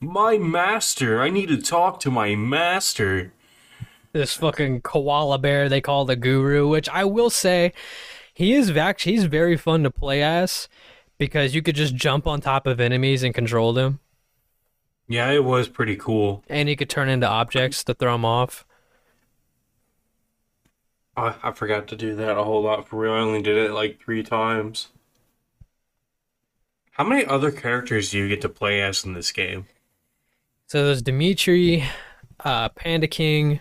my 0.00 0.38
master. 0.38 1.20
I 1.20 1.28
need 1.28 1.48
to 1.50 1.60
talk 1.60 2.00
to 2.00 2.10
my 2.10 2.34
master. 2.34 3.34
this 4.14 4.32
fucking 4.34 4.80
koala 4.80 5.36
bear 5.38 5.68
they 5.68 5.82
call 5.82 6.06
the 6.06 6.16
guru 6.16 6.66
which 6.66 6.88
i 6.88 7.04
will 7.04 7.28
say 7.30 7.72
he 8.32 8.54
is 8.54 8.70
actually 8.74 9.12
he's 9.12 9.24
very 9.24 9.56
fun 9.56 9.82
to 9.82 9.90
play 9.90 10.22
as 10.22 10.66
because 11.18 11.54
you 11.54 11.60
could 11.62 11.76
just 11.76 11.94
jump 11.94 12.26
on 12.26 12.40
top 12.40 12.66
of 12.66 12.80
enemies 12.80 13.22
and 13.22 13.34
control 13.34 13.72
them 13.74 14.00
Yeah, 15.06 15.30
it 15.30 15.44
was 15.44 15.68
pretty 15.68 15.96
cool. 15.96 16.42
and 16.48 16.68
you 16.70 16.74
could 16.76 16.88
turn 16.90 17.08
into 17.10 17.28
objects 17.28 17.84
to 17.84 17.92
throw 17.94 18.12
them 18.12 18.24
off. 18.24 18.64
I, 21.20 21.34
I 21.42 21.52
forgot 21.52 21.86
to 21.88 21.96
do 21.96 22.14
that 22.16 22.36
a 22.36 22.44
whole 22.44 22.62
lot 22.62 22.88
for 22.88 23.00
real. 23.00 23.12
I 23.12 23.18
only 23.18 23.42
did 23.42 23.56
it 23.56 23.72
like 23.72 24.00
three 24.00 24.22
times. 24.22 24.88
How 26.92 27.04
many 27.04 27.24
other 27.24 27.50
characters 27.50 28.10
do 28.10 28.18
you 28.18 28.28
get 28.28 28.40
to 28.42 28.48
play 28.48 28.80
as 28.82 29.04
in 29.04 29.14
this 29.14 29.32
game? 29.32 29.66
So 30.66 30.84
there's 30.84 31.02
Dimitri, 31.02 31.84
uh, 32.44 32.68
Panda 32.70 33.06
King. 33.06 33.60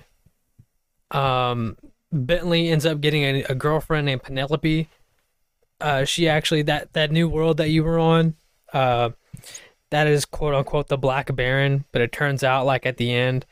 Um, 1.12 1.78
Bentley 2.12 2.70
ends 2.70 2.86
up 2.86 3.02
getting 3.02 3.24
a, 3.24 3.44
a 3.44 3.56
girlfriend 3.56 4.06
named 4.06 4.24
Penelope. 4.24 4.90
Uh, 5.82 6.04
she 6.04 6.28
actually 6.28 6.62
that 6.64 6.92
that 6.94 7.12
new 7.12 7.30
world 7.30 7.58
that 7.58 7.70
you 7.70 7.84
were 7.84 7.98
on, 7.98 8.36
uh, 8.74 9.12
that 9.90 10.08
is 10.08 10.26
quote 10.26 10.54
unquote 10.54 10.88
the 10.88 10.98
Black 10.98 11.34
Baron, 11.36 11.86
but 11.92 12.02
it 12.02 12.12
turns 12.12 12.44
out 12.44 12.66
like 12.66 12.86
at 12.86 12.98
the 12.98 13.14
end, 13.14 13.46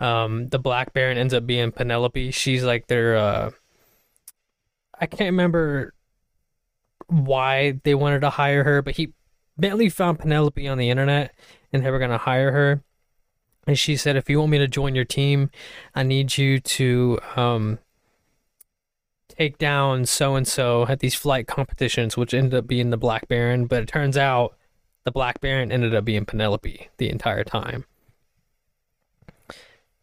um, 0.00 0.48
the 0.48 0.58
Black 0.58 0.92
Baron 0.92 1.18
ends 1.18 1.34
up 1.34 1.46
being 1.46 1.70
Penelope. 1.70 2.30
She's 2.32 2.64
like 2.64 2.86
their 2.86 3.16
uh, 3.16 3.50
I 4.98 5.06
can't 5.06 5.30
remember 5.30 5.94
why 7.06 7.80
they 7.84 7.94
wanted 7.94 8.20
to 8.20 8.30
hire 8.30 8.64
her, 8.64 8.82
but 8.82 8.96
he 8.96 9.12
Bentley 9.58 9.88
found 9.88 10.18
Penelope 10.18 10.66
on 10.66 10.78
the 10.78 10.90
internet 10.90 11.34
and 11.72 11.84
they 11.84 11.90
were 11.90 11.98
gonna 11.98 12.18
hire 12.18 12.52
her. 12.52 12.82
And 13.66 13.78
she 13.78 13.96
said, 13.96 14.16
if 14.16 14.30
you 14.30 14.40
want 14.40 14.50
me 14.50 14.58
to 14.58 14.66
join 14.66 14.94
your 14.94 15.04
team, 15.04 15.50
I 15.94 16.02
need 16.02 16.38
you 16.38 16.60
to 16.60 17.18
um, 17.36 17.78
take 19.28 19.58
down 19.58 20.06
so 20.06 20.34
and 20.34 20.48
so 20.48 20.86
at 20.86 21.00
these 21.00 21.14
flight 21.14 21.46
competitions, 21.46 22.16
which 22.16 22.32
ended 22.32 22.54
up 22.54 22.66
being 22.66 22.88
the 22.90 22.96
Black 22.96 23.28
Baron. 23.28 23.66
But 23.66 23.82
it 23.82 23.88
turns 23.88 24.16
out 24.16 24.56
the 25.04 25.12
Black 25.12 25.40
Baron 25.40 25.70
ended 25.70 25.94
up 25.94 26.04
being 26.04 26.24
Penelope 26.24 26.88
the 26.96 27.10
entire 27.10 27.44
time. 27.44 27.84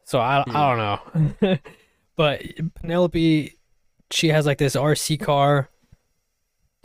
So 0.07 0.19
I, 0.19 0.41
I 0.47 0.75
don't 0.75 1.41
know. 1.41 1.57
but 2.15 2.41
Penelope, 2.75 3.57
she 4.09 4.27
has 4.29 4.45
like 4.45 4.57
this 4.57 4.77
RC 4.77 5.19
car 5.19 5.69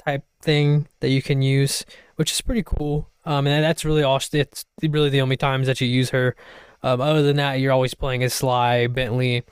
type 0.04 0.24
thing 0.40 0.88
that 0.98 1.10
you 1.10 1.22
can 1.22 1.40
use, 1.40 1.86
which 2.16 2.32
is 2.32 2.40
pretty 2.40 2.64
cool. 2.64 3.08
Um, 3.24 3.46
and 3.46 3.62
that's 3.62 3.84
really 3.84 4.02
all. 4.02 4.18
It's 4.32 4.64
really 4.82 5.08
the 5.08 5.20
only 5.20 5.36
times 5.36 5.68
that 5.68 5.80
you 5.80 5.86
use 5.86 6.10
her. 6.10 6.34
Um, 6.82 7.00
other 7.00 7.22
than 7.22 7.36
that, 7.36 7.60
you're 7.60 7.70
always 7.70 7.94
playing 7.94 8.24
as 8.24 8.34
Sly, 8.34 8.88
Bentley, 8.88 9.44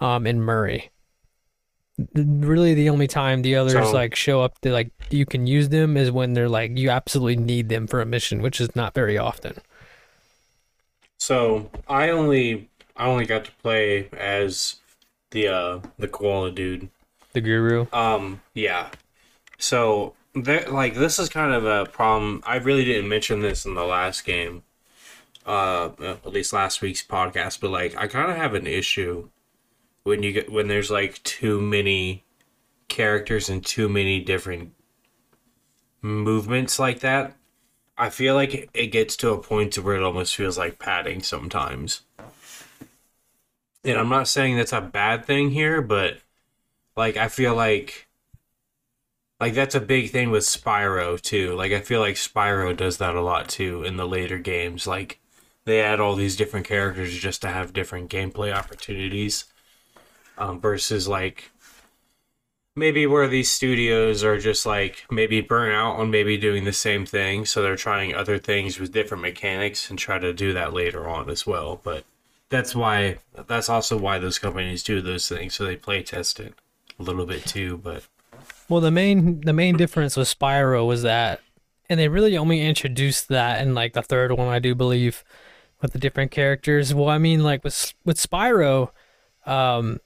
um, 0.00 0.26
and 0.26 0.42
Murray. 0.42 0.90
Really, 2.14 2.72
the 2.72 2.88
only 2.88 3.08
time 3.08 3.42
the 3.42 3.56
others 3.56 3.74
So- 3.74 3.92
like 3.92 4.14
show 4.14 4.40
up, 4.40 4.58
they 4.62 4.72
like 4.72 4.90
you 5.10 5.26
can 5.26 5.46
use 5.46 5.68
them 5.68 5.98
is 5.98 6.10
when 6.10 6.32
they're 6.32 6.48
like 6.48 6.78
you 6.78 6.88
absolutely 6.88 7.36
need 7.36 7.68
them 7.68 7.86
for 7.86 8.00
a 8.00 8.06
mission, 8.06 8.40
which 8.40 8.58
is 8.58 8.74
not 8.74 8.94
very 8.94 9.18
often. 9.18 9.60
So 11.22 11.70
I 11.86 12.08
only 12.08 12.68
I 12.96 13.06
only 13.06 13.26
got 13.26 13.44
to 13.46 13.52
play 13.62 14.08
as 14.12 14.76
the 15.30 15.48
uh 15.48 15.80
the 15.98 16.08
koala 16.08 16.50
dude. 16.50 16.90
The 17.32 17.40
Guru. 17.40 17.86
Um 17.92 18.40
yeah. 18.54 18.90
So 19.58 20.14
there 20.34 20.68
like 20.68 20.94
this 20.94 21.18
is 21.18 21.28
kind 21.28 21.52
of 21.52 21.64
a 21.64 21.90
problem. 21.90 22.42
I 22.46 22.56
really 22.56 22.84
didn't 22.84 23.08
mention 23.08 23.40
this 23.40 23.64
in 23.64 23.74
the 23.74 23.84
last 23.84 24.24
game. 24.24 24.62
Uh 25.46 25.90
at 26.00 26.32
least 26.32 26.52
last 26.52 26.82
week's 26.82 27.02
podcast, 27.02 27.60
but 27.60 27.70
like 27.70 27.96
I 27.96 28.06
kind 28.06 28.30
of 28.30 28.36
have 28.36 28.54
an 28.54 28.66
issue 28.66 29.28
when 30.04 30.22
you 30.22 30.32
get 30.32 30.50
when 30.50 30.68
there's 30.68 30.90
like 30.90 31.22
too 31.22 31.60
many 31.60 32.24
characters 32.88 33.48
and 33.48 33.64
too 33.64 33.88
many 33.88 34.20
different 34.20 34.72
movements 36.02 36.78
like 36.78 37.00
that, 37.00 37.36
I 37.96 38.10
feel 38.10 38.34
like 38.34 38.70
it 38.74 38.88
gets 38.88 39.16
to 39.18 39.30
a 39.30 39.38
point 39.38 39.72
to 39.74 39.82
where 39.82 39.96
it 39.96 40.02
almost 40.02 40.36
feels 40.36 40.58
like 40.58 40.78
padding 40.78 41.22
sometimes. 41.22 42.02
And 43.84 43.98
I'm 43.98 44.08
not 44.08 44.28
saying 44.28 44.56
that's 44.56 44.72
a 44.72 44.80
bad 44.80 45.24
thing 45.24 45.50
here, 45.50 45.82
but 45.82 46.18
like 46.96 47.16
I 47.16 47.28
feel 47.28 47.54
like 47.54 48.08
like 49.40 49.54
that's 49.54 49.74
a 49.74 49.80
big 49.80 50.10
thing 50.10 50.30
with 50.30 50.44
Spyro 50.44 51.20
too. 51.20 51.54
Like 51.54 51.72
I 51.72 51.80
feel 51.80 52.00
like 52.00 52.14
Spyro 52.14 52.76
does 52.76 52.98
that 52.98 53.16
a 53.16 53.20
lot 53.20 53.48
too 53.48 53.82
in 53.82 53.96
the 53.96 54.06
later 54.06 54.38
games. 54.38 54.86
Like 54.86 55.20
they 55.64 55.80
add 55.80 56.00
all 56.00 56.14
these 56.14 56.36
different 56.36 56.66
characters 56.66 57.16
just 57.18 57.42
to 57.42 57.48
have 57.48 57.72
different 57.72 58.10
gameplay 58.10 58.54
opportunities. 58.54 59.46
Um, 60.38 60.60
versus 60.60 61.06
like 61.08 61.50
maybe 62.74 63.06
where 63.06 63.28
these 63.28 63.50
studios 63.50 64.24
are 64.24 64.38
just 64.38 64.64
like 64.64 65.04
maybe 65.10 65.40
burnt 65.40 65.74
out 65.74 65.96
on 65.96 66.10
maybe 66.10 66.36
doing 66.36 66.64
the 66.64 66.72
same 66.72 67.04
thing, 67.06 67.44
so 67.44 67.62
they're 67.62 67.76
trying 67.76 68.14
other 68.14 68.38
things 68.38 68.78
with 68.80 68.92
different 68.92 69.22
mechanics 69.22 69.90
and 69.90 69.98
try 69.98 70.18
to 70.18 70.32
do 70.32 70.52
that 70.52 70.72
later 70.72 71.08
on 71.08 71.28
as 71.28 71.46
well. 71.46 71.80
But 71.82 72.04
that's 72.52 72.76
why 72.76 73.16
that's 73.48 73.68
also 73.68 73.96
why 73.96 74.18
those 74.18 74.38
companies 74.38 74.82
do 74.82 75.00
those 75.00 75.28
things, 75.28 75.54
so 75.54 75.64
they 75.64 75.74
play 75.74 76.02
test 76.02 76.38
it 76.38 76.54
a 77.00 77.02
little 77.02 77.26
bit 77.26 77.44
too. 77.46 77.78
But 77.78 78.04
Well, 78.68 78.80
the 78.80 78.90
main 78.90 79.40
the 79.40 79.54
main 79.54 79.76
difference 79.76 80.16
with 80.16 80.28
Spyro 80.28 80.86
was 80.86 81.02
that, 81.02 81.40
and 81.88 81.98
they 81.98 82.08
really 82.08 82.36
only 82.36 82.60
introduced 82.60 83.28
that 83.28 83.60
in 83.60 83.74
like 83.74 83.94
the 83.94 84.02
third 84.02 84.30
one, 84.32 84.48
I 84.48 84.58
do 84.58 84.74
believe, 84.74 85.24
with 85.80 85.94
the 85.94 85.98
different 85.98 86.30
characters. 86.30 86.94
Well, 86.94 87.08
I 87.08 87.18
mean, 87.18 87.42
like 87.42 87.64
with 87.64 87.94
with 88.04 88.18
Spyro, 88.18 88.90
um, 89.46 89.98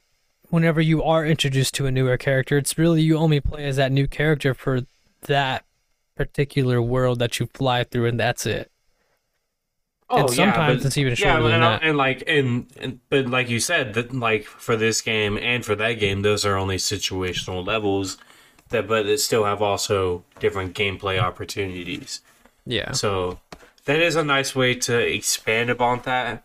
whenever 0.49 0.81
you 0.81 1.03
are 1.03 1.27
introduced 1.27 1.75
to 1.75 1.87
a 1.87 1.91
newer 1.91 2.17
character, 2.17 2.57
it's 2.57 2.79
really 2.79 3.03
you 3.03 3.19
only 3.19 3.41
play 3.41 3.65
as 3.65 3.77
that 3.77 3.93
new 3.93 4.07
character 4.07 4.55
for 4.55 4.83
that 5.23 5.65
particular 6.15 6.81
world 6.81 7.19
that 7.19 7.41
you 7.41 7.49
fly 7.53 7.83
through, 7.83 8.07
and 8.07 8.21
that's 8.21 8.47
it. 8.47 8.71
And 10.09 10.23
oh, 10.23 10.27
sometimes 10.29 10.85
it's 10.85 10.97
even 10.97 11.17
shorter 11.17 11.43
than 11.43 11.53
and, 11.55 11.63
that. 11.63 11.83
and 11.83 11.97
like 11.97 12.23
and, 12.29 12.67
and 12.79 13.01
but 13.09 13.27
like 13.27 13.49
you 13.49 13.59
said 13.59 13.95
that 13.95 14.15
like 14.15 14.45
for 14.45 14.77
this 14.77 15.01
game 15.01 15.37
and 15.37 15.65
for 15.65 15.75
that 15.75 15.95
game, 15.95 16.23
those 16.23 16.45
are 16.45 16.57
only 16.57 16.77
situational 16.77 17.67
levels. 17.67 18.17
That 18.69 18.87
but 18.87 19.07
it 19.07 19.19
still 19.19 19.45
have 19.45 19.63
also 19.63 20.25
different 20.39 20.77
gameplay 20.77 21.21
opportunities. 21.21 22.21
Yeah. 22.65 22.93
So 22.93 23.41
that 23.87 24.01
is 24.01 24.15
a 24.15 24.25
nice 24.25 24.55
way 24.55 24.75
to 24.75 24.97
expand 24.97 25.71
upon 25.71 26.03
that. 26.05 26.45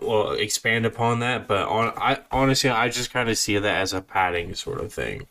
Well, 0.00 0.32
expand 0.32 0.86
upon 0.86 1.20
that, 1.20 1.46
but 1.46 1.68
on 1.68 1.92
I 1.96 2.20
honestly 2.30 2.70
I 2.70 2.88
just 2.88 3.12
kind 3.12 3.28
of 3.28 3.36
see 3.36 3.58
that 3.58 3.80
as 3.82 3.92
a 3.92 4.00
padding 4.00 4.54
sort 4.54 4.80
of 4.80 4.92
thing. 4.94 5.26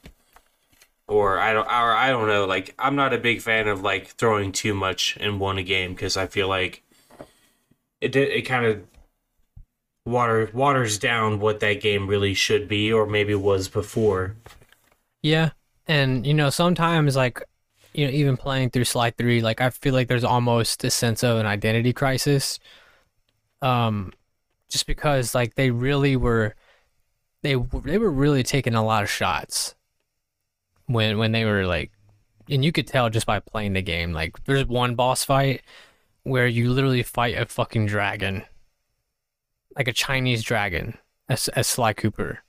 Or 1.08 1.40
I 1.40 1.54
don't, 1.54 1.66
or 1.66 1.96
I 1.96 2.10
don't 2.10 2.28
know. 2.28 2.46
Like 2.46 2.76
I'm 2.78 2.96
not 2.96 3.14
a 3.14 3.18
big 3.18 3.42
fan 3.42 3.68
of 3.68 3.82
like 3.82 4.10
throwing 4.10 4.52
too 4.52 4.76
much 4.76 5.18
in 5.18 5.40
one 5.40 5.64
game 5.64 5.94
because 5.94 6.18
I 6.18 6.28
feel 6.28 6.48
like 6.48 6.84
it 8.02 8.16
it 8.16 8.44
kind 8.44 8.66
of 8.66 8.84
water 10.06 10.50
waters 10.54 10.98
down 10.98 11.40
what 11.40 11.60
that 11.60 11.82
game 11.82 12.08
really 12.08 12.34
should 12.34 12.68
be 12.68 12.92
or 12.92 13.06
maybe 13.06 13.36
was 13.36 13.68
before. 13.68 14.36
Yeah, 15.22 15.52
and 15.88 16.26
you 16.26 16.34
know 16.34 16.50
sometimes 16.50 17.16
like 17.16 17.44
you 17.94 18.06
know 18.06 18.12
even 18.12 18.38
playing 18.38 18.70
through 18.72 18.86
Sly 18.86 19.12
Three, 19.12 19.42
like 19.42 19.62
I 19.62 19.70
feel 19.70 19.94
like 19.94 20.08
there's 20.08 20.24
almost 20.24 20.84
a 20.84 20.90
sense 20.90 21.24
of 21.24 21.38
an 21.38 21.46
identity 21.46 21.94
crisis. 21.94 22.60
Um, 23.62 24.14
just 24.70 24.86
because 24.86 25.34
like 25.34 25.56
they 25.56 25.72
really 25.72 26.16
were, 26.16 26.56
they 27.42 27.56
they 27.56 27.98
were 27.98 28.12
really 28.12 28.44
taking 28.44 28.76
a 28.76 28.86
lot 28.86 29.04
of 29.04 29.10
shots 29.10 29.76
when 30.86 31.18
when 31.18 31.32
they 31.32 31.46
were 31.46 31.66
like, 31.66 31.92
and 32.50 32.64
you 32.64 32.72
could 32.72 32.88
tell 32.88 33.10
just 33.10 33.26
by 33.26 33.40
playing 33.40 33.74
the 33.74 33.82
game. 33.82 34.14
Like 34.14 34.44
there's 34.46 34.66
one 34.66 34.96
boss 34.96 35.24
fight 35.24 35.62
where 36.28 36.48
you 36.48 36.72
literally 36.72 37.04
fight 37.04 37.38
a 37.38 37.46
fucking 37.46 37.88
dragon, 37.88 38.44
like 39.76 39.88
a 39.88 39.94
Chinese 39.94 40.44
dragon, 40.44 40.98
as 41.30 41.48
as 41.50 41.68
Sly 41.68 41.94
Cooper 41.94 42.44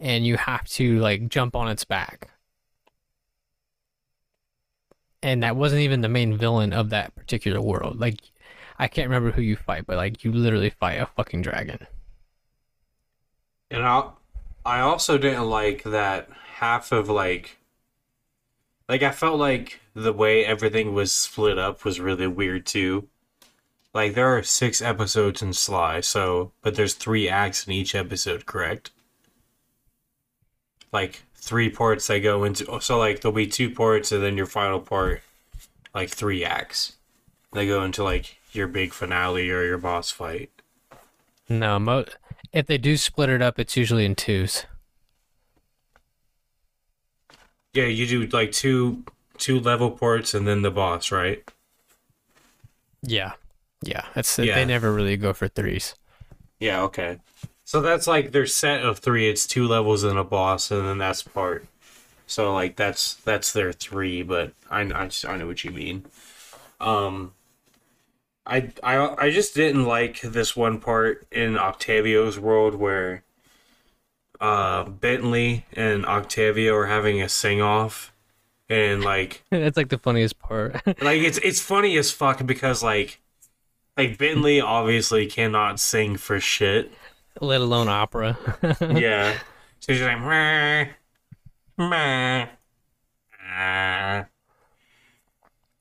and 0.00 0.26
you 0.26 0.36
have 0.36 0.66
to 0.68 0.98
like 0.98 1.28
jump 1.28 1.56
on 1.56 1.68
its 1.68 1.84
back. 1.84 2.30
And 5.22 5.42
that 5.42 5.56
wasn't 5.56 5.82
even 5.82 6.00
the 6.00 6.08
main 6.08 6.36
villain 6.36 6.72
of 6.72 6.90
that 6.90 7.14
particular 7.16 7.60
world. 7.60 7.98
Like 7.98 8.20
I 8.78 8.86
can't 8.86 9.08
remember 9.08 9.32
who 9.32 9.42
you 9.42 9.56
fight, 9.56 9.86
but 9.86 9.96
like 9.96 10.24
you 10.24 10.32
literally 10.32 10.70
fight 10.70 11.00
a 11.00 11.06
fucking 11.06 11.42
dragon. 11.42 11.86
And 13.70 13.82
I 13.82 14.10
I 14.64 14.80
also 14.80 15.18
didn't 15.18 15.48
like 15.48 15.82
that 15.84 16.28
half 16.56 16.92
of 16.92 17.08
like 17.08 17.57
like 18.88 19.02
I 19.02 19.10
felt 19.10 19.38
like 19.38 19.80
the 19.94 20.12
way 20.12 20.44
everything 20.44 20.94
was 20.94 21.12
split 21.12 21.58
up 21.58 21.84
was 21.84 22.00
really 22.00 22.26
weird 22.26 22.66
too. 22.66 23.08
Like 23.94 24.14
there 24.14 24.28
are 24.36 24.42
6 24.42 24.82
episodes 24.82 25.42
in 25.42 25.52
Sly, 25.52 26.00
so 26.00 26.52
but 26.62 26.74
there's 26.74 26.94
3 26.94 27.28
acts 27.28 27.66
in 27.66 27.72
each 27.72 27.94
episode, 27.94 28.46
correct? 28.46 28.90
Like 30.92 31.22
three 31.34 31.70
parts 31.70 32.06
that 32.06 32.20
go 32.20 32.44
into 32.44 32.80
so 32.80 32.98
like 32.98 33.20
there'll 33.20 33.34
be 33.34 33.46
two 33.46 33.70
parts 33.70 34.12
and 34.12 34.22
then 34.22 34.36
your 34.36 34.46
final 34.46 34.80
part 34.80 35.22
like 35.94 36.10
3 36.10 36.44
acts. 36.44 36.94
They 37.52 37.66
go 37.66 37.82
into 37.82 38.02
like 38.04 38.36
your 38.52 38.68
big 38.68 38.92
finale 38.92 39.50
or 39.50 39.64
your 39.64 39.78
boss 39.78 40.10
fight. 40.10 40.50
No, 41.48 41.78
mo- 41.78 42.04
if 42.52 42.66
they 42.66 42.78
do 42.78 42.96
split 42.96 43.30
it 43.30 43.42
up, 43.42 43.58
it's 43.58 43.76
usually 43.76 44.04
in 44.04 44.14
twos. 44.14 44.64
Yeah, 47.72 47.86
you 47.86 48.06
do 48.06 48.26
like 48.26 48.52
two 48.52 49.04
two 49.38 49.60
level 49.60 49.90
ports 49.90 50.34
and 50.34 50.46
then 50.46 50.62
the 50.62 50.70
boss, 50.70 51.10
right? 51.12 51.42
Yeah, 53.02 53.32
yeah. 53.82 54.06
That's 54.14 54.38
Yeah. 54.38 54.54
they 54.54 54.64
never 54.64 54.92
really 54.92 55.16
go 55.16 55.32
for 55.32 55.48
threes. 55.48 55.94
Yeah, 56.60 56.82
okay. 56.82 57.18
So 57.64 57.80
that's 57.80 58.06
like 58.06 58.32
their 58.32 58.46
set 58.46 58.82
of 58.82 58.98
three. 58.98 59.28
It's 59.28 59.46
two 59.46 59.66
levels 59.68 60.04
and 60.04 60.18
a 60.18 60.24
boss, 60.24 60.70
and 60.70 60.86
then 60.86 60.98
that's 60.98 61.22
part. 61.22 61.66
So 62.26 62.52
like 62.54 62.76
that's 62.76 63.14
that's 63.14 63.52
their 63.52 63.72
three, 63.72 64.22
but 64.22 64.52
I 64.70 64.82
I, 64.82 65.10
I 65.28 65.36
know 65.36 65.46
what 65.46 65.64
you 65.64 65.70
mean. 65.72 66.06
Um, 66.80 67.34
I 68.46 68.70
I 68.82 69.26
I 69.26 69.30
just 69.30 69.54
didn't 69.54 69.84
like 69.84 70.20
this 70.22 70.56
one 70.56 70.80
part 70.80 71.26
in 71.30 71.56
Octavio's 71.58 72.38
world 72.38 72.74
where 72.74 73.22
uh 74.40 74.84
Bentley 74.84 75.66
and 75.72 76.06
Octavio 76.06 76.74
are 76.74 76.86
having 76.86 77.20
a 77.22 77.28
sing 77.28 77.60
off, 77.60 78.12
and 78.68 79.02
like 79.04 79.42
That's 79.50 79.76
like 79.76 79.88
the 79.88 79.98
funniest 79.98 80.38
part. 80.38 80.74
like 81.02 81.20
it's 81.22 81.38
it's 81.38 81.60
funny 81.60 81.96
as 81.98 82.10
fuck 82.10 82.44
because 82.46 82.82
like 82.82 83.20
like 83.96 84.18
Bentley 84.18 84.60
obviously 84.60 85.26
cannot 85.26 85.80
sing 85.80 86.16
for 86.16 86.38
shit. 86.40 86.92
Let 87.40 87.60
alone 87.60 87.88
opera. 87.88 88.38
yeah. 88.80 89.38
So 89.80 89.92
she's 89.92 90.02
like, 90.02 90.20
meh, 90.20 90.88
meh, 91.78 92.46
ah. 93.48 94.26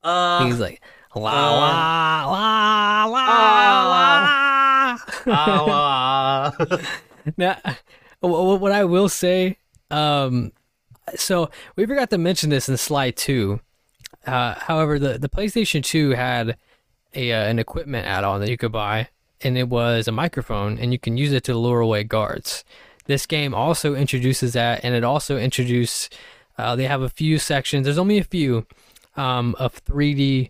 uh, 0.04 0.46
He's 0.46 0.60
like 0.60 0.82
la 1.16 1.32
Uh, 1.32 1.52
la 1.60 2.26
la 2.32 3.06
la 3.06 3.26
ah, 3.28 4.98
la. 5.26 5.34
ah, 5.34 6.54
ah. 6.60 6.80
Now, 7.38 7.58
what 8.22 8.72
I 8.72 8.84
will 8.86 9.10
say, 9.10 9.58
um, 9.92 10.52
so 11.16 11.50
we 11.76 11.86
forgot 11.86 12.10
to 12.10 12.18
mention 12.18 12.50
this 12.50 12.68
in 12.68 12.78
Sly 12.78 13.12
Two. 13.12 13.62
Uh, 14.26 14.56
however, 14.56 15.00
the, 15.00 15.18
the 15.18 15.30
PlayStation 15.30 15.82
2 15.82 16.12
had 16.12 16.58
a 17.16 17.32
uh, 17.32 17.44
an 17.44 17.60
equipment 17.60 18.06
add-on 18.06 18.42
that 18.42 18.50
you 18.50 18.58
could 18.58 18.74
buy, 18.74 19.08
and 19.42 19.58
it 19.58 19.70
was 19.70 20.08
a 20.08 20.12
microphone, 20.12 20.78
and 20.78 20.92
you 20.92 21.00
can 21.00 21.18
use 21.18 21.32
it 21.32 21.46
to 21.46 21.56
lure 21.56 21.80
away 21.80 22.04
guards. 22.04 22.66
This 23.06 23.26
game 23.26 23.54
also 23.54 23.96
introduces 23.96 24.54
that, 24.54 24.84
and 24.84 24.94
it 24.94 25.04
also 25.04 25.38
introduced. 25.38 26.14
Uh, 26.58 26.76
they 26.76 26.86
have 26.86 27.02
a 27.02 27.10
few 27.10 27.40
sections. 27.40 27.86
There's 27.86 27.98
only 27.98 28.18
a 28.18 28.24
few 28.24 28.66
um, 29.16 29.56
of 29.58 29.84
3D 29.86 30.50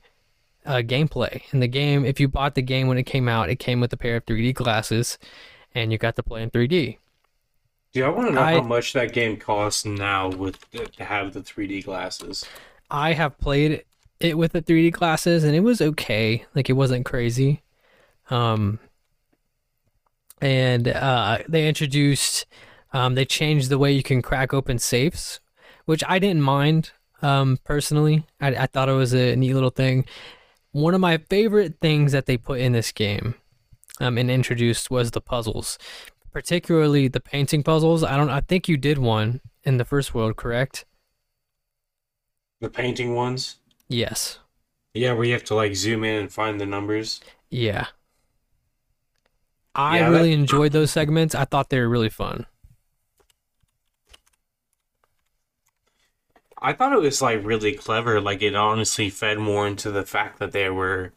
uh, 0.65 0.77
gameplay 0.77 1.41
in 1.53 1.59
the 1.59 1.67
game. 1.67 2.03
If 2.03 2.19
you 2.19 2.27
bought 2.27 2.55
the 2.55 2.61
game 2.63 2.87
when 2.87 2.97
it 2.97 3.03
came 3.03 3.27
out, 3.27 3.49
it 3.49 3.57
came 3.59 3.79
with 3.79 3.93
a 3.93 3.97
pair 3.97 4.15
of 4.15 4.25
3D 4.25 4.55
glasses, 4.55 5.19
and 5.75 5.91
you 5.91 5.99
got 5.99 6.15
to 6.15 6.23
play 6.23 6.41
in 6.41 6.49
3D. 6.49 6.97
Dude, 7.93 8.03
I 8.03 8.09
want 8.09 8.27
to 8.29 8.33
know 8.33 8.41
I- 8.41 8.53
how 8.55 8.61
much 8.61 8.93
that 8.93 9.13
game 9.13 9.37
costs 9.37 9.85
now 9.85 10.29
with 10.29 10.69
to 10.71 11.03
have 11.03 11.33
the 11.33 11.41
3D 11.41 11.83
glasses. 11.83 12.45
I 12.89 13.13
have 13.13 13.37
played 13.39 13.83
it 14.19 14.37
with 14.37 14.51
the 14.53 14.61
3D 14.61 14.91
glasses 14.91 15.43
and 15.43 15.55
it 15.55 15.59
was 15.61 15.81
okay. 15.81 16.45
Like 16.55 16.69
it 16.69 16.73
wasn't 16.73 17.05
crazy. 17.05 17.61
Um 18.29 18.79
and 20.41 20.87
uh 20.87 21.39
they 21.47 21.67
introduced 21.67 22.45
um 22.93 23.15
they 23.15 23.25
changed 23.25 23.69
the 23.69 23.77
way 23.77 23.91
you 23.91 24.03
can 24.03 24.21
crack 24.21 24.53
open 24.53 24.79
safes, 24.79 25.39
which 25.85 26.03
I 26.07 26.19
didn't 26.19 26.41
mind 26.43 26.91
um 27.21 27.57
personally. 27.63 28.25
I 28.39 28.49
I 28.49 28.65
thought 28.67 28.89
it 28.89 28.93
was 28.93 29.13
a 29.13 29.35
neat 29.35 29.53
little 29.53 29.69
thing. 29.69 30.05
One 30.71 30.93
of 30.93 31.01
my 31.01 31.17
favorite 31.17 31.75
things 31.81 32.11
that 32.11 32.25
they 32.25 32.37
put 32.37 32.59
in 32.59 32.71
this 32.73 32.91
game 32.91 33.35
um 33.99 34.17
and 34.17 34.29
introduced 34.31 34.89
was 34.91 35.11
the 35.11 35.21
puzzles. 35.21 35.77
Particularly 36.37 37.07
the 37.07 37.19
painting 37.19 37.63
puzzles. 37.63 38.03
I 38.03 38.15
don't 38.15 38.29
I 38.29 38.41
think 38.41 38.69
you 38.69 38.77
did 38.77 38.99
one 38.99 39.41
in 39.63 39.77
the 39.77 39.83
first 39.85 40.13
world, 40.13 40.35
correct? 40.35 40.85
The 42.61 42.69
painting 42.69 43.15
ones. 43.15 43.55
Yes. 43.89 44.37
Yeah, 44.93 45.13
where 45.13 45.23
you 45.25 45.33
have 45.33 45.45
to 45.45 45.55
like 45.55 45.75
zoom 45.75 46.03
in 46.03 46.15
and 46.21 46.31
find 46.31 46.61
the 46.61 46.67
numbers. 46.67 47.21
Yeah. 47.49 47.87
I 49.73 49.97
Yeah, 49.97 50.09
really 50.09 50.29
that- 50.35 50.39
enjoyed 50.41 50.73
those 50.73 50.91
segments. 50.91 51.33
I 51.33 51.45
thought 51.45 51.71
they 51.71 51.79
were 51.79 51.89
really 51.89 52.07
fun. 52.09 52.45
I 56.61 56.71
thought 56.73 56.93
it 56.93 57.01
was 57.01 57.19
like 57.19 57.43
really 57.43 57.73
clever. 57.73 58.21
Like 58.21 58.43
it 58.43 58.53
honestly 58.53 59.09
fed 59.09 59.39
more 59.39 59.65
into 59.65 59.89
the 59.89 60.03
fact 60.05 60.37
that 60.37 60.51
they 60.51 60.69
were 60.69 61.13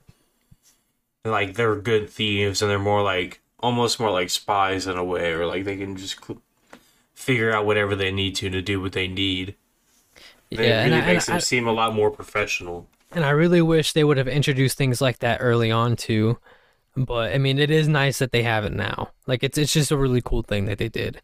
like 1.26 1.56
they're 1.56 1.76
good 1.76 2.08
thieves 2.08 2.62
and 2.62 2.70
they're 2.70 2.78
more 2.78 3.02
like 3.02 3.42
almost 3.60 4.00
more 4.00 4.10
like 4.10 4.30
spies 4.30 4.86
in 4.86 4.96
a 4.96 5.04
way, 5.04 5.32
or 5.32 5.46
like 5.46 5.64
they 5.64 5.76
can 5.76 5.96
just 5.96 6.24
cl- 6.24 6.42
figure 7.14 7.52
out 7.52 7.66
whatever 7.66 7.96
they 7.96 8.12
need 8.12 8.36
to 8.36 8.50
to 8.50 8.62
do 8.62 8.80
what 8.80 8.92
they 8.92 9.08
need. 9.08 9.56
It 10.50 10.60
yeah, 10.60 10.82
and 10.84 10.94
really 10.94 11.00
I, 11.00 11.02
makes 11.02 11.28
and, 11.28 11.34
them 11.34 11.36
I, 11.36 11.40
seem 11.40 11.66
a 11.66 11.72
lot 11.72 11.94
more 11.94 12.10
professional. 12.10 12.88
and 13.12 13.24
I 13.24 13.30
really 13.30 13.62
wish 13.62 13.92
they 13.92 14.04
would 14.04 14.16
have 14.16 14.28
introduced 14.28 14.76
things 14.78 15.00
like 15.00 15.18
that 15.20 15.38
early 15.40 15.70
on 15.70 15.96
too. 15.96 16.38
But 16.96 17.32
I 17.34 17.38
mean, 17.38 17.58
it 17.58 17.70
is 17.70 17.88
nice 17.88 18.18
that 18.20 18.32
they 18.32 18.42
have 18.44 18.64
it 18.64 18.72
now. 18.72 19.10
Like 19.26 19.42
it's 19.44 19.58
it's 19.58 19.72
just 19.72 19.90
a 19.92 19.96
really 19.96 20.22
cool 20.24 20.42
thing 20.42 20.66
that 20.66 20.78
they 20.78 20.88
did. 20.88 21.22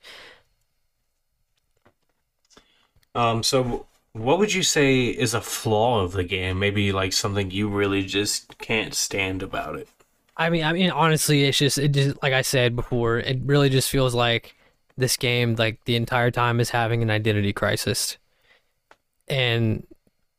Um, 3.15 3.43
so 3.43 3.87
what 4.13 4.39
would 4.39 4.53
you 4.55 4.63
say 4.63 5.07
is 5.07 5.35
a 5.35 5.41
flaw 5.41 6.01
of 6.03 6.13
the 6.13 6.25
game? 6.25 6.59
Maybe 6.59 6.93
like 6.93 7.13
something 7.13 7.51
you 7.51 7.69
really 7.69 8.03
just 8.05 8.59
can't 8.59 8.95
stand 8.95 9.43
about 9.43 9.77
it. 9.77 9.89
I 10.37 10.51
mean, 10.51 10.65
I 10.65 10.73
mean, 10.73 10.91
honestly, 10.91 11.45
it's 11.45 11.59
just 11.59 11.79
it 11.79 11.89
just 11.93 12.23
like 12.23 12.33
I 12.33 12.43
said 12.43 12.77
before, 12.77 13.19
it 13.19 13.41
really 13.45 13.71
just 13.71 13.91
feels 13.91 14.15
like 14.15 14.55
this 14.97 15.17
game, 15.17 15.55
like 15.57 15.85
the 15.85 15.97
entire 15.97 16.31
time, 16.31 16.61
is 16.61 16.71
having 16.71 17.03
an 17.03 17.11
identity 17.11 17.53
crisis, 17.53 18.19
and 19.29 19.87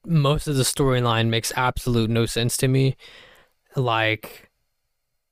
most 0.06 0.48
of 0.48 0.56
the 0.56 0.64
storyline 0.64 1.30
makes 1.30 1.52
absolute 1.56 2.10
no 2.10 2.26
sense 2.26 2.58
to 2.58 2.68
me. 2.68 2.96
Like 3.76 4.52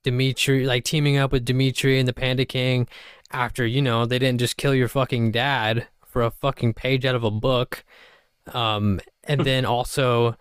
Dimitri, 0.04 0.66
like 0.66 0.84
teaming 0.84 1.18
up 1.18 1.32
with 1.32 1.46
Dimitri 1.46 2.00
and 2.00 2.08
the 2.08 2.14
Panda 2.14 2.46
King 2.46 2.88
after 3.32 3.66
you 3.68 3.82
know 3.82 4.06
they 4.06 4.20
didn't 4.20 4.40
just 4.40 4.58
kill 4.58 4.74
your 4.74 4.88
fucking 4.88 5.32
dad 5.32 5.88
for 6.06 6.24
a 6.24 6.32
fucking 6.32 6.74
page 6.74 7.06
out 7.06 7.16
of 7.16 7.24
a 7.24 7.32
book, 7.32 7.84
um, 8.54 9.00
and 9.26 9.42
then 9.46 9.64
also 9.64 10.38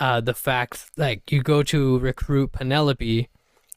uh, 0.00 0.20
the 0.20 0.34
fact 0.34 0.90
like 0.96 1.30
you 1.30 1.40
go 1.40 1.62
to 1.62 2.00
recruit 2.00 2.50
Penelope 2.50 3.28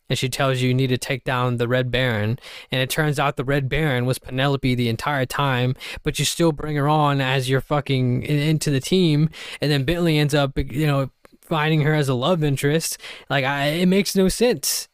and 0.10 0.18
she 0.18 0.30
tells 0.30 0.62
you 0.62 0.70
you 0.70 0.74
need 0.74 0.88
to 0.88 0.97
take 0.97 1.24
down 1.24 1.58
the 1.58 1.68
Red 1.68 1.91
Baron, 1.91 2.39
and 2.72 2.82
it 2.82 2.89
turns 2.89 3.20
out 3.20 3.36
the 3.36 3.43
Red 3.43 3.70
Baron 3.70 4.05
was 4.05 4.20
Penelope 4.20 4.76
the 4.76 4.89
entire 4.89 5.26
time, 5.26 5.76
but 6.03 6.20
you 6.20 6.26
still 6.26 6.51
bring 6.51 6.76
her 6.76 6.88
on 6.88 7.22
as 7.22 7.49
your 7.49 7.62
fucking 7.62 8.24
into 8.24 8.70
the 8.70 8.80
team, 8.80 9.30
and 9.62 9.72
then 9.72 9.84
Bentley 9.84 10.18
ends 10.18 10.34
up 10.34 10.58
you 10.58 10.88
know 10.88 11.10
finding 11.41 11.82
her 11.82 11.93
as 11.93 12.10
a 12.10 12.14
love 12.14 12.43
interest. 12.43 12.97
Like 13.30 13.45
I, 13.45 13.68
it 13.68 13.86
makes 13.88 14.16
no 14.16 14.30
sense. 14.30 14.88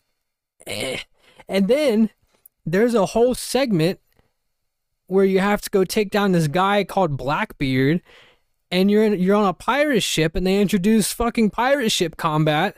Eh. 0.67 0.99
And 1.47 1.67
then 1.67 2.09
there's 2.65 2.93
a 2.93 3.07
whole 3.07 3.35
segment 3.35 3.99
where 5.07 5.25
you 5.25 5.39
have 5.39 5.61
to 5.61 5.69
go 5.69 5.83
take 5.83 6.09
down 6.09 6.31
this 6.31 6.47
guy 6.47 6.83
called 6.83 7.17
Blackbeard 7.17 8.01
and 8.71 8.89
you're 8.89 9.03
in, 9.03 9.19
you're 9.19 9.35
on 9.35 9.45
a 9.45 9.53
pirate 9.53 10.01
ship 10.01 10.35
and 10.35 10.47
they 10.47 10.59
introduce 10.59 11.11
fucking 11.11 11.49
pirate 11.49 11.91
ship 11.91 12.17
combat 12.17 12.77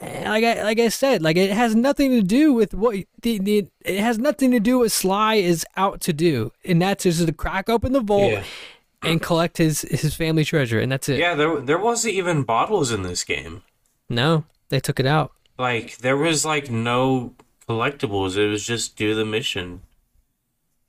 like 0.00 0.44
I 0.44 0.62
like 0.62 0.78
I 0.80 0.88
said 0.88 1.22
like 1.22 1.36
it 1.36 1.50
has 1.50 1.74
nothing 1.74 2.10
to 2.12 2.22
do 2.22 2.52
with 2.52 2.72
what 2.74 2.96
the, 3.22 3.38
the 3.38 3.68
it 3.84 4.00
has 4.00 4.18
nothing 4.18 4.50
to 4.52 4.60
do 4.60 4.78
with 4.78 4.92
Sly 4.92 5.34
is 5.34 5.64
out 5.76 6.00
to 6.02 6.12
do 6.12 6.52
and 6.64 6.80
that's 6.80 7.04
just 7.04 7.26
to 7.26 7.32
crack 7.32 7.68
open 7.68 7.92
the 7.92 8.00
vault 8.00 8.32
Yeah. 8.32 8.44
and 9.02 9.20
collect 9.20 9.58
his 9.58 9.82
his 9.82 10.14
family 10.14 10.44
treasure 10.44 10.80
and 10.80 10.90
that's 10.90 11.08
it 11.08 11.18
Yeah, 11.18 11.34
there 11.34 11.60
there 11.60 11.78
wasn't 11.78 12.14
even 12.14 12.44
bottles 12.44 12.90
in 12.92 13.02
this 13.02 13.24
game. 13.24 13.62
no 14.08 14.44
they 14.70 14.80
took 14.80 14.98
it 15.00 15.06
out 15.06 15.32
Like 15.58 15.98
there 15.98 16.16
was 16.16 16.44
like 16.44 16.70
no 16.70 17.34
collectibles. 17.68 18.36
It 18.36 18.48
was 18.48 18.64
just 18.66 18.96
do 18.96 19.14
the 19.14 19.24
mission. 19.24 19.82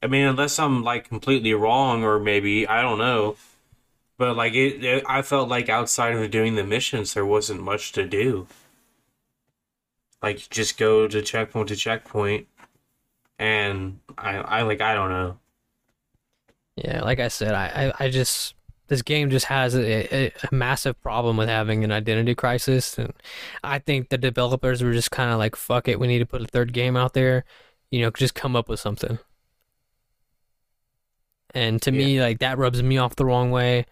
I 0.02 0.08
mean, 0.08 0.26
unless 0.26 0.58
I'm 0.58 0.82
like 0.84 1.08
completely 1.10 1.54
wrong, 1.54 2.04
or 2.04 2.20
maybe 2.20 2.66
I 2.68 2.82
don't 2.82 2.98
know. 2.98 3.36
But 4.18 4.36
like 4.36 4.54
it, 4.56 4.84
it 4.84 5.04
I 5.08 5.22
felt 5.22 5.50
like 5.50 5.70
outside 5.70 6.16
of 6.16 6.32
doing 6.32 6.56
the 6.56 6.64
missions, 6.64 7.14
there 7.14 7.26
wasn't 7.26 7.62
much 7.62 7.92
to 7.92 8.08
do. 8.08 8.48
Like 10.22 10.50
just 10.50 10.78
go 10.78 11.08
to 11.08 11.22
checkpoint 11.22 11.70
to 11.70 11.76
checkpoint, 11.76 12.48
and 13.40 14.00
I 14.18 14.38
I 14.38 14.62
like 14.64 14.82
I 14.82 14.94
don't 14.94 15.10
know. 15.10 15.40
Yeah, 16.76 17.02
like 17.04 17.20
I 17.20 17.28
said, 17.28 17.54
I, 17.54 17.92
I, 18.00 18.06
I 18.06 18.10
just 18.10 18.56
this 18.88 19.02
game 19.02 19.30
just 19.30 19.46
has 19.46 19.76
a, 19.76 20.16
a, 20.16 20.34
a 20.52 20.54
massive 20.56 21.02
problem 21.02 21.38
with 21.38 21.48
having 21.50 21.84
an 21.84 21.92
identity 21.92 22.36
crisis, 22.36 22.98
and 22.98 23.14
I 23.64 23.80
think 23.80 24.10
the 24.10 24.18
developers 24.18 24.84
were 24.84 24.94
just 24.94 25.12
kind 25.12 25.32
of 25.32 25.40
like, 25.40 25.56
"Fuck 25.56 25.88
it, 25.88 26.00
we 26.00 26.08
need 26.08 26.20
to 26.20 26.26
put 26.26 26.42
a 26.42 26.48
third 26.48 26.74
game 26.74 26.98
out 26.98 27.14
there," 27.14 27.46
you 27.92 28.02
know, 28.02 28.12
just 28.12 28.36
come 28.36 28.56
up 28.56 28.70
with 28.70 28.80
something. 28.80 29.20
And 31.54 31.82
to 31.82 31.92
me, 31.92 32.22
like 32.22 32.40
that 32.40 32.58
rubs 32.58 32.82
me 32.82 32.98
off 32.98 33.16
the 33.16 33.26
wrong 33.26 33.52
way, 33.52 33.86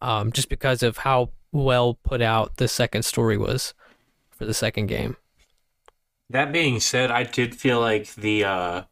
um, 0.00 0.32
just 0.32 0.48
because 0.48 0.82
of 0.82 0.98
how 0.98 1.30
well 1.52 1.94
put 1.94 2.20
out 2.20 2.56
the 2.56 2.68
second 2.68 3.04
story 3.04 3.36
was 3.36 3.74
for 4.30 4.44
the 4.44 4.54
second 4.54 4.86
game. 4.86 5.16
That 6.30 6.52
being 6.52 6.80
said, 6.80 7.10
I 7.10 7.24
did 7.24 7.54
feel 7.54 7.80
like 7.80 8.14
the 8.14 8.44
uh 8.44 8.82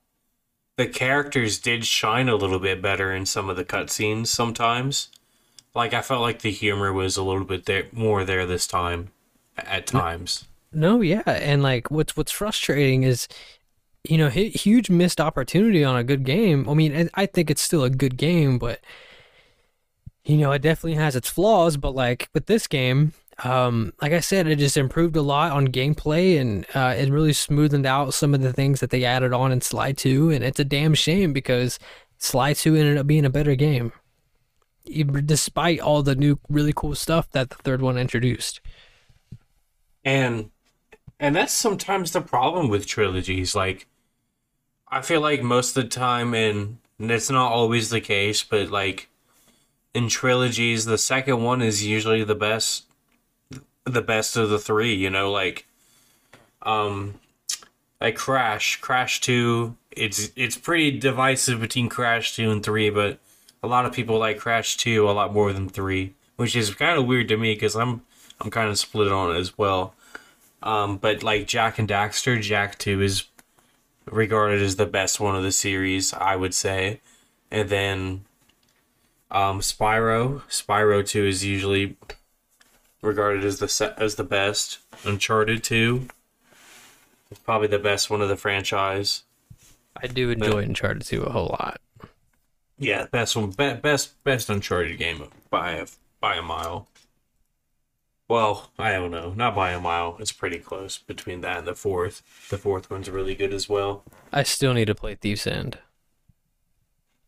the 0.77 0.87
characters 0.87 1.59
did 1.59 1.85
shine 1.85 2.29
a 2.29 2.37
little 2.37 2.59
bit 2.59 2.81
better 2.81 3.13
in 3.13 3.27
some 3.27 3.51
of 3.51 3.57
the 3.57 3.65
cutscenes 3.65 4.29
sometimes. 4.29 5.09
Like 5.75 5.95
I 5.95 6.03
felt 6.03 6.23
like 6.23 6.41
the 6.41 6.51
humor 6.51 6.93
was 6.93 7.17
a 7.17 7.23
little 7.23 7.45
bit 7.45 7.67
there 7.67 7.87
more 7.93 8.25
there 8.25 8.47
this 8.47 8.67
time 8.67 9.11
at 9.57 9.87
times. 9.87 10.47
No, 10.73 11.01
yeah, 11.01 11.23
and 11.27 11.63
like 11.63 11.91
what's 11.91 12.17
what's 12.17 12.33
frustrating 12.33 13.03
is, 13.03 13.29
you 14.05 14.19
know, 14.19 14.29
huge 14.29 14.91
missed 14.91 15.21
opportunity 15.21 15.85
on 15.85 15.97
a 15.97 16.05
good 16.05 16.25
game. 16.25 16.69
I 16.69 16.75
mean, 16.75 16.97
I 16.97 17.23
I 17.23 17.27
think 17.27 17.51
it's 17.51 17.63
still 17.63 17.85
a 17.85 17.91
good 17.91 18.17
game, 18.17 18.59
but 18.59 18.81
you 20.25 20.37
know, 20.37 20.53
it 20.53 20.63
definitely 20.63 20.95
has 20.95 21.17
its 21.17 21.29
flaws. 21.29 21.77
But 21.77 21.95
like 21.95 22.29
with 22.35 22.47
this 22.47 22.67
game, 22.67 23.13
um, 23.39 23.93
like 24.01 24.13
I 24.13 24.21
said, 24.21 24.47
it 24.47 24.59
just 24.59 24.77
improved 24.77 25.17
a 25.17 25.23
lot 25.23 25.53
on 25.53 25.69
gameplay, 25.69 26.41
and 26.41 26.67
uh, 26.75 26.95
it 26.97 27.11
really 27.11 27.33
smoothed 27.33 27.87
out 27.87 28.15
some 28.15 28.35
of 28.35 28.43
the 28.43 28.53
things 28.53 28.81
that 28.81 28.91
they 28.91 29.05
added 29.05 29.33
on 29.33 29.53
in 29.53 29.61
Sly 29.61 29.93
Two. 29.93 30.31
And 30.31 30.45
it's 30.45 30.61
a 30.61 30.65
damn 30.65 30.95
shame 30.95 31.33
because 31.33 31.79
Sly 32.19 32.53
Two 32.53 32.77
ended 32.77 32.99
up 32.99 33.07
being 33.07 33.25
a 33.25 33.31
better 33.31 33.55
game, 33.55 33.93
even 34.85 35.27
despite 35.27 35.81
all 35.81 36.03
the 36.03 36.15
new 36.15 36.39
really 36.49 36.73
cool 36.75 36.95
stuff 36.95 37.31
that 37.33 37.51
the 37.51 37.57
third 37.57 37.83
one 37.83 37.99
introduced. 37.99 38.61
And 40.05 40.51
and 41.19 41.35
that's 41.35 41.53
sometimes 41.53 42.13
the 42.13 42.21
problem 42.21 42.69
with 42.69 42.87
trilogies 42.87 43.55
like 43.55 43.87
I 44.89 45.01
feel 45.01 45.21
like 45.21 45.43
most 45.43 45.77
of 45.77 45.85
the 45.85 45.89
time 45.89 46.35
and 46.35 46.79
it's 46.99 47.31
not 47.31 47.53
always 47.53 47.89
the 47.89 48.01
case, 48.01 48.43
but 48.43 48.71
like 48.71 49.09
in 49.95 50.09
trilogies 50.09 50.85
the 50.85 50.99
second 50.99 51.43
one 51.43 51.63
is 51.63 51.87
usually 51.87 52.25
the 52.25 52.35
best 52.35 52.92
the 53.85 54.03
best 54.03 54.37
of 54.37 54.51
the 54.51 54.59
three, 54.59 54.95
you 54.95 55.11
know, 55.11 55.31
like 55.31 55.67
um 56.63 57.15
like 58.01 58.17
Crash, 58.17 58.81
Crash 58.81 59.21
2, 59.21 59.77
it's 59.93 60.31
it's 60.37 60.57
pretty 60.57 60.99
divisive 60.99 61.61
between 61.61 61.89
Crash 61.89 62.35
2 62.35 62.51
and 62.51 62.63
3, 62.63 62.91
but 62.91 63.19
a 63.63 63.69
lot 63.69 63.87
of 63.87 63.93
people 63.93 64.19
like 64.19 64.39
Crash 64.39 64.77
2 64.77 65.09
a 65.09 65.13
lot 65.13 65.33
more 65.33 65.53
than 65.53 65.69
3, 65.69 66.13
which 66.37 66.57
is 66.57 66.75
kind 66.75 66.99
of 66.99 67.07
weird 67.07 67.29
to 67.29 67.37
me 67.37 67.55
cuz 67.57 67.77
I'm 67.77 68.03
I'm 68.41 68.51
kind 68.51 68.69
of 68.69 68.79
split 68.79 69.13
on 69.13 69.35
it 69.35 69.39
as 69.39 69.57
well. 69.59 69.95
Um 70.63 70.97
but 70.99 71.23
like 71.23 71.47
Jak 71.47 71.79
and 71.79 71.89
Daxter, 71.89 72.41
Jak 72.41 72.79
2 72.79 73.01
is 73.01 73.25
regarded 74.07 74.63
as 74.63 74.77
the 74.77 74.87
best 74.87 75.21
one 75.21 75.37
of 75.37 75.43
the 75.43 75.53
series, 75.53 76.13
I 76.13 76.37
would 76.37 76.55
say. 76.55 77.01
And 77.51 77.69
then 77.69 78.25
um 79.31 79.61
Spyro, 79.61 80.43
Spyro 80.49 81.07
2 81.07 81.25
is 81.25 81.45
usually 81.45 81.97
regarded 83.03 83.45
as 83.45 83.59
the 83.59 83.95
as 83.99 84.15
the 84.15 84.25
best. 84.25 84.79
Uncharted 85.05 85.63
2 85.63 86.09
is 87.31 87.39
probably 87.39 87.69
the 87.69 87.79
best 87.79 88.09
one 88.09 88.23
of 88.23 88.29
the 88.29 88.37
franchise. 88.37 89.25
I 90.03 90.07
do 90.07 90.31
enjoy 90.31 90.59
Uncharted 90.59 91.03
2 91.05 91.23
a 91.25 91.31
whole 91.33 91.49
lot. 91.49 91.81
Yeah, 92.79 93.07
best 93.07 93.37
one, 93.37 93.51
be- 93.51 93.75
best 93.75 94.23
best 94.25 94.49
Uncharted 94.49 94.99
game 94.99 95.29
by 95.51 95.73
a 95.73 95.87
by 96.21 96.37
a 96.37 96.43
mile. 96.43 96.89
Well, 98.29 98.71
I 98.79 98.93
don't 98.93 99.11
know, 99.11 99.35
not 99.35 99.55
by 99.55 99.73
a 99.73 99.81
mile. 99.81 100.17
It's 100.19 100.33
pretty 100.33 100.59
close 100.59 100.97
between 100.97 101.43
that 101.43 101.59
and 101.59 101.67
the 101.67 101.75
fourth. 101.75 102.23
The 102.49 102.57
fourth 102.57 102.91
one's 102.91 103.11
really 103.11 103.35
good 103.35 103.53
as 103.53 103.69
well. 103.69 104.05
I 104.33 104.43
still 104.45 104.73
need 104.73 104.87
to 104.87 104.95
play 104.95 105.17
Thief's 105.17 105.47
End. 105.47 105.79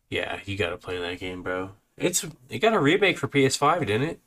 Yeah, 0.09 0.41
you 0.47 0.57
gotta 0.57 0.79
play 0.79 0.99
that 0.99 1.19
game, 1.19 1.43
bro. 1.43 1.73
It's 1.99 2.25
it 2.49 2.61
got 2.61 2.73
a 2.73 2.79
remake 2.81 3.19
for 3.19 3.29
PS5, 3.29 3.81
didn't 3.87 4.09
it? 4.09 4.21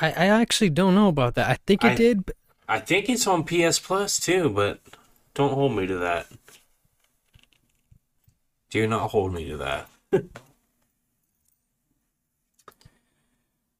I, 0.00 0.08
I 0.10 0.26
actually 0.26 0.70
don't 0.70 0.94
know 0.94 1.08
about 1.08 1.34
that. 1.34 1.48
I 1.48 1.58
think 1.66 1.84
it 1.84 1.92
I- 1.92 1.94
did. 1.94 2.26
But 2.26 2.36
I 2.68 2.78
think 2.80 3.08
it's 3.08 3.26
on 3.26 3.44
PS 3.44 3.78
Plus 3.78 4.20
too, 4.20 4.50
but 4.50 4.80
don't 5.34 5.54
hold 5.54 5.74
me 5.74 5.86
to 5.86 5.96
that. 5.98 6.26
Do 8.70 8.86
not 8.86 9.10
hold 9.10 9.32
me 9.32 9.48
to 9.48 9.56
that. 9.56 9.88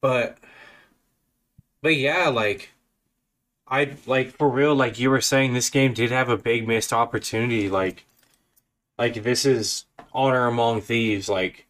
but 0.01 0.39
but 1.81 1.95
yeah, 1.95 2.29
like 2.29 2.71
I 3.67 3.95
like 4.07 4.31
for 4.31 4.49
real, 4.49 4.73
like 4.75 4.99
you 4.99 5.09
were 5.09 5.21
saying, 5.21 5.53
this 5.53 5.69
game 5.69 5.93
did 5.93 6.11
have 6.11 6.29
a 6.29 6.37
big 6.37 6.67
missed 6.67 6.91
opportunity. 6.91 7.69
Like, 7.69 8.05
like 8.97 9.21
this 9.23 9.45
is 9.45 9.85
honor 10.11 10.47
among 10.47 10.81
thieves. 10.81 11.29
Like, 11.29 11.67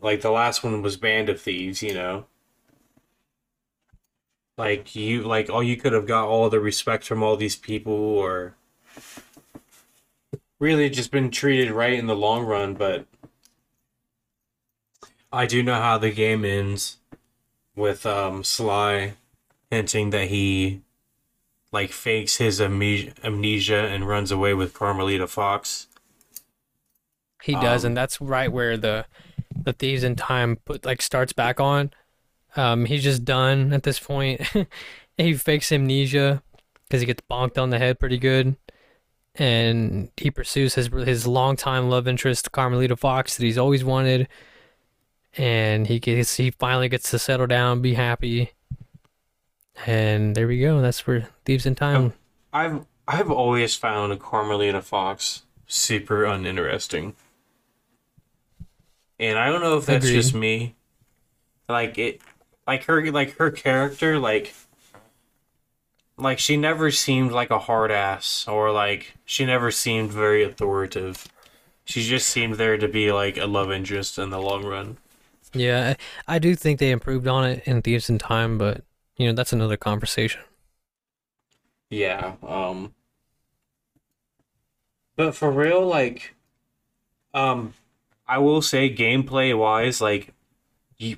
like 0.00 0.20
the 0.20 0.30
last 0.30 0.62
one 0.62 0.82
was 0.82 0.96
Band 0.96 1.28
of 1.28 1.40
Thieves. 1.40 1.82
You 1.82 1.94
know, 1.94 2.26
like 4.56 4.94
you, 4.94 5.22
like 5.22 5.50
oh, 5.50 5.60
you 5.60 5.76
could 5.76 5.92
have 5.92 6.06
got 6.06 6.28
all 6.28 6.50
the 6.50 6.60
respect 6.60 7.04
from 7.04 7.22
all 7.22 7.36
these 7.36 7.56
people, 7.56 7.92
or 7.94 8.54
really 10.58 10.90
just 10.90 11.10
been 11.10 11.30
treated 11.30 11.70
right 11.70 11.94
in 11.94 12.06
the 12.06 12.16
long 12.16 12.44
run. 12.44 12.74
But 12.74 13.06
I 15.32 15.46
do 15.46 15.62
know 15.62 15.74
how 15.74 15.98
the 15.98 16.10
game 16.10 16.44
ends 16.44 16.98
with 17.74 18.04
um 18.06 18.44
Sly 18.44 19.14
hinting 19.70 20.10
that 20.10 20.28
he 20.28 20.82
like 21.72 21.90
fakes 21.92 22.36
his 22.36 22.60
amnesia, 22.60 23.12
amnesia 23.24 23.86
and 23.86 24.06
runs 24.06 24.30
away 24.30 24.54
with 24.54 24.74
Carmelita 24.74 25.26
Fox. 25.26 25.86
He 27.42 27.56
does, 27.56 27.84
Um, 27.84 27.88
and 27.88 27.96
that's 27.96 28.20
right 28.20 28.50
where 28.52 28.76
the 28.76 29.06
the 29.64 29.72
thieves 29.72 30.04
in 30.04 30.16
time 30.16 30.56
put 30.56 30.84
like 30.84 31.02
starts 31.02 31.32
back 31.32 31.60
on. 31.60 31.90
Um, 32.56 32.84
he's 32.84 33.02
just 33.02 33.24
done 33.24 33.72
at 33.72 33.82
this 33.82 33.98
point. 33.98 34.42
he 35.16 35.34
fakes 35.34 35.72
amnesia 35.72 36.42
because 36.84 37.00
he 37.00 37.06
gets 37.06 37.22
bonked 37.30 37.60
on 37.60 37.70
the 37.70 37.78
head 37.78 37.98
pretty 37.98 38.18
good, 38.18 38.56
and 39.34 40.10
he 40.16 40.30
pursues 40.30 40.74
his 40.74 40.88
his 40.88 41.26
longtime 41.26 41.88
love 41.88 42.06
interest 42.06 42.52
Carmelita 42.52 42.96
Fox 42.96 43.36
that 43.36 43.44
he's 43.44 43.58
always 43.58 43.84
wanted, 43.84 44.28
and 45.36 45.86
he 45.86 45.98
gets 45.98 46.36
he 46.36 46.50
finally 46.50 46.88
gets 46.88 47.10
to 47.10 47.18
settle 47.18 47.46
down, 47.46 47.80
be 47.80 47.94
happy, 47.94 48.52
and 49.86 50.34
there 50.34 50.46
we 50.46 50.60
go. 50.60 50.80
That's 50.82 51.06
where 51.06 51.28
thieves 51.44 51.66
in 51.66 51.74
time. 51.74 52.12
I've 52.52 52.84
I've 53.08 53.30
always 53.30 53.74
found 53.74 54.18
Carmelita 54.20 54.82
Fox 54.82 55.42
super 55.66 56.24
uninteresting. 56.24 57.14
And 59.18 59.38
I 59.38 59.50
don't 59.50 59.60
know 59.60 59.76
if 59.76 59.86
that's 59.86 60.04
Agreed. 60.04 60.16
just 60.16 60.34
me. 60.34 60.74
Like 61.68 61.96
it 61.96 62.20
like 62.72 62.84
her 62.84 63.10
like 63.10 63.36
her 63.36 63.50
character 63.50 64.18
like 64.18 64.54
like 66.16 66.38
she 66.38 66.56
never 66.56 66.90
seemed 66.90 67.30
like 67.30 67.50
a 67.50 67.58
hard 67.58 67.90
ass 67.90 68.48
or 68.48 68.72
like 68.72 69.12
she 69.26 69.44
never 69.44 69.70
seemed 69.70 70.10
very 70.10 70.42
authoritative. 70.42 71.26
She 71.84 72.02
just 72.02 72.28
seemed 72.28 72.54
there 72.54 72.78
to 72.78 72.88
be 72.88 73.12
like 73.12 73.36
a 73.36 73.44
love 73.44 73.70
interest 73.70 74.18
in 74.18 74.30
the 74.30 74.40
long 74.40 74.64
run. 74.64 74.96
Yeah, 75.52 75.96
I 76.26 76.38
do 76.38 76.54
think 76.54 76.78
they 76.78 76.90
improved 76.90 77.26
on 77.28 77.44
it 77.44 77.62
in 77.66 77.82
thieves 77.82 78.08
in 78.08 78.16
time, 78.18 78.56
but 78.56 78.84
you 79.18 79.26
know 79.26 79.34
that's 79.34 79.52
another 79.52 79.76
conversation. 79.76 80.40
Yeah, 81.90 82.36
um 82.42 82.94
but 85.16 85.34
for 85.34 85.50
real 85.50 85.86
like 85.86 86.34
um 87.34 87.74
I 88.26 88.38
will 88.38 88.62
say 88.62 88.94
gameplay 88.94 89.56
wise 89.56 90.00
like 90.00 90.32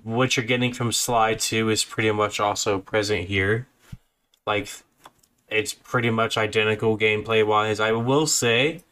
what 0.02 0.36
you're 0.36 0.46
getting 0.46 0.72
from 0.72 0.92
Sly 0.92 1.34
2 1.34 1.70
is 1.70 1.84
pretty 1.84 2.10
much 2.10 2.40
also 2.40 2.78
present 2.78 3.28
here. 3.28 3.66
Like 4.46 4.68
it's 5.48 5.74
pretty 5.74 6.10
much 6.10 6.36
identical 6.36 6.98
gameplay 6.98 7.46
wise. 7.46 7.80
I 7.80 7.92
will 7.92 8.26
say 8.26 8.82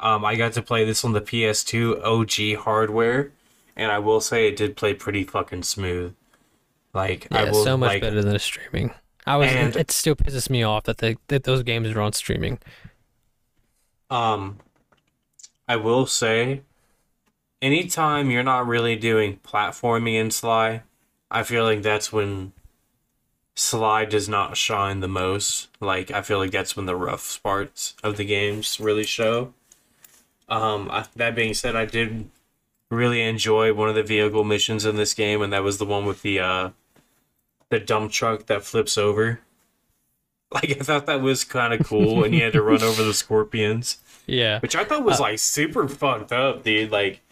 um 0.00 0.24
I 0.24 0.36
got 0.36 0.52
to 0.54 0.62
play 0.62 0.84
this 0.84 1.04
on 1.04 1.12
the 1.12 1.20
PS2 1.20 2.02
OG 2.04 2.62
hardware 2.64 3.30
and 3.76 3.90
I 3.92 3.98
will 3.98 4.20
say 4.20 4.48
it 4.48 4.56
did 4.56 4.76
play 4.76 4.94
pretty 4.94 5.24
fucking 5.24 5.62
smooth. 5.62 6.14
Like 6.94 7.28
I 7.30 7.44
Yeah, 7.44 7.50
will 7.52 7.64
so 7.64 7.76
much 7.76 7.88
like 7.88 8.02
better 8.02 8.22
than 8.22 8.32
the 8.32 8.38
streaming. 8.38 8.92
I 9.26 9.36
was. 9.36 9.50
And- 9.52 9.76
it 9.76 9.90
still 9.90 10.16
pisses 10.16 10.50
me 10.50 10.62
off 10.62 10.84
that 10.84 10.98
they 10.98 11.16
that 11.28 11.44
those 11.44 11.62
games 11.62 11.88
are 11.90 12.00
on 12.00 12.12
streaming. 12.12 12.58
Um, 14.10 14.58
I 15.68 15.76
will 15.76 16.06
say, 16.06 16.62
anytime 17.62 18.30
you're 18.30 18.42
not 18.42 18.66
really 18.66 18.96
doing 18.96 19.38
platforming 19.38 20.14
in 20.16 20.30
Sly, 20.30 20.82
I 21.30 21.44
feel 21.44 21.64
like 21.64 21.80
that's 21.82 22.12
when 22.12 22.52
Sly 23.54 24.04
does 24.04 24.28
not 24.28 24.56
shine 24.56 25.00
the 25.00 25.08
most. 25.08 25.68
Like, 25.80 26.10
I 26.10 26.20
feel 26.20 26.38
like 26.38 26.50
that's 26.50 26.76
when 26.76 26.86
the 26.86 26.96
rough 26.96 27.40
parts 27.42 27.94
of 28.02 28.16
the 28.16 28.24
games 28.24 28.78
really 28.80 29.04
show. 29.04 29.54
Um, 30.48 30.90
I, 30.90 31.06
that 31.16 31.34
being 31.34 31.54
said, 31.54 31.76
I 31.76 31.86
did 31.86 32.28
really 32.90 33.22
enjoy 33.22 33.72
one 33.72 33.88
of 33.88 33.94
the 33.94 34.02
vehicle 34.02 34.44
missions 34.44 34.84
in 34.84 34.96
this 34.96 35.14
game, 35.14 35.40
and 35.40 35.52
that 35.52 35.62
was 35.62 35.78
the 35.78 35.86
one 35.86 36.04
with 36.04 36.22
the 36.22 36.40
uh, 36.40 36.70
the 37.70 37.80
dump 37.80 38.12
truck 38.12 38.46
that 38.46 38.64
flips 38.64 38.98
over. 38.98 39.40
Like, 40.54 40.72
I 40.72 40.84
thought 40.84 41.06
that 41.06 41.22
was 41.22 41.44
kind 41.44 41.72
of 41.72 41.86
cool, 41.86 42.24
and 42.24 42.34
you 42.34 42.42
had 42.42 42.52
to 42.52 42.60
run 42.60 42.82
over 42.82 43.02
the 43.02 43.14
scorpions. 43.24 44.02
Yeah, 44.26 44.60
Which 44.60 44.76
I 44.76 44.84
thought 44.84 45.02
was 45.02 45.18
like 45.18 45.38
super 45.38 45.88
fucked 45.88 46.30
up, 46.30 46.62
dude. 46.62 46.90
Like, 46.90 47.22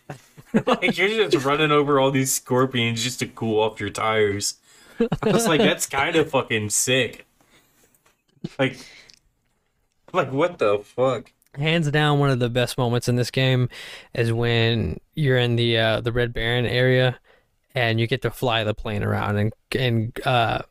like 0.67 0.97
you're 0.97 1.29
just 1.29 1.45
running 1.45 1.71
over 1.71 2.01
all 2.01 2.11
these 2.11 2.33
scorpions 2.33 3.03
just 3.03 3.19
to 3.21 3.27
cool 3.27 3.61
off 3.61 3.81
your 3.81 3.91
tires. 3.91 4.55
I 5.23 5.31
was 5.31 5.47
like, 5.47 5.61
that's 5.61 5.87
kind 5.87 6.17
of 6.17 6.31
fucking 6.31 6.71
sick. 6.71 7.27
Like, 8.59 8.79
like 10.13 10.33
what 10.33 10.59
the 10.59 10.79
fuck? 10.79 11.33
hands 11.55 11.91
down 11.91 12.19
one 12.19 12.31
of 12.31 12.39
the 12.39 12.49
best 12.49 12.79
moments 12.79 13.09
in 13.09 13.17
this 13.17 13.31
game 13.31 13.69
is 14.15 14.33
when 14.33 15.01
you're 15.15 15.39
in 15.39 15.57
the 15.57 15.77
uh, 15.77 16.01
the 16.01 16.13
Red 16.13 16.33
Baron 16.33 16.67
area 16.67 17.19
and 17.75 18.01
you 18.01 18.07
get 18.07 18.23
to 18.23 18.31
fly 18.31 18.65
the 18.65 18.75
plane 18.75 19.03
around 19.03 19.37
and 19.37 19.53
and 19.77 20.27
uh, 20.27 20.63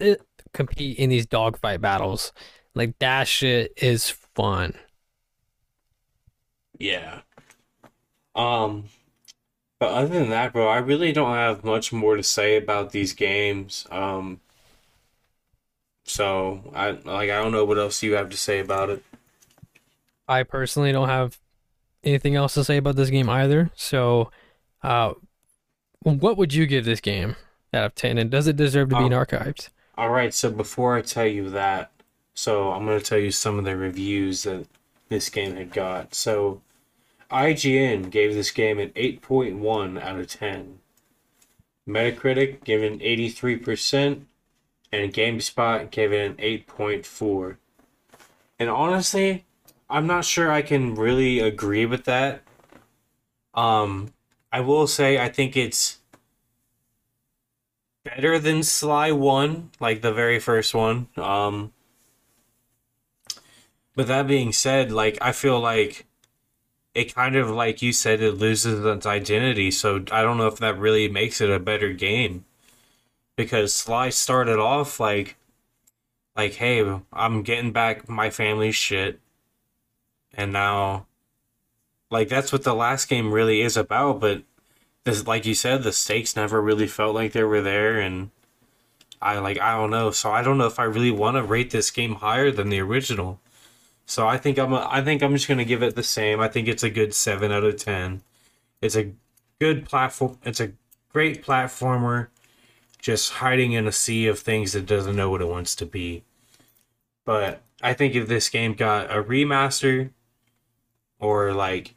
it, 0.00 0.22
compete 0.52 0.98
in 0.98 1.10
these 1.10 1.26
dogfight 1.26 1.80
battles. 1.80 2.32
Like 2.74 2.98
that 2.98 3.28
shit 3.28 3.72
is 3.76 4.10
fun. 4.10 4.74
Yeah. 6.78 7.20
Um, 8.34 8.84
but 9.78 9.92
other 9.92 10.08
than 10.08 10.30
that, 10.30 10.52
bro, 10.52 10.68
I 10.68 10.78
really 10.78 11.12
don't 11.12 11.34
have 11.34 11.64
much 11.64 11.92
more 11.92 12.16
to 12.16 12.22
say 12.22 12.56
about 12.56 12.92
these 12.92 13.12
games. 13.14 13.86
Um, 13.90 14.40
so 16.04 16.70
I 16.74 16.90
like 16.92 17.30
I 17.30 17.36
don't 17.42 17.52
know 17.52 17.64
what 17.64 17.78
else 17.78 18.02
you 18.02 18.14
have 18.14 18.30
to 18.30 18.36
say 18.36 18.58
about 18.60 18.90
it. 18.90 19.02
I 20.28 20.42
personally 20.42 20.92
don't 20.92 21.08
have 21.08 21.38
anything 22.04 22.34
else 22.36 22.54
to 22.54 22.64
say 22.64 22.76
about 22.78 22.96
this 22.96 23.10
game 23.10 23.28
either. 23.28 23.70
So, 23.76 24.30
uh, 24.82 25.14
what 26.02 26.36
would 26.38 26.54
you 26.54 26.66
give 26.66 26.84
this 26.84 27.00
game 27.00 27.36
out 27.72 27.84
of 27.86 27.94
10? 27.94 28.18
And 28.18 28.30
does 28.30 28.46
it 28.48 28.56
deserve 28.56 28.90
to 28.90 28.96
be 28.96 29.04
Um, 29.04 29.10
archived? 29.10 29.70
All 29.96 30.10
right, 30.10 30.32
so 30.34 30.50
before 30.50 30.96
I 30.96 31.02
tell 31.02 31.26
you 31.26 31.50
that, 31.50 31.90
so 32.34 32.72
I'm 32.72 32.86
going 32.86 32.98
to 32.98 33.04
tell 33.04 33.18
you 33.18 33.30
some 33.30 33.58
of 33.58 33.64
the 33.64 33.76
reviews 33.76 34.44
that 34.44 34.66
this 35.08 35.28
game 35.30 35.56
had 35.56 35.72
got. 35.72 36.14
So 36.14 36.62
IGN 37.30 38.10
gave 38.10 38.34
this 38.34 38.50
game 38.50 38.78
an 38.78 38.90
8.1 38.90 40.00
out 40.02 40.18
of 40.18 40.28
10. 40.28 40.78
Metacritic 41.88 42.64
gave 42.64 42.82
it 42.82 42.92
an 42.92 42.98
83%, 43.00 44.22
and 44.92 45.12
GameSpot 45.12 45.90
gave 45.90 46.12
it 46.12 46.30
an 46.30 46.36
8.4. 46.36 47.56
And 48.58 48.70
honestly, 48.70 49.44
I'm 49.90 50.06
not 50.06 50.24
sure 50.24 50.50
I 50.50 50.62
can 50.62 50.94
really 50.94 51.40
agree 51.40 51.86
with 51.86 52.04
that. 52.04 52.42
Um, 53.52 54.12
I 54.52 54.60
will 54.60 54.86
say 54.86 55.18
I 55.18 55.28
think 55.28 55.56
it's 55.56 55.98
better 58.04 58.38
than 58.38 58.62
Sly 58.62 59.12
1, 59.12 59.70
like 59.80 60.00
the 60.02 60.12
very 60.12 60.38
first 60.38 60.74
one. 60.74 61.08
Um 61.16 61.72
but 63.94 64.08
that 64.08 64.26
being 64.26 64.52
said, 64.52 64.90
like 64.90 65.18
I 65.20 65.32
feel 65.32 65.60
like 65.60 66.06
it 66.94 67.14
kind 67.14 67.36
of 67.36 67.50
like 67.50 67.82
you 67.82 67.92
said 67.92 68.20
it 68.20 68.38
loses 68.38 68.84
its 68.84 69.06
identity, 69.06 69.70
so 69.70 70.04
I 70.12 70.22
don't 70.22 70.38
know 70.38 70.46
if 70.46 70.58
that 70.58 70.78
really 70.78 71.08
makes 71.08 71.40
it 71.40 71.50
a 71.50 71.58
better 71.58 71.92
game. 71.92 72.44
Because 73.36 73.74
Sly 73.74 74.10
started 74.10 74.58
off 74.60 75.00
like 75.00 75.36
like 76.36 76.54
hey, 76.54 77.00
I'm 77.12 77.42
getting 77.42 77.72
back 77.72 78.08
my 78.08 78.30
family's 78.30 78.76
shit. 78.76 79.20
And 80.34 80.52
now 80.52 81.06
like 82.10 82.28
that's 82.28 82.52
what 82.52 82.62
the 82.64 82.74
last 82.74 83.08
game 83.08 83.32
really 83.32 83.60
is 83.62 83.76
about, 83.76 84.20
but 84.20 84.42
this 85.04 85.26
like 85.26 85.46
you 85.46 85.54
said 85.54 85.82
the 85.82 85.92
stakes 85.92 86.36
never 86.36 86.62
really 86.62 86.86
felt 86.86 87.14
like 87.14 87.32
they 87.32 87.44
were 87.44 87.62
there. 87.62 87.98
And 88.00 88.30
i 89.22 89.38
like 89.38 89.58
i 89.60 89.76
don't 89.76 89.90
know. 89.90 90.10
So 90.12 90.30
i 90.30 90.42
don't 90.42 90.58
know 90.58 90.66
if 90.66 90.78
i 90.78 90.84
really 90.84 91.10
want 91.10 91.36
to 91.36 91.42
rate 91.42 91.70
this 91.70 91.90
game 91.90 92.16
higher 92.16 92.50
than 92.52 92.68
the 92.70 92.80
original 92.80 93.40
so 94.06 94.26
i 94.26 94.36
think 94.36 94.58
i'm 94.58 94.74
i 94.74 95.02
think 95.02 95.22
i'm 95.22 95.34
just 95.34 95.46
to 95.46 95.64
give 95.64 95.82
it 95.82 95.94
the 95.94 96.02
same 96.02 96.40
i 96.40 96.48
think 96.48 96.68
it's 96.68 96.82
a 96.82 96.90
good 96.90 97.14
7 97.14 97.50
out 97.50 97.64
of 97.64 97.76
10 97.76 98.22
it's 98.80 98.96
a 98.96 99.12
good 99.60 99.86
platform 99.86 100.38
it's 100.44 100.60
a 100.60 100.72
great 101.12 101.44
platformer 101.44 102.28
just 102.98 103.34
hiding 103.34 103.72
in 103.72 103.86
a 103.86 103.92
sea 103.92 104.26
of 104.26 104.38
things 104.38 104.72
that 104.72 104.86
doesn't 104.86 105.16
know 105.16 105.30
what 105.30 105.42
it 105.42 105.48
wants 105.48 105.74
to 105.76 105.86
be 105.86 106.24
but 107.24 107.62
i 107.82 107.92
think 107.92 108.14
if 108.14 108.28
this 108.28 108.48
game 108.48 108.74
got 108.74 109.10
a 109.10 109.22
remaster 109.22 110.10
or 111.18 111.52
like 111.52 111.94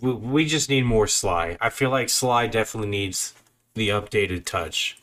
we, 0.00 0.12
we 0.12 0.44
just 0.44 0.68
need 0.68 0.84
more 0.84 1.06
Sly. 1.06 1.56
I 1.60 1.70
feel 1.70 1.90
like 1.90 2.08
Sly 2.08 2.46
definitely 2.46 2.90
needs 2.90 3.34
the 3.74 3.88
updated 3.88 4.44
touch. 4.44 4.98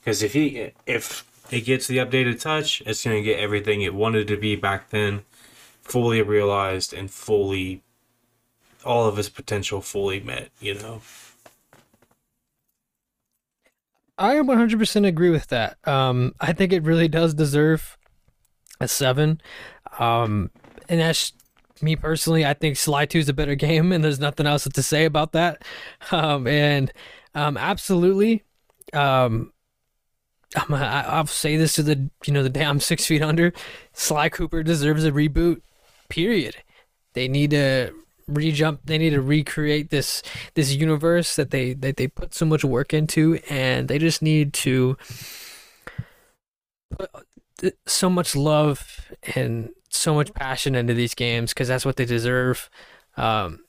Because 0.00 0.22
if 0.22 0.32
he 0.32 0.72
if 0.86 1.26
it 1.50 1.62
gets 1.62 1.86
the 1.86 1.98
updated 1.98 2.40
touch, 2.40 2.82
it's 2.86 3.02
to 3.02 3.22
get 3.22 3.38
everything 3.38 3.82
it 3.82 3.94
wanted 3.94 4.28
to 4.28 4.36
be 4.36 4.56
back 4.56 4.90
then, 4.90 5.22
fully 5.90 6.22
realized 6.22 6.92
and 6.92 7.10
fully, 7.10 7.82
all 8.84 9.06
of 9.06 9.16
his 9.16 9.28
potential 9.28 9.80
fully 9.80 10.20
met, 10.20 10.50
you 10.60 10.74
know? 10.74 11.02
I 14.16 14.34
100% 14.36 15.06
agree 15.06 15.30
with 15.30 15.48
that. 15.48 15.78
Um, 15.88 16.34
I 16.40 16.52
think 16.52 16.72
it 16.72 16.82
really 16.82 17.08
does 17.08 17.34
deserve 17.34 17.96
a 18.78 18.86
seven. 18.86 19.40
Um, 19.98 20.50
and 20.88 21.00
that's 21.00 21.32
me 21.82 21.96
personally. 21.96 22.44
I 22.44 22.54
think 22.54 22.76
Sly 22.76 23.06
2 23.06 23.18
is 23.18 23.28
a 23.28 23.32
better 23.32 23.54
game, 23.56 23.92
and 23.92 24.04
there's 24.04 24.20
nothing 24.20 24.46
else 24.46 24.68
to 24.68 24.82
say 24.82 25.04
about 25.04 25.32
that. 25.32 25.62
Um, 26.12 26.46
and 26.46 26.92
um, 27.34 27.56
absolutely, 27.56 28.44
um, 28.92 29.52
I'm, 30.54 30.74
I, 30.74 31.04
I'll 31.06 31.26
say 31.26 31.56
this 31.56 31.74
to 31.74 31.82
the 31.82 32.10
you 32.26 32.32
know 32.32 32.42
the 32.42 32.50
damn 32.50 32.80
six 32.80 33.06
feet 33.06 33.22
under. 33.22 33.52
Sly 33.92 34.28
Cooper 34.28 34.62
deserves 34.62 35.04
a 35.04 35.12
reboot. 35.12 35.62
Period. 36.10 36.56
They 37.14 37.26
need 37.26 37.50
to 37.52 37.92
re-jump. 38.26 38.80
They 38.84 38.98
need 38.98 39.10
to 39.10 39.22
recreate 39.22 39.90
this 39.90 40.22
this 40.54 40.74
universe 40.74 41.36
that 41.36 41.50
they 41.50 41.72
that 41.74 41.96
they 41.96 42.08
put 42.08 42.34
so 42.34 42.44
much 42.44 42.64
work 42.64 42.92
into, 42.92 43.40
and 43.48 43.88
they 43.88 43.98
just 43.98 44.20
need 44.20 44.52
to 44.54 44.98
put 46.90 47.10
so 47.86 48.10
much 48.10 48.36
love 48.36 49.00
and 49.34 49.70
so 49.88 50.14
much 50.14 50.32
passion 50.34 50.74
into 50.74 50.94
these 50.94 51.14
games 51.14 51.52
because 51.52 51.68
that's 51.68 51.84
what 51.84 51.96
they 51.96 52.04
deserve. 52.04 52.70
Um, 53.16 53.64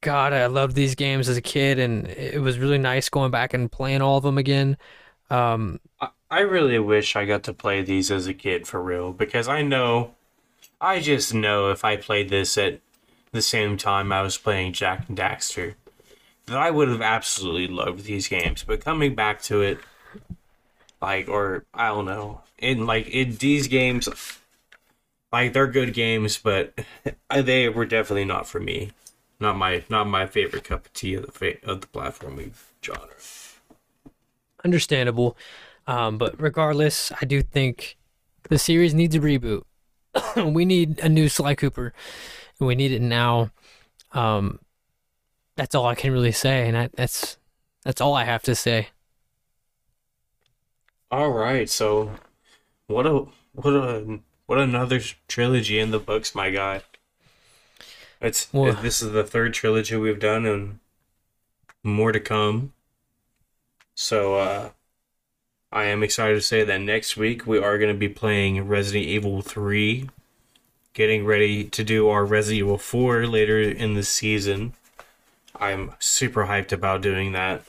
God, 0.00 0.32
I 0.32 0.46
loved 0.46 0.74
these 0.74 0.94
games 0.94 1.28
as 1.28 1.36
a 1.36 1.42
kid, 1.42 1.78
and 1.78 2.06
it 2.08 2.40
was 2.40 2.58
really 2.58 2.78
nice 2.78 3.08
going 3.08 3.30
back 3.30 3.54
and 3.54 3.72
playing 3.72 4.02
all 4.02 4.18
of 4.18 4.22
them 4.24 4.38
again. 4.38 4.76
Um, 5.30 5.80
I 6.30 6.40
really 6.40 6.78
wish 6.78 7.16
I 7.16 7.24
got 7.24 7.44
to 7.44 7.54
play 7.54 7.82
these 7.82 8.10
as 8.10 8.26
a 8.26 8.34
kid 8.34 8.66
for 8.66 8.82
real 8.82 9.12
because 9.12 9.48
I 9.48 9.62
know, 9.62 10.14
I 10.84 11.00
just 11.00 11.32
know 11.32 11.70
if 11.70 11.82
I 11.82 11.96
played 11.96 12.28
this 12.28 12.58
at 12.58 12.80
the 13.32 13.40
same 13.40 13.78
time 13.78 14.12
I 14.12 14.20
was 14.20 14.36
playing 14.36 14.74
Jak 14.74 15.08
and 15.08 15.16
Daxter, 15.16 15.76
that 16.46 16.58
I 16.58 16.70
would 16.70 16.88
have 16.88 17.00
absolutely 17.00 17.68
loved 17.68 18.04
these 18.04 18.28
games. 18.28 18.64
But 18.64 18.84
coming 18.84 19.14
back 19.14 19.40
to 19.42 19.62
it, 19.62 19.78
like, 21.00 21.26
or 21.28 21.64
I 21.72 21.88
don't 21.88 22.04
know, 22.04 22.42
in 22.58 22.84
like 22.84 23.08
in 23.08 23.36
these 23.36 23.66
games, 23.66 24.08
like 25.32 25.54
they're 25.54 25.66
good 25.66 25.94
games, 25.94 26.36
but 26.38 26.78
they 27.30 27.68
were 27.70 27.86
definitely 27.86 28.26
not 28.26 28.46
for 28.46 28.60
me. 28.60 28.92
Not 29.40 29.56
my 29.56 29.84
not 29.88 30.06
my 30.06 30.26
favorite 30.26 30.64
cup 30.64 30.84
of 30.86 30.92
tea 30.92 31.14
of 31.14 31.24
the 31.26 31.32
fa- 31.32 31.64
of 31.66 31.80
the 31.80 31.86
platforming 31.86 32.52
genre. 32.84 33.08
understandable. 34.64 35.36
Um, 35.86 36.18
but 36.18 36.40
regardless, 36.40 37.12
I 37.20 37.24
do 37.24 37.42
think 37.42 37.96
the 38.48 38.58
series 38.58 38.94
needs 38.94 39.14
a 39.14 39.20
reboot. 39.20 39.62
we 40.36 40.64
need 40.64 40.98
a 41.00 41.08
new 41.08 41.28
Sly 41.28 41.54
Cooper. 41.54 41.92
We 42.60 42.74
need 42.74 42.92
it 42.92 43.02
now. 43.02 43.50
Um, 44.12 44.60
that's 45.56 45.74
all 45.74 45.86
I 45.86 45.94
can 45.94 46.12
really 46.12 46.32
say, 46.32 46.68
and 46.68 46.76
I, 46.76 46.90
that's 46.94 47.36
that's 47.84 48.00
all 48.00 48.14
I 48.14 48.24
have 48.24 48.42
to 48.44 48.54
say. 48.54 48.88
All 51.10 51.30
right, 51.30 51.68
so 51.68 52.10
what 52.86 53.06
a 53.06 53.26
what 53.52 53.74
a 53.74 54.20
what 54.46 54.58
another 54.58 55.00
trilogy 55.28 55.78
in 55.78 55.90
the 55.90 55.98
books, 55.98 56.34
my 56.34 56.50
guy. 56.50 56.82
It's 58.20 58.48
Well- 58.52 58.72
this 58.74 59.02
is 59.02 59.12
the 59.12 59.24
third 59.24 59.54
trilogy 59.54 59.96
we've 59.96 60.20
done, 60.20 60.46
and 60.46 60.78
more 61.82 62.12
to 62.12 62.20
come. 62.20 62.72
So 63.94 64.36
uh, 64.36 64.70
I 65.74 65.86
am 65.86 66.04
excited 66.04 66.34
to 66.34 66.40
say 66.40 66.62
that 66.62 66.80
next 66.80 67.16
week 67.16 67.48
we 67.48 67.58
are 67.58 67.78
going 67.78 67.92
to 67.92 67.98
be 67.98 68.08
playing 68.08 68.68
Resident 68.68 69.06
Evil 69.06 69.42
Three, 69.42 70.08
getting 70.92 71.24
ready 71.24 71.64
to 71.64 71.82
do 71.82 72.08
our 72.08 72.24
Resident 72.24 72.60
Evil 72.60 72.78
Four 72.78 73.26
later 73.26 73.60
in 73.60 73.94
the 73.94 74.04
season. 74.04 74.74
I'm 75.58 75.90
super 75.98 76.46
hyped 76.46 76.70
about 76.70 77.02
doing 77.02 77.32
that. 77.32 77.64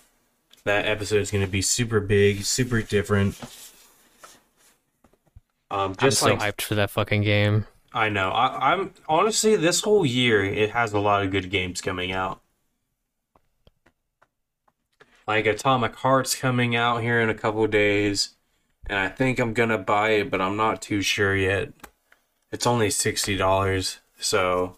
That 0.66 0.86
episode 0.86 1.22
is 1.22 1.32
going 1.32 1.44
to 1.44 1.52
be 1.52 1.64
super 1.64 2.00
big, 2.00 2.44
super 2.44 2.84
different. 2.84 3.42
Um, 5.72 5.96
I'm 6.00 6.10
just 6.10 6.20
so 6.20 6.28
like 6.28 6.40
hyped 6.40 6.62
for 6.62 6.76
that 6.76 6.92
fucking 6.92 7.24
game. 7.24 7.66
I 7.92 8.10
know. 8.10 8.30
I, 8.30 8.74
I'm 8.74 8.94
honestly 9.10 9.56
this 9.56 9.82
whole 9.82 10.06
year 10.06 10.44
it 10.46 10.70
has 10.72 10.94
a 10.94 11.00
lot 11.00 11.24
of 11.24 11.32
good 11.32 11.50
games 11.50 11.82
coming 11.82 12.12
out. 12.12 12.40
Like 15.28 15.46
Atomic 15.48 15.96
Heart's 15.96 16.36
coming 16.36 16.76
out 16.76 17.02
here 17.02 17.20
in 17.20 17.30
a 17.30 17.34
couple 17.34 17.66
days, 17.68 18.36
and 18.88 19.00
I 19.00 19.10
think 19.10 19.40
I'm 19.40 19.54
gonna 19.54 19.78
buy 19.80 20.10
it, 20.12 20.30
but 20.30 20.40
I'm 20.42 20.56
not 20.56 20.82
too 20.82 21.02
sure 21.02 21.36
yet. 21.36 21.74
It's 22.52 22.68
only 22.68 22.90
sixty 22.92 23.36
dollars, 23.36 24.00
so 24.20 24.78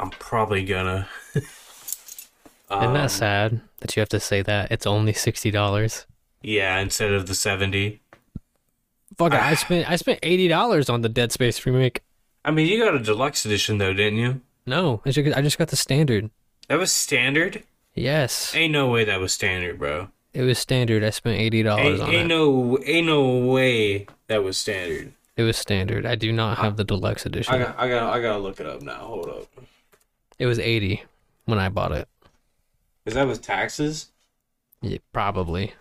I'm 0.00 0.10
probably 0.10 0.64
gonna. 0.64 1.08
Isn't 1.34 1.48
Um, 2.70 2.94
that 2.94 3.10
sad 3.10 3.60
that 3.80 3.94
you 3.94 4.00
have 4.00 4.08
to 4.10 4.20
say 4.20 4.40
that? 4.42 4.72
It's 4.72 4.86
only 4.86 5.12
sixty 5.12 5.50
dollars. 5.50 6.06
Yeah, 6.40 6.78
instead 6.78 7.12
of 7.12 7.26
the 7.26 7.34
seventy. 7.34 8.00
Fuck! 9.18 9.34
it, 9.34 9.40
I 9.42 9.54
spent 9.54 9.90
I 9.90 9.96
spent 9.96 10.20
eighty 10.22 10.48
dollars 10.48 10.88
on 10.88 11.02
the 11.02 11.10
Dead 11.10 11.32
Space 11.32 11.64
remake. 11.66 12.00
I 12.46 12.50
mean, 12.50 12.66
you 12.66 12.82
got 12.82 12.94
a 12.94 12.98
deluxe 12.98 13.44
edition 13.44 13.76
though, 13.76 13.92
didn't 13.92 14.18
you? 14.18 14.40
No, 14.66 15.02
I 15.04 15.10
just, 15.10 15.36
I 15.36 15.42
just 15.42 15.58
got 15.58 15.68
the 15.68 15.76
standard. 15.76 16.30
That 16.68 16.78
was 16.78 16.90
standard. 16.90 17.62
Yes, 17.94 18.54
Ain't 18.54 18.72
no 18.72 18.88
way 18.88 19.04
that 19.04 19.20
was 19.20 19.32
standard, 19.32 19.78
bro. 19.78 20.08
it 20.32 20.42
was 20.42 20.58
standard. 20.58 21.04
I 21.04 21.10
spent 21.10 21.38
eighty 21.38 21.62
dollars 21.62 22.00
Ain't, 22.00 22.08
on 22.08 22.14
ain't 22.14 22.24
it. 22.24 22.28
no 22.28 22.78
ain't 22.84 23.06
no 23.06 23.38
way 23.38 24.06
that 24.28 24.42
was 24.42 24.56
standard. 24.56 25.12
It 25.36 25.42
was 25.42 25.56
standard. 25.56 26.06
I 26.06 26.14
do 26.14 26.32
not 26.32 26.58
have 26.58 26.76
the 26.76 26.84
deluxe 26.84 27.26
edition. 27.26 27.54
I 27.54 27.58
got 27.58 27.78
I 27.78 27.88
got 27.88 28.12
I 28.14 28.20
gotta 28.20 28.38
look 28.38 28.60
it 28.60 28.66
up 28.66 28.82
now. 28.82 28.98
Hold 28.98 29.28
up. 29.28 29.46
It 30.38 30.46
was 30.46 30.58
eighty 30.58 31.02
when 31.44 31.58
I 31.58 31.68
bought 31.68 31.92
it. 31.92 32.08
Is 33.04 33.14
that 33.14 33.26
with 33.26 33.42
taxes? 33.42 34.10
Yeah, 34.80 34.98
probably. 35.12 35.74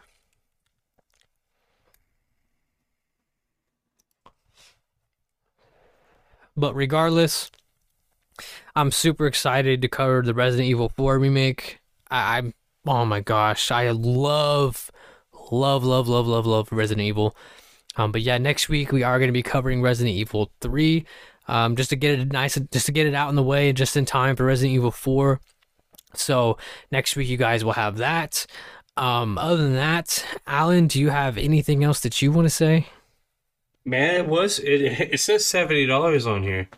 But 6.56 6.76
regardless, 6.76 7.50
I'm 8.76 8.92
super 8.92 9.26
excited 9.28 9.82
to 9.82 9.88
cover 9.88 10.22
the 10.22 10.34
Resident 10.34 10.68
Evil 10.70 10.90
4 10.90 11.18
remake. 11.20 11.80
I, 12.12 12.38
I'm 12.38 12.54
oh 12.86 13.06
my 13.06 13.22
gosh, 13.22 13.72
I 13.72 13.90
love, 13.92 14.92
love, 15.52 15.84
love, 15.84 16.08
love, 16.08 16.28
love, 16.28 16.46
love 16.46 16.72
Resident 16.72 17.06
Evil. 17.08 17.36
Um, 17.96 18.12
but 18.12 18.22
yeah, 18.22 18.38
next 18.38 18.70
week 18.70 18.92
we 18.92 19.04
are 19.04 19.18
going 19.20 19.28
to 19.30 19.34
be 19.34 19.44
covering 19.44 19.82
Resident 19.82 20.16
Evil 20.16 20.52
3. 20.62 21.06
Um, 21.48 21.76
just 21.76 21.90
to 21.90 21.96
get 21.96 22.20
it 22.20 22.32
nice, 22.32 22.58
just 22.72 22.86
to 22.86 22.92
get 22.92 23.08
it 23.08 23.14
out 23.14 23.30
in 23.30 23.36
the 23.36 23.44
way, 23.44 23.74
just 23.74 23.98
in 23.98 24.06
time 24.06 24.36
for 24.36 24.46
Resident 24.46 24.76
Evil 24.76 24.92
4. 24.92 25.40
So 26.14 26.58
next 26.92 27.16
week 27.16 27.28
you 27.28 27.38
guys 27.38 27.64
will 27.66 27.74
have 27.74 27.98
that. 27.98 28.46
Um, 28.98 29.38
other 29.38 29.58
than 29.58 29.76
that, 29.76 30.26
Alan, 30.48 30.88
do 30.88 31.00
you 31.00 31.10
have 31.10 31.38
anything 31.38 31.84
else 31.84 32.00
that 32.02 32.22
you 32.22 32.32
want 32.32 32.46
to 32.46 32.50
say? 32.50 32.88
Man, 33.86 34.16
it 34.22 34.28
was 34.28 34.60
it. 34.60 34.82
It 35.14 35.20
says 35.20 35.46
seventy 35.46 35.88
dollars 35.88 36.28
on 36.28 36.44
here. 36.44 36.70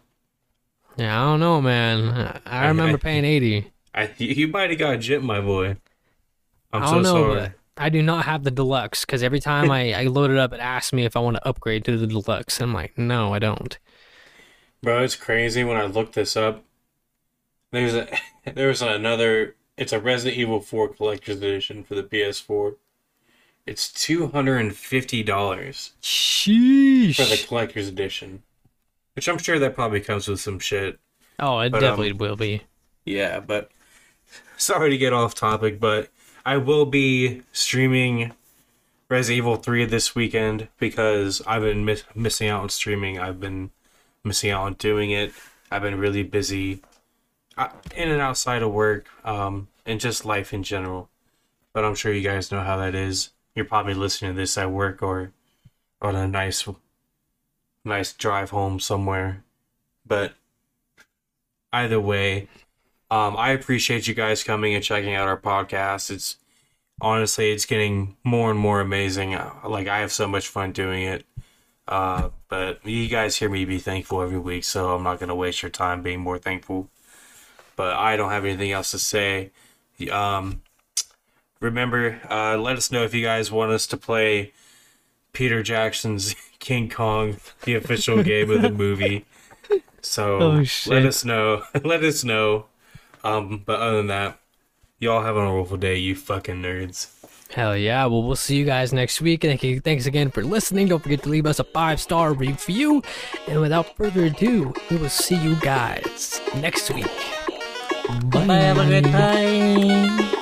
Yeah, 0.96 1.20
I 1.22 1.26
don't 1.26 1.40
know, 1.42 1.62
man. 1.62 2.40
I 2.46 2.64
I- 2.64 2.68
remember 2.68 2.98
I- 2.98 3.02
paying 3.02 3.26
eighty. 3.26 3.73
I 3.94 4.12
you 4.18 4.48
might 4.48 4.70
have 4.70 4.80
got 4.80 5.00
gypped, 5.00 5.24
my 5.24 5.42
boy. 5.42 5.78
I'm 6.72 6.84
I 6.84 6.86
so 6.86 6.94
don't 6.94 7.04
know, 7.04 7.36
sorry. 7.36 7.54
I 7.78 7.90
do 7.90 8.02
not 8.02 8.26
have 8.26 8.44
the 8.44 8.52
deluxe 8.52 9.06
because 9.06 9.24
every 9.24 9.40
time 9.40 9.72
I, 9.72 9.94
I 9.94 10.04
load 10.04 10.30
it 10.32 10.38
up, 10.38 10.54
it 10.54 10.60
asks 10.60 10.94
me 10.94 11.06
if 11.06 11.16
I 11.16 11.20
want 11.20 11.38
to 11.38 11.48
upgrade 11.48 11.86
to 11.86 11.98
the 11.98 12.08
deluxe. 12.08 12.60
I'm 12.62 12.74
like, 12.74 12.98
no, 12.98 13.34
I 13.34 13.40
don't. 13.40 13.78
Bro, 14.82 15.04
it's 15.04 15.16
crazy 15.16 15.64
when 15.64 15.78
I 15.78 15.86
looked 15.86 16.14
this 16.14 16.36
up. 16.36 16.64
There's 17.72 17.96
a 17.96 18.08
there's 18.54 18.82
another. 18.82 19.56
It's 19.78 19.94
a 19.94 20.00
Resident 20.00 20.38
Evil 20.38 20.62
4 20.62 20.90
collector's 20.90 21.38
edition 21.38 21.84
for 21.84 21.96
the 21.96 22.04
PS4. 22.04 22.76
It's 23.66 23.92
two 23.92 24.28
hundred 24.28 24.58
and 24.58 24.76
fifty 24.76 25.24
dollars 25.24 25.94
Sheesh. 26.02 27.16
for 27.16 27.24
the 27.24 27.38
collector's 27.48 27.88
edition, 27.88 28.44
which 29.16 29.28
I'm 29.30 29.38
sure 29.38 29.58
that 29.58 29.74
probably 29.74 30.02
comes 30.02 30.28
with 30.28 30.42
some 30.42 30.60
shit. 30.60 31.00
oh, 31.40 31.60
it 31.60 31.72
but, 31.72 31.78
um, 31.78 31.82
definitely 31.82 32.14
will 32.14 32.36
be. 32.36 32.64
Yeah, 33.06 33.40
but 33.40 33.72
sorry 34.64 34.90
to 34.90 34.98
get 34.98 35.14
off 35.14 35.36
topic, 35.36 35.80
but 35.80 36.10
I 36.46 36.58
will 36.58 36.86
be 36.86 37.42
streaming 37.52 38.32
Resident 39.10 39.38
Evil 39.38 39.58
3 39.58 39.86
this 39.86 40.16
weekend 40.16 40.70
because 40.80 41.42
I've 41.46 41.64
been 41.64 41.84
miss- 41.84 42.06
missing 42.16 42.48
out 42.48 42.62
on 42.62 42.70
streaming. 42.70 43.20
I've 43.20 43.40
been 43.40 43.72
missing 44.24 44.52
out 44.52 44.64
on 44.64 44.74
doing 44.76 45.12
it. 45.12 45.34
I've 45.70 45.82
been 45.82 46.00
really 46.00 46.24
busy 46.24 46.82
uh, 47.58 47.70
in 47.96 48.10
and 48.10 48.22
outside 48.22 48.62
of 48.62 48.72
work 48.72 49.08
um, 49.26 49.68
and 49.86 50.00
just 50.00 50.26
life 50.26 50.54
in 50.54 50.64
general. 50.64 51.10
But 51.74 51.84
I'm 51.84 51.96
sure 51.96 52.14
you 52.14 52.22
guys 52.22 52.52
know 52.52 52.62
how 52.62 52.78
that 52.78 52.96
is. 52.96 53.32
You're 53.56 53.66
probably 53.66 53.94
listening 53.94 54.32
to 54.32 54.38
this 54.38 54.58
at 54.58 54.72
work 54.72 55.04
or 55.04 55.34
on 56.02 56.16
a 56.16 56.28
nice, 56.28 56.68
nice 57.84 58.14
drive 58.14 58.52
home 58.52 58.80
somewhere. 58.80 59.44
But 60.06 60.34
either 61.74 62.00
way, 62.00 62.48
um, 63.14 63.38
I 63.38 63.52
appreciate 63.52 64.08
you 64.08 64.16
guys 64.16 64.44
coming 64.44 64.74
and 64.74 64.84
checking 64.84 65.14
out 65.14 65.28
our 65.28 65.38
podcast. 65.40 66.10
It's 66.10 66.38
honestly, 67.00 67.52
it's 67.52 67.68
getting 67.68 68.18
more 68.24 68.50
and 68.50 68.60
more 68.60 68.80
amazing. 68.80 69.38
Like 69.64 69.88
I 69.88 70.00
have 70.00 70.12
so 70.12 70.28
much 70.28 70.48
fun 70.48 70.72
doing 70.72 71.04
it. 71.04 71.24
Uh, 71.88 72.30
but 72.48 72.84
you 72.84 73.08
guys 73.10 73.36
hear 73.36 73.50
me 73.50 73.66
be 73.66 73.78
thankful 73.78 74.22
every 74.24 74.40
week, 74.40 74.64
so 74.64 74.96
I'm 74.96 75.04
not 75.04 75.20
gonna 75.20 75.36
waste 75.36 75.62
your 75.62 75.70
time 75.70 76.02
being 76.02 76.22
more 76.22 76.40
thankful. 76.40 76.90
But 77.76 77.96
I 77.98 78.18
don't 78.18 78.32
have 78.32 78.46
anything 78.46 78.72
else 78.72 78.90
to 78.92 79.00
say. 79.00 79.52
Um, 80.12 80.64
remember, 81.60 82.20
uh, 82.32 82.58
let 82.58 82.78
us 82.78 82.92
know 82.92 83.04
if 83.04 83.14
you 83.14 83.22
guys 83.22 83.52
want 83.52 83.72
us 83.72 83.86
to 83.88 83.98
play 83.98 84.54
Peter 85.34 85.62
Jackson's 85.62 86.36
King 86.60 86.90
Kong, 86.90 87.38
the 87.64 87.76
official 87.76 88.24
game 88.24 88.50
of 88.50 88.64
the 88.64 88.72
movie. 88.72 89.26
So 90.02 90.38
Oh, 90.42 90.64
let 90.88 91.06
us 91.06 91.24
know. 91.24 91.64
let 91.84 92.04
us 92.04 92.24
know. 92.24 92.66
Um, 93.24 93.64
but 93.66 93.80
other 93.80 93.98
than 93.98 94.08
that, 94.08 94.40
y'all 95.00 95.24
have 95.24 95.36
a 95.36 95.46
wonderful 95.46 95.78
day, 95.78 95.98
you 95.98 96.16
fucking 96.16 96.62
nerds. 96.62 97.08
Hell 97.54 97.78
yeah. 97.78 98.06
Well, 98.08 98.24
we'll 98.24 98.36
see 98.36 98.56
you 98.56 98.66
guys 98.66 98.94
next 98.94 99.22
week. 99.22 99.42
Thank 99.42 99.62
you. 99.64 99.80
Thanks 99.80 100.08
again 100.08 100.32
for 100.32 100.44
listening. 100.44 100.88
Don't 100.88 101.04
forget 101.04 101.22
to 101.24 101.30
leave 101.30 101.46
us 101.46 101.60
a 101.60 101.64
five 101.64 102.02
star 102.02 102.34
review. 102.34 103.04
And 103.48 103.62
without 103.62 103.96
further 103.96 104.26
ado, 104.26 104.74
we 104.90 104.98
will 104.98 105.10
see 105.10 105.36
you 105.36 105.56
guys 105.58 106.42
next 106.56 106.90
week. 106.92 107.06
Bye. 108.26 108.46
Have 108.46 108.80
a 108.80 108.88
good 108.88 109.06
time. 109.06 110.33